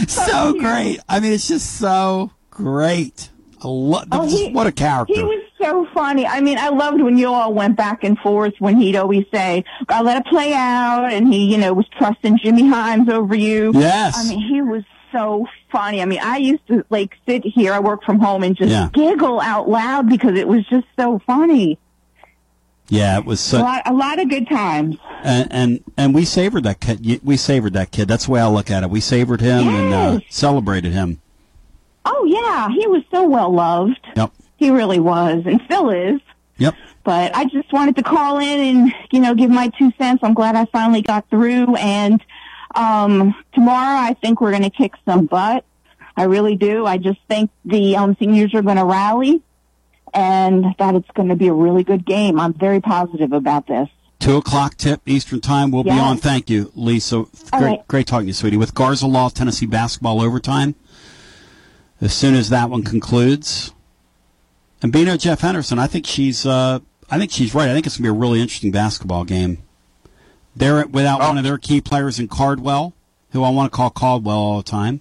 [0.07, 1.01] so great.
[1.09, 3.31] I mean, it's just so great.
[3.63, 5.15] I love Oh, he- what a character.
[5.15, 6.27] He was so funny.
[6.27, 9.65] I mean, I loved when you all went back and forth when he'd always say,
[9.89, 13.73] "I let it play out," and he, you know, was trusting Jimmy Hyams over you.
[13.75, 14.17] Yes.
[14.17, 16.01] I mean, he was so funny.
[16.03, 17.73] I mean, I used to like sit here.
[17.73, 18.89] I work from home and just Yeah.
[18.93, 21.79] giggle out loud because it was just so funny.
[22.89, 23.59] yeah, it was a so.
[23.61, 24.97] lot, a lot of good times.
[25.23, 27.21] and and and we savored that kid.
[27.25, 28.09] We savored that kid.
[28.09, 28.91] That's the way I look at it.
[28.91, 31.21] We savored him and uh, celebrated him.
[32.05, 34.01] Oh yeah, he was so well loved.
[34.17, 34.33] Yep.
[34.57, 36.21] He really was, and still is.
[36.57, 36.75] Yep.
[37.05, 40.21] But I just wanted to call in and, you know, give my two cents.
[40.23, 41.75] I'm glad I finally got through.
[41.77, 42.23] And
[42.75, 45.65] um, tomorrow I think we're going to kick some butt.
[46.17, 46.85] I really do.
[46.85, 49.43] I just think the um, seniors are going to rally
[50.13, 52.41] and that it's going to be a really good game.
[52.41, 53.89] I'm very positive about this.
[54.19, 55.71] Two o'clock tip Eastern time.
[55.71, 56.17] We'll be on.
[56.17, 57.25] Thank you, Lisa.
[57.53, 57.89] Great, right.
[57.89, 58.57] great talking to you, sweetie.
[58.57, 60.75] With Garza Law, Tennessee basketball overtime.
[62.01, 63.73] As soon as that one concludes,
[64.83, 66.45] and Bino Jeff Henderson, I think she's.
[66.45, 66.81] Uh,
[67.11, 67.69] I think she's right.
[67.69, 69.59] I think it's gonna be a really interesting basketball game.
[70.59, 72.93] They're without one of their key players in Cardwell,
[73.31, 75.01] who I want to call Caldwell all the time.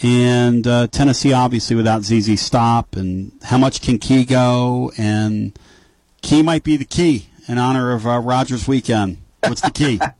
[0.00, 4.92] And uh, Tennessee, obviously, without ZZ Stop, and how much can Key go?
[4.96, 5.58] And
[6.22, 9.18] Key might be the key in honor of uh, Rogers weekend.
[9.40, 10.00] What's the key?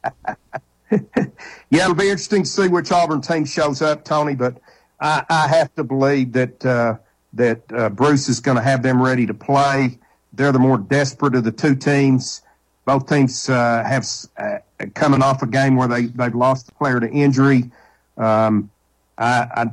[1.70, 4.34] Yeah, it'll be interesting to see which Auburn team shows up, Tony.
[4.34, 4.58] But
[5.00, 6.96] I, I have to believe that uh,
[7.34, 9.98] that uh, Bruce is going to have them ready to play.
[10.32, 12.42] They're the more desperate of the two teams.
[12.88, 14.06] Both teams uh, have
[14.38, 14.60] uh,
[14.94, 17.70] coming off a game where they they've lost a player to injury.
[18.16, 18.70] Um,
[19.18, 19.66] I, I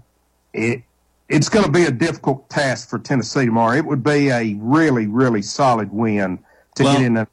[0.53, 0.83] it
[1.29, 3.77] it's going to be a difficult task for Tennessee tomorrow.
[3.77, 6.39] It would be a really really solid win
[6.75, 7.27] to Well- get in there.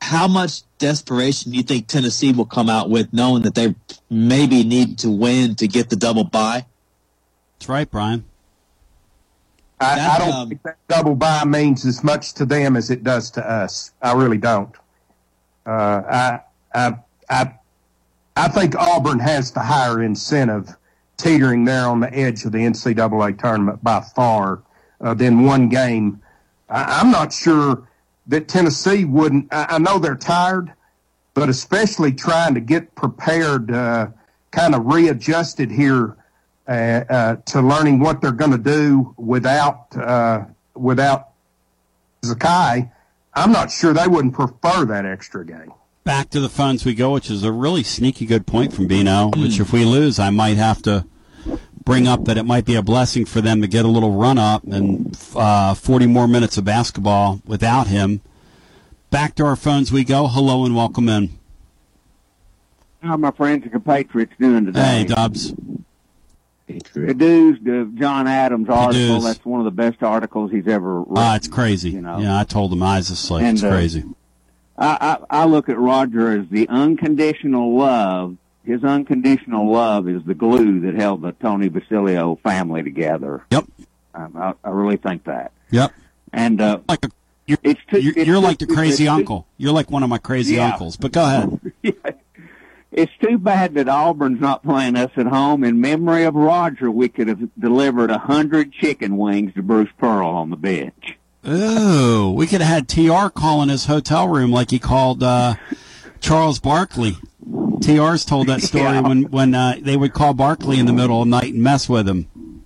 [0.00, 3.76] How much desperation do you think Tennessee will come out with, knowing that they
[4.10, 6.66] maybe need to win to get the double bye?
[7.58, 8.24] That's right, Brian.
[9.80, 13.04] I, I don't um, think that double bye means as much to them as it
[13.04, 13.92] does to us.
[14.02, 14.74] I really don't.
[15.64, 15.70] Uh,
[16.10, 16.40] I,
[16.74, 16.98] I,
[17.30, 17.54] I,
[18.36, 20.74] I think Auburn has the higher incentive,
[21.16, 24.62] teetering there on the edge of the NCAA tournament by far,
[25.00, 26.22] uh, than one game.
[26.68, 27.86] I, I'm not sure
[28.26, 29.52] that Tennessee wouldn't.
[29.52, 30.72] I, I know they're tired,
[31.34, 34.08] but especially trying to get prepared, uh,
[34.50, 36.16] kind of readjusted here
[36.68, 41.30] to learning what they're going to do without uh, without
[42.22, 42.90] Zakai.
[43.34, 45.72] I'm not sure they wouldn't prefer that extra game.
[46.04, 49.30] Back to the funds we go, which is a really sneaky good point from Bino.
[49.36, 51.06] Which, if we lose, I might have to
[51.84, 54.38] bring up that it might be a blessing for them to get a little run
[54.38, 58.20] up and uh, 40 more minutes of basketball without him.
[59.10, 60.26] Back to our phones we go.
[60.26, 61.38] Hello and welcome in.
[63.02, 64.80] How are my friends and compatriots doing today?
[64.80, 65.54] Hey, Dubs.
[66.92, 71.14] The dudes, the John Adams article, that's one of the best articles he's ever written.
[71.16, 71.90] Ah, it's crazy.
[71.90, 72.18] You know.
[72.18, 74.04] Yeah, I told him eyes is like And, it's uh, crazy.
[74.76, 78.36] I, I, I look at Roger as the unconditional love.
[78.64, 83.44] His unconditional love is the glue that held the Tony Basilio family together.
[83.50, 83.64] Yep.
[84.14, 85.52] Um, I, I really think that.
[85.70, 85.92] Yep.
[86.34, 87.08] And uh, like a,
[87.46, 89.46] you're, it's too, You're, it's you're too- like the crazy too- uncle.
[89.56, 90.72] You're like one of my crazy Yeah.
[90.72, 90.96] uncles.
[90.98, 91.72] But go ahead.
[92.98, 95.62] It's too bad that Auburn's not playing us at home.
[95.62, 100.26] In memory of Roger, we could have delivered a hundred chicken wings to Bruce Pearl
[100.28, 101.16] on the bench.
[101.46, 105.54] Ooh, we could have had TR call in his hotel room like he called uh,
[106.18, 107.16] Charles Barkley.
[107.80, 109.00] TR's told that story Yeah.
[109.02, 111.88] when when uh, they would call Barkley in the middle of the night and mess
[111.88, 112.64] with him.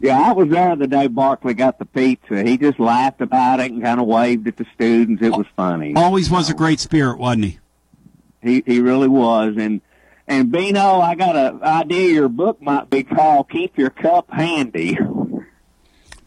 [0.00, 2.42] Yeah, I was there the day Barkley got the pizza.
[2.42, 5.22] He just laughed about it and kind of waved at the students.
[5.22, 5.94] It was funny.
[5.94, 7.58] Always was a great spirit, wasn't he?
[8.42, 9.54] He he really was.
[9.58, 9.80] And
[10.28, 12.10] and Bino, I got an idea.
[12.12, 14.98] Your book might be called "Keep Your Cup Handy."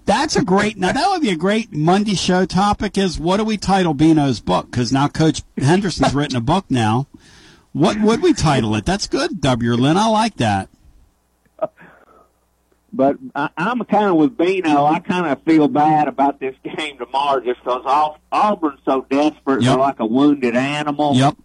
[0.06, 0.78] That's a great.
[0.78, 2.98] Now that would be a great Monday show topic.
[2.98, 4.72] Is what do we title Bino's book?
[4.72, 7.08] Because now Coach Henderson's written a book now.
[7.74, 8.86] What would we title it?
[8.86, 9.74] That's good, W.
[9.76, 9.98] Lynn.
[9.98, 10.70] I like that.
[12.92, 14.86] But I, I'm kind of with Bino.
[14.86, 19.62] I kind of feel bad about this game tomorrow just because Auburn's so desperate.
[19.62, 19.70] Yep.
[19.70, 21.16] They're like a wounded animal.
[21.16, 21.38] Yep.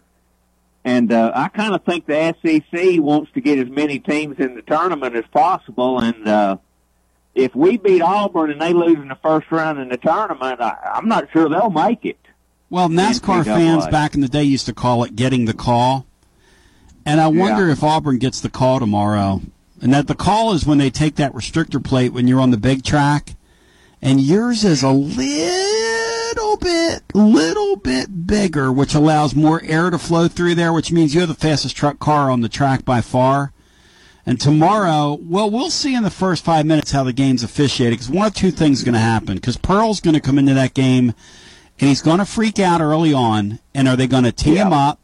[0.85, 4.55] And uh, I kind of think the SEC wants to get as many teams in
[4.55, 5.98] the tournament as possible.
[5.98, 6.59] And uh,
[7.35, 10.77] if we beat Auburn and they lose in the first round in the tournament, I,
[10.94, 12.19] I'm not sure they'll make it.
[12.69, 16.06] Well, NASCAR fans back in the day used to call it getting the call.
[17.06, 19.43] And I wonder if Auburn gets the call tomorrow.
[19.81, 22.56] And that the call is when they take that restrictor plate when you're on the
[22.56, 23.36] big track.
[24.01, 25.84] And yours is a little
[26.61, 31.20] bit, little bit bigger, which allows more air to flow through there, which means you
[31.20, 33.52] have the fastest truck car on the track by far.
[34.27, 38.11] And tomorrow, well, we'll see in the first five minutes how the game's officiated because
[38.11, 39.35] one of two things is going to happen.
[39.35, 41.15] Because Pearl's going to come into that game
[41.78, 43.59] and he's going to freak out early on.
[43.74, 45.01] And are they going to tee him up?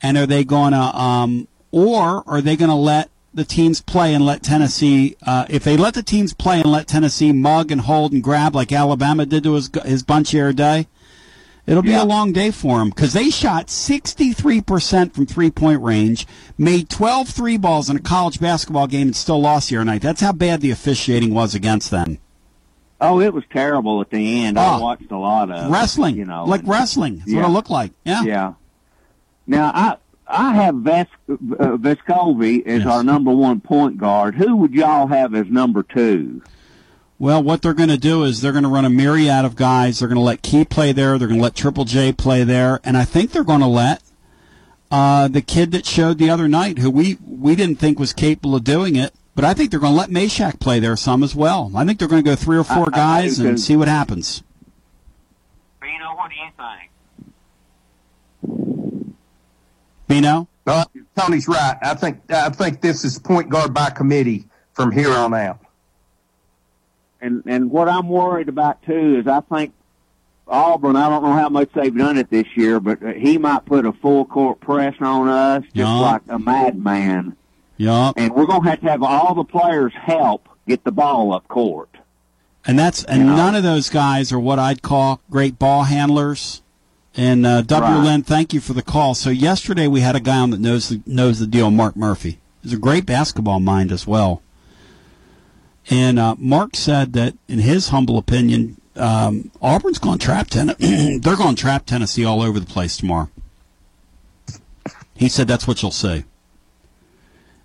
[0.00, 4.14] And are they going to, um, or are they going to let the teams play
[4.14, 7.80] and let Tennessee, uh, if they let the teams play and let Tennessee mug and
[7.80, 10.86] hold and grab like Alabama did to his, his bunch air day,
[11.66, 16.26] it'll be a long day for them because they shot 63% from three point range,
[16.56, 20.02] made 12 three balls in a college basketball game, and still lost the other night.
[20.02, 22.18] That's how bad the officiating was against them.
[23.00, 24.58] Oh, it was terrible at the end.
[24.58, 27.18] I watched a lot of wrestling, you know, like and- wrestling.
[27.18, 27.92] That's what it looked like.
[28.04, 28.22] Yeah.
[28.22, 28.54] Yeah.
[29.46, 34.34] Now I I have Ves- uh, Vescovi as our number one point guard.
[34.34, 36.42] Who would y'all have as number two?
[37.18, 39.98] Well, what they're going to do is they're going to run a myriad of guys.
[39.98, 41.18] They're going to let Key play there.
[41.18, 44.02] They're going to let Triple J play there, and I think they're going to let
[44.90, 48.56] uh, the kid that showed the other night, who we we didn't think was capable
[48.56, 51.34] of doing it, but I think they're going to let Mashack play there some as
[51.34, 51.70] well.
[51.74, 53.88] I think they're going to go three or four I- I guys and see what
[53.88, 54.42] happens.
[55.80, 56.90] Bino, what do you think?
[60.14, 60.48] Bino?
[60.66, 60.84] Uh,
[61.16, 61.76] Tony's right.
[61.82, 65.58] I think I think this is point guard by committee from here on out.
[67.20, 69.72] And and what I'm worried about too is I think
[70.46, 70.96] Auburn.
[70.96, 73.92] I don't know how much they've done it this year, but he might put a
[73.92, 75.92] full court press on us, just Yeah.
[75.94, 77.36] like a madman.
[77.76, 78.12] Yeah.
[78.16, 81.48] And we're going to have to have all the players help get the ball up
[81.48, 81.88] court.
[82.66, 86.62] And that's and none of those guys are what I'd call great ball handlers.
[87.16, 87.94] And uh, W.
[87.94, 88.04] Right.
[88.04, 89.14] Lynn, thank you for the call.
[89.14, 92.38] So yesterday we had a guy on that knows the, knows the deal, Mark Murphy.
[92.62, 94.42] He's a great basketball mind as well.
[95.90, 101.18] And uh, Mark said that, in his humble opinion, um, Auburn's going to trap Tennessee.
[101.22, 103.28] They're going to trap Tennessee all over the place tomorrow.
[105.14, 106.24] He said that's what you'll see.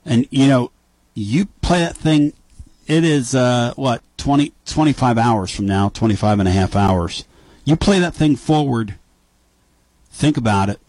[0.06, 0.72] And you know,
[1.14, 2.34] you play that thing.
[2.88, 7.26] It is uh, what 20, 25 hours from now, 25 and a half hours.
[7.64, 8.96] You play that thing forward.
[10.20, 10.82] Think about it.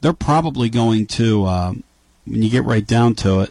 [0.00, 1.82] They're probably going to, um,
[2.24, 3.50] when you get right down to it,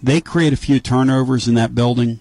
[0.00, 2.20] they create a few turnovers in that building,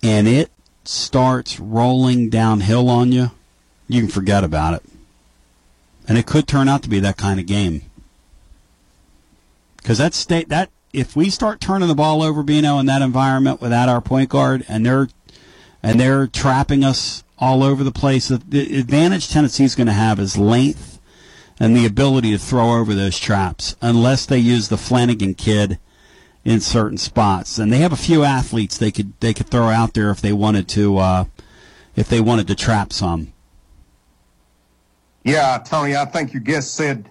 [0.00, 0.52] and it
[0.84, 3.32] starts rolling downhill on you.
[3.88, 4.84] You can forget about it.
[6.06, 7.82] And it could turn out to be that kind of game.
[9.78, 13.60] Because that state that if we start turning the ball over, Bino, in that environment
[13.60, 15.08] without our point guard, and they're
[15.82, 20.18] and they're trapping us all over the place, the- the advantage Tennessee's going to have
[20.18, 20.98] is length
[21.60, 25.78] and the ability to throw over those traps, unless they use the Flanigan kid
[26.44, 27.58] in certain spots.
[27.58, 30.32] And they have a few athletes they could they could throw out there if they
[30.32, 31.24] wanted to uh,
[31.96, 33.32] if they wanted to trap some.
[35.24, 37.10] Yeah, Tony, I think your guest said,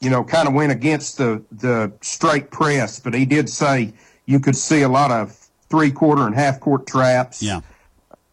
[0.00, 3.92] you know, kind of went against the, the straight press, but he did say
[4.26, 5.36] you could see a lot of
[5.68, 7.42] three quarter and half court traps.
[7.42, 7.60] Yeah.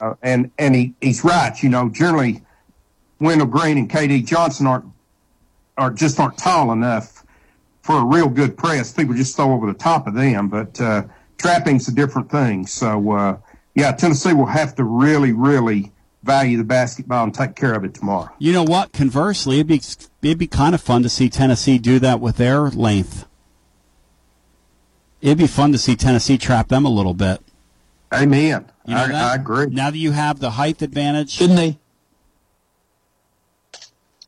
[0.04, 1.64] Uh, and and he, he's right.
[1.64, 2.44] You know, generally,
[3.20, 4.86] Wendell Green and KD Johnson aren't
[5.78, 7.24] are just aren't tall enough
[7.84, 8.92] for a real good press.
[8.92, 10.50] People just throw over the top of them.
[10.50, 11.04] But uh,
[11.38, 12.68] trapping's a different thing.
[12.68, 13.38] So uh,
[13.76, 17.94] yeah, Tennessee will have to really, really value the basketball and take care of it
[17.94, 18.30] tomorrow.
[18.40, 18.92] You know what?
[18.92, 19.82] Conversely, it'd be
[20.22, 23.26] it'd be kind of fun to see Tennessee do that with their length.
[25.22, 27.42] It'd be fun to see Tennessee trap them a little bit.
[28.14, 28.70] Amen.
[28.86, 29.32] You know I, that?
[29.32, 29.68] I agree.
[29.68, 31.80] Now that you have the height advantage, Didn't they?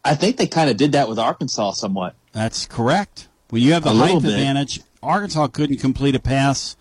[0.04, 2.16] I think they kind of did that with Arkansas somewhat.
[2.32, 3.28] That's correct.
[3.50, 6.76] When you have the A height advantage, Arkansas couldn't complete a pass.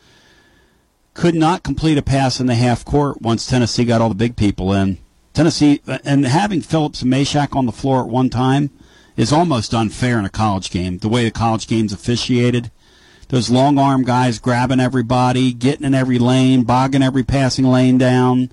[1.14, 4.36] Could not complete a pass in the half court once Tennessee got all the big
[4.36, 4.98] people in.
[5.32, 8.70] Tennessee and having Phillips and Mashack on the floor at one time
[9.16, 10.98] is almost unfair in a college game.
[10.98, 12.70] The way the college game's officiated,
[13.34, 18.48] those long arm guys grabbing everybody, getting in every lane, bogging every passing lane down.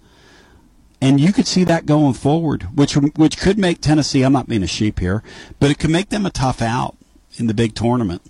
[1.00, 4.24] And you could see that going forward, which which could make Tennessee.
[4.24, 5.22] I'm not being a sheep here,
[5.60, 6.98] but it could make them a tough out
[7.38, 8.24] in the big tournament.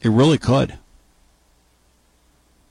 [0.00, 0.78] It really could.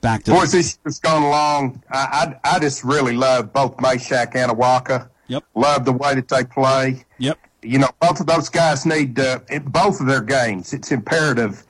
[0.01, 1.83] Back to boys, this has gone along.
[1.91, 5.07] I, I I just really love both Mashack and Awaka.
[5.27, 5.43] Yep.
[5.53, 7.05] Love the way that they play.
[7.19, 7.37] Yep.
[7.61, 10.73] You know, both of those guys need in both of their games.
[10.73, 11.63] It's imperative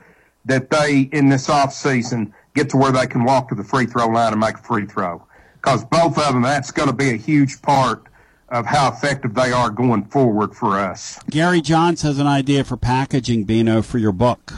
[0.47, 3.85] that they in this off season get to where they can walk to the free
[3.85, 5.23] throw line and make a free throw
[5.67, 8.07] because both of them, that's going to be a huge part
[8.49, 11.19] of how effective they are going forward for us.
[11.29, 14.53] Gary Johns has an idea for packaging, Bino, for your book.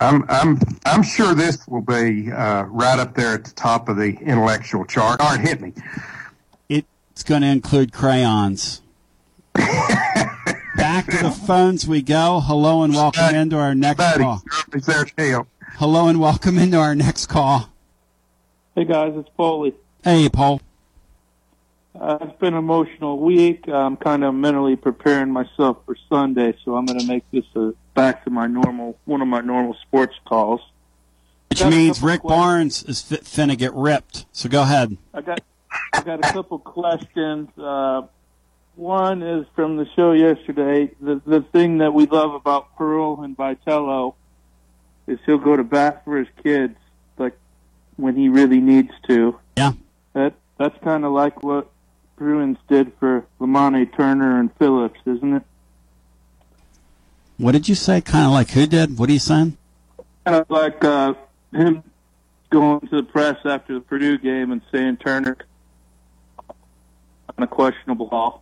[0.00, 3.96] I'm I'm I'm sure this will be uh, right up there at the top of
[3.96, 5.20] the intellectual chart.
[5.20, 5.72] All right, hit me.
[6.68, 8.82] It's going to include crayons.
[10.92, 12.40] Back to the phones we go.
[12.44, 14.42] Hello and welcome into our next Buddy, call.
[14.74, 15.46] Is there Neil?
[15.76, 17.70] Hello and welcome into our next call.
[18.74, 19.72] Hey guys, it's Paulie.
[20.04, 20.60] Hey, Paul.
[21.98, 23.66] Uh, it's been an emotional week.
[23.68, 27.72] I'm kind of mentally preparing myself for Sunday, so I'm going to make this a,
[27.94, 30.60] back to my normal, one of my normal sports calls.
[31.48, 32.38] Which Got means Rick questions.
[32.38, 34.26] Barnes is fi- finna get ripped.
[34.32, 34.98] So go ahead.
[35.14, 35.40] I got,
[35.94, 37.48] I got a couple questions.
[37.56, 38.02] Uh,
[38.74, 40.90] one is from the show yesterday.
[41.00, 44.14] The the thing that we love about Pearl and Vitello
[45.06, 46.76] is he'll go to bat for his kids,
[47.18, 47.36] like
[47.96, 49.38] when he really needs to.
[49.56, 49.72] Yeah.
[50.14, 51.70] That that's kind of like what
[52.16, 55.42] Bruins did for Lamonte Turner and Phillips, isn't it?
[57.38, 58.00] What did you say?
[58.00, 58.98] Kind of like who did?
[58.98, 59.56] What are you saying?
[60.24, 61.14] Kind of like uh,
[61.52, 61.82] him
[62.50, 65.36] going to the press after the Purdue game and saying Turner
[66.48, 68.41] on a questionable ball.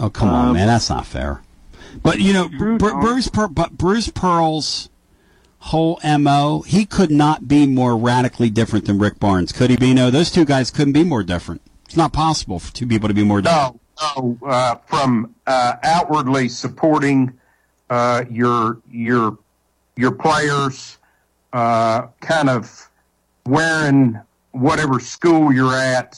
[0.00, 0.66] Oh, come on, Um, man.
[0.66, 1.42] That's not fair.
[2.02, 4.88] But, you know, Bru- Bruce, per- but Bruce Pearl's
[5.58, 9.52] whole MO, he could not be more radically different than Rick Barnes.
[9.52, 9.92] Could he be?
[9.92, 11.60] No, those two guys couldn't be more different.
[11.84, 13.78] It's not possible for two people to be more different.
[14.16, 14.48] No, no.
[14.48, 17.32] Uh, from uh, outwardly supporting
[17.90, 19.36] uh, your your
[19.96, 20.96] your players,
[21.52, 22.88] uh, kind of
[23.44, 24.18] wearing
[24.52, 26.16] whatever school you're at,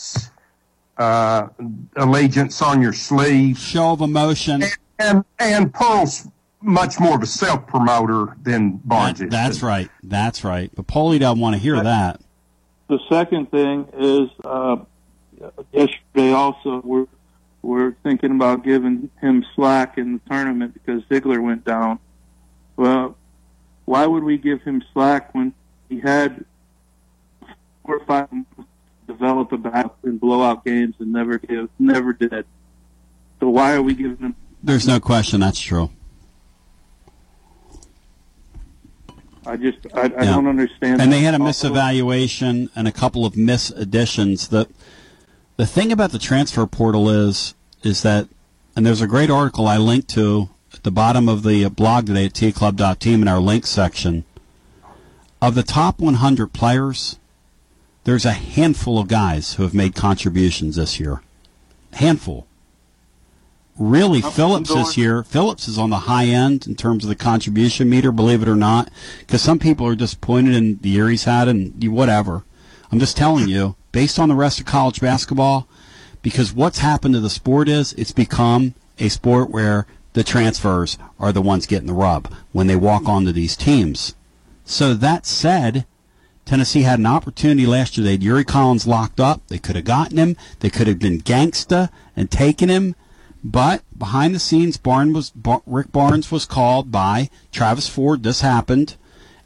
[0.99, 1.49] uh,
[1.97, 6.29] allegiance on your sleeve, show of emotion, and and, and Pearl's
[6.61, 9.31] much more of a self promoter than Barnes That- is.
[9.33, 9.91] that's right.
[10.03, 10.71] That's right.
[10.75, 12.21] But Paulie doesn't want to hear that.
[12.89, 14.77] The second thing is uh,
[15.73, 17.07] yesterday also we're
[17.63, 21.99] we're thinking about giving him slack in the tournament because Zeigler went down.
[22.77, 23.17] Well,
[23.85, 25.55] why would we give him slack when
[25.89, 26.45] he had
[27.85, 28.65] four or five months to
[29.13, 32.45] develop a back and blow out games and never give, never did?
[33.41, 34.37] So why are we giving them?
[34.63, 35.91] There's no question that's true.
[39.45, 40.25] I just I, I Yeah.
[40.25, 41.01] don't understand.
[41.01, 44.49] And they had a misevaluation and a couple of misadditions.
[44.49, 44.69] The
[45.57, 48.29] the thing about the transfer portal is is that,
[48.77, 52.27] and there's a great article I linked to at the bottom of the blog today
[52.27, 54.25] at tclub.team in our link section.
[55.41, 57.19] Of the top 100 players,
[58.05, 61.23] there's a handful of guys who have made contributions this year.
[61.95, 62.47] Handful.
[63.79, 67.09] Really, I'm Phillips going- this year, Phillips is on the high end in terms of
[67.09, 71.09] the contribution meter, believe it or not, because some people are disappointed in the year
[71.09, 72.45] he's had and whatever.
[72.91, 75.67] I'm just telling you, based on the rest of college basketball,
[76.21, 81.33] because what's happened to the sport is it's become a sport where the transfers are
[81.33, 84.15] the ones getting the rub when they walk onto these teams.
[84.67, 85.87] So that said,
[86.45, 88.05] Tennessee had an opportunity last year.
[88.05, 89.47] They had Yuri Collins locked up.
[89.49, 90.37] They could have gotten him.
[90.61, 92.95] They could have been gangsta and taken him.
[93.45, 98.23] But behind the scenes, Barn was Bar- Rick Barnes was called by Travis Ford.
[98.23, 98.97] This happened,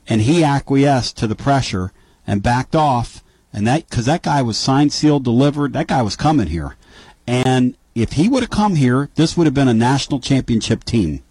[0.06, 1.92] and he acquiesced to the pressure
[2.26, 3.22] and backed off.
[3.52, 5.72] And that because that guy was signed, sealed, delivered.
[5.72, 6.76] That guy was coming here,
[7.26, 11.22] and if he would have come here, this would have been a national championship team.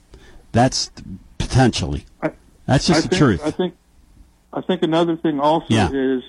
[0.52, 0.92] That's
[1.38, 2.06] potentially.
[2.66, 3.42] That's just I the think, truth.
[3.46, 3.76] I think
[4.56, 5.90] I think another thing also Yeah.
[5.92, 6.24] is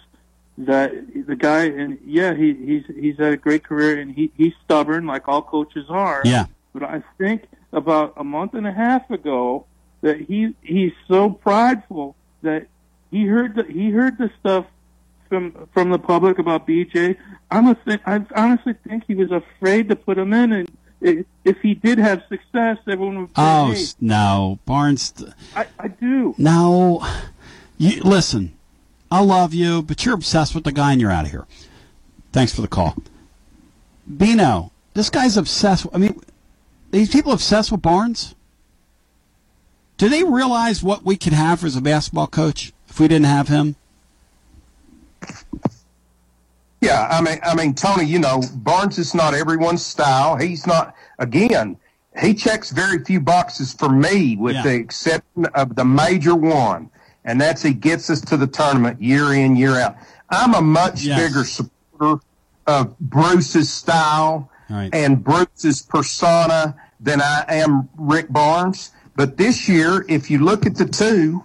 [0.58, 0.90] that
[1.26, 5.06] the guy and yeah he he's he's had a great career and he he's stubborn
[5.06, 6.22] like all coaches are.
[6.24, 6.46] Yeah.
[6.72, 9.66] But I think about a month and a half ago
[10.02, 12.66] that he he's so prideful that
[13.10, 14.66] he heard the he heard the stuff
[15.28, 17.16] from from the public about BJ.
[17.50, 20.68] I'm a th- I honestly think he was afraid to put him in and
[21.44, 25.12] if he did have success, everyone would say, Oh hey, no, Barnes.
[25.54, 26.34] I, I do.
[26.38, 27.06] No,
[27.78, 28.52] you listen.
[29.10, 31.46] I love you, but you're obsessed with the guy, and you're out of here.
[32.32, 32.96] Thanks for the call,
[34.16, 34.72] Bino.
[34.94, 35.86] This guy's obsessed.
[35.92, 36.20] I mean,
[36.90, 38.34] these people obsessed with Barnes.
[39.96, 43.48] Do they realize what we could have as a basketball coach if we didn't have
[43.48, 43.76] him?
[46.82, 50.36] Yeah, I mean, I mean, Tony, you know, Barnes is not everyone's style.
[50.36, 50.94] He's not.
[51.18, 51.78] Again,
[52.20, 54.62] he checks very few boxes for me, with Yeah.
[54.62, 56.90] the exception of the major one,
[57.26, 59.96] and that's he gets us to the tournament year in, year out.
[60.30, 61.20] I'm a much Yes.
[61.20, 62.22] bigger supporter
[62.66, 64.90] of Bruce's style Right.
[64.94, 68.90] and Bruce's persona than I am Rick Barnes.
[69.14, 71.44] But this year, if you look at the two,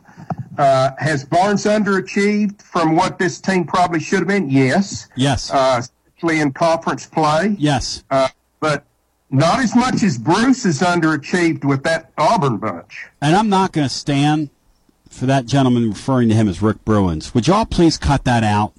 [0.57, 4.49] uh, has Barnes underachieved from what this team probably should have been?
[4.49, 5.07] Yes.
[5.15, 5.49] Yes.
[5.51, 7.55] Uh, especially in conference play.
[7.59, 8.03] Yes.
[8.11, 8.27] Uh,
[8.59, 8.85] but
[9.29, 13.07] not as much as Bruce has underachieved with that Auburn bunch.
[13.21, 14.49] And I'm not going to stand
[15.11, 17.33] for that gentleman referring to him as Rick Bruins.
[17.35, 18.73] Would y'all please cut that out?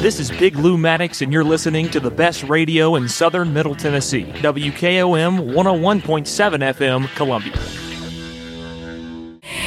[0.00, 3.74] This is Big Lou Maddox, and you're listening to the best radio in southern Middle
[3.74, 4.24] Tennessee.
[4.24, 6.24] WKOM 101.7
[6.74, 7.89] FM, Columbia.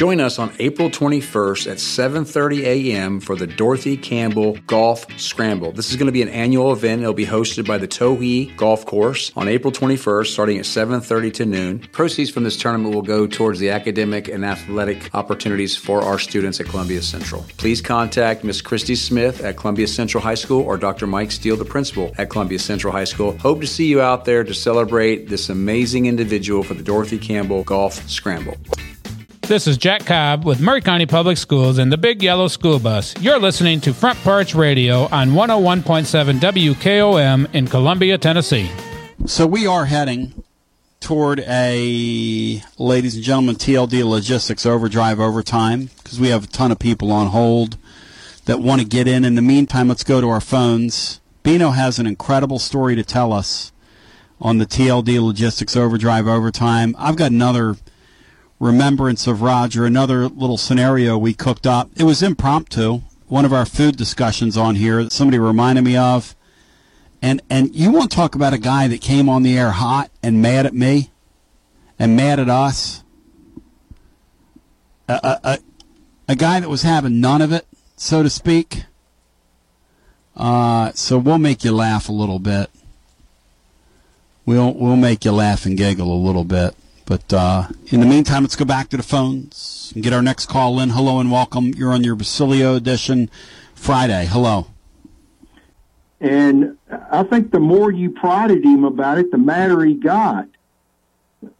[0.00, 3.20] Join us on April 21st at 7:30 a.m.
[3.20, 5.72] for the Dorothy Campbell Golf Scramble.
[5.72, 7.02] This is going to be an annual event.
[7.02, 11.44] It'll be hosted by the Towhee Golf Course on April 21st, starting at 7:30 to
[11.44, 11.78] noon.
[11.92, 16.60] Proceeds from this tournament will go towards the academic and athletic opportunities for our students
[16.60, 17.44] at Columbia Central.
[17.58, 21.06] Please contact Miss Christy Smith at Columbia Central High School or Dr.
[21.06, 23.36] Mike Steele, the principal at Columbia Central High School.
[23.36, 27.64] Hope to see you out there to celebrate this amazing individual for the Dorothy Campbell
[27.64, 28.56] Golf Scramble.
[29.50, 33.20] This is Jack Cobb with Maury County Public Schools and the Big Yellow School Bus.
[33.20, 38.70] You're listening to Front Porch Radio on 101.7 WKOM in Columbia, Tennessee.
[39.26, 40.44] So we are heading
[41.00, 46.78] toward a, ladies and gentlemen, TLD Logistics Overdrive Overtime because we have a ton of
[46.78, 47.76] people on hold
[48.44, 49.24] that want to get in.
[49.24, 51.20] In the meantime, let's go to our phones.
[51.42, 53.72] Bino has an incredible story to tell us
[54.40, 56.94] on the TLD Logistics Overdrive Overtime.
[56.96, 57.74] I've got another
[58.60, 61.90] remembrance of Roger, another little scenario we cooked up.
[61.96, 63.00] It was impromptu.
[63.26, 66.36] One of our food discussions on here somebody reminded me of.
[67.22, 70.10] And and you want to talk about a guy that came on the air hot
[70.22, 71.10] and mad at me
[71.98, 73.02] and mad at us?
[75.08, 75.58] A, a, a,
[76.28, 77.66] a guy that was having none of it,
[77.96, 78.84] so to speak.
[80.36, 82.70] Uh, so we'll make you laugh a little bit.
[84.46, 86.74] We'll we'll make you laugh and giggle a little bit.
[87.10, 90.46] But uh, in the meantime, let's go back to the phones and get our next
[90.46, 90.90] call in.
[90.90, 91.74] Hello and welcome.
[91.74, 93.28] You're on your Basilio edition
[93.74, 94.26] Friday.
[94.26, 94.68] Hello.
[96.20, 96.78] And
[97.10, 100.46] I think the more you prodded him about it, the madder he got.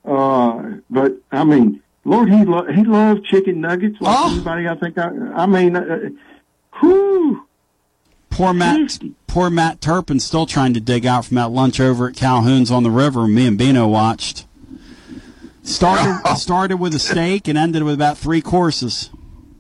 [0.05, 4.33] Uh, but I mean, Lord, he lo- he loved chicken nuggets like Oh.
[4.33, 4.69] anybody.
[4.69, 4.99] I think.
[4.99, 6.11] I, I mean, uh,
[6.79, 7.45] whew.
[8.29, 9.01] Poor Matt.
[9.27, 12.85] Poor Matt Turpin still trying to dig out from that lunch over at Calhoun's on
[12.85, 13.27] the river.
[13.27, 14.47] Me and Bino watched.
[15.63, 19.11] Started started with a steak and ended with about three courses.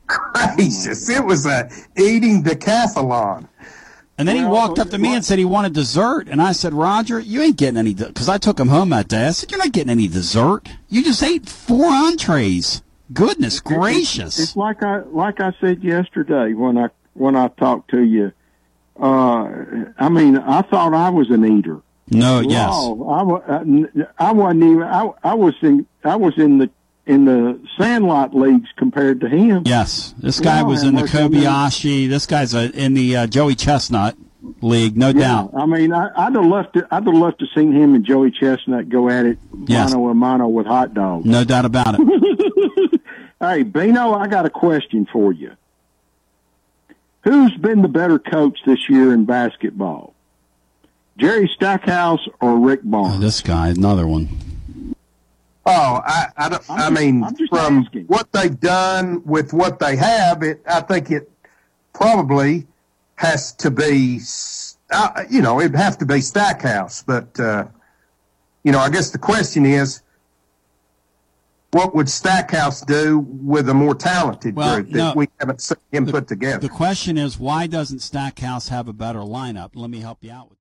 [0.06, 3.48] Gracious, it was a eating decathlon.
[4.18, 6.74] And then he walked up to me and said he wanted dessert, and I said,
[6.74, 9.28] Roger, you ain't getting any because I took him home that day.
[9.28, 10.68] I said, you're not getting any dessert.
[10.90, 12.82] You just ate four entrees.
[13.12, 14.38] Goodness gracious!
[14.38, 18.32] It's like I like I said yesterday when I when I talked to you.
[19.00, 19.48] Uh,
[19.98, 21.80] I mean, I thought I was an eater.
[22.10, 22.70] No, yes.
[22.72, 24.82] Wow, I, uh, I wasn't even.
[24.82, 25.86] I, I was in.
[26.04, 26.70] I was in the
[27.06, 29.62] in the Sandlot leagues compared to him.
[29.64, 32.08] Yes, this guy Wow, was in the Kobayashi.
[32.08, 34.16] This guy's uh in the uh, Joey Chestnut
[34.60, 35.50] league, no Yeah, doubt.
[35.56, 36.86] I mean, I, I'd have loved to.
[36.90, 39.92] I'd have loved to seen him and Joey Chestnut go at it Yes.
[39.92, 41.24] mano a mano with hot dogs.
[41.26, 43.00] No doubt about it.
[43.42, 45.52] Hey, Bino, I got a question for you.
[47.24, 50.14] Who's been the better coach this year in basketball?
[51.20, 53.16] Jerry Stackhouse or Rick Barnes?
[53.16, 54.28] Oh, this guy, another one.
[55.66, 60.62] Oh, I, I, don't, I mean, from what they've done with what they have, it,
[60.66, 61.30] I think it
[61.92, 62.66] probably
[63.16, 64.20] has to be,
[64.90, 67.02] uh, you know, it'd have to be Stackhouse.
[67.02, 67.66] But, uh,
[68.64, 70.00] you know, I guess the question is,
[71.72, 75.12] what would Stackhouse do with a more talented Well, group that no.
[75.14, 76.58] we haven't seen him put together?
[76.58, 79.72] The question is, why doesn't Stackhouse have a better lineup?
[79.74, 80.60] Let me help you out with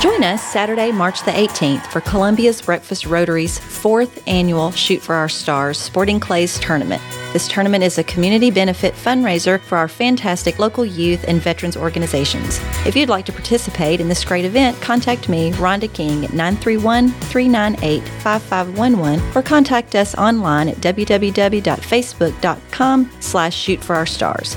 [0.00, 5.28] Join us Saturday, March the 18th for Columbia's Breakfast Rotary's fourth annual Shoot for Our
[5.28, 7.02] Stars Sporting Clays Tournament.
[7.34, 12.58] This tournament is a community benefit fundraiser for our fantastic local youth and veterans organizations.
[12.86, 17.10] If you'd like to participate in this great event, contact me, Rhonda King, at 931
[17.10, 24.56] 398 5511 or contact us online at www.facebook.com slash shoot for our stars.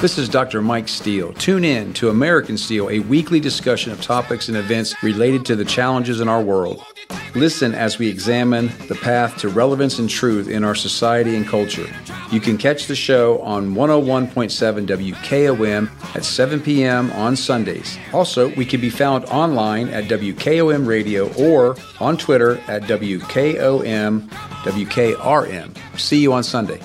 [0.00, 0.62] This is Dr.
[0.62, 1.34] Mike Steele.
[1.34, 5.64] Tune in to American Steel, a weekly discussion of topics and events related to the
[5.66, 6.82] challenges in our world.
[7.34, 11.86] Listen as we examine the path to relevance and truth in our society and culture.
[12.32, 17.10] You can catch the show on 101.7 WKOM at 7 p.m.
[17.12, 17.98] on Sundays.
[18.14, 25.98] Also, we can be found online at WKOM Radio or on Twitter at WKOM WKRM.
[26.00, 26.80] See you on Sunday.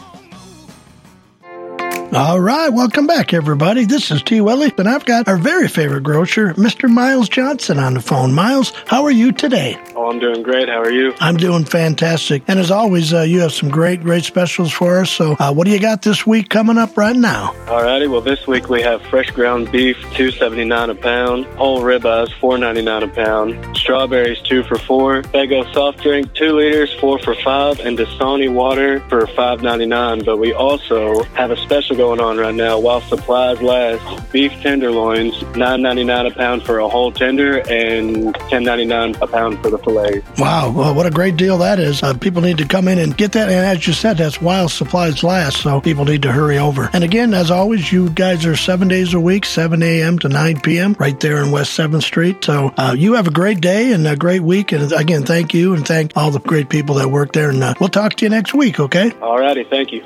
[2.16, 3.84] All right, welcome back, everybody.
[3.84, 4.40] This is T.
[4.40, 6.90] Willie, and I've got our very favorite grocer, Mr.
[6.90, 8.32] Miles Johnson, on the phone.
[8.32, 9.78] Miles, how are you today?
[9.98, 10.70] Oh, I'm doing great.
[10.70, 11.14] How are you?
[11.20, 12.44] I'm doing fantastic.
[12.48, 15.12] And as always, uh, you have some great, great specials for us.
[15.12, 17.54] So, uh, what do you got this week coming up right now?
[17.68, 18.08] All righty.
[18.08, 21.46] Well, this week we have fresh ground beef, two seventy nine a pound.
[21.58, 23.76] Whole ribeyes, four ninety nine a pound.
[23.76, 25.22] strawberries, two for four.
[25.24, 30.24] Faygo soft drink, two liters, four for five, and Dasani water for five ninety nine.
[30.24, 34.32] But we also have a special going on right now while supplies last.
[34.32, 39.16] Beef tenderloins, nine ninety nine a pound for a whole tender, and ten ninety nine
[39.22, 40.22] a pound for the fillet.
[40.38, 42.04] Wow, well, what a great deal that is.
[42.04, 43.50] Uh, people need to come in and get that.
[43.50, 46.92] And as you said, that's while supplies last, so people need to hurry over.
[46.94, 50.20] And again, as always, you guys are seven days a week, 7 a.m.
[50.20, 50.96] to 9 p.m.
[51.00, 52.44] right there in West 7th Street.
[52.44, 54.72] So uh, you have a great day and a great week.
[54.74, 57.50] And again, thank you and thank all the great people that work there.
[57.50, 59.12] And uh, we'll talk to you next week, okay?
[59.22, 60.06] All righty, thank you.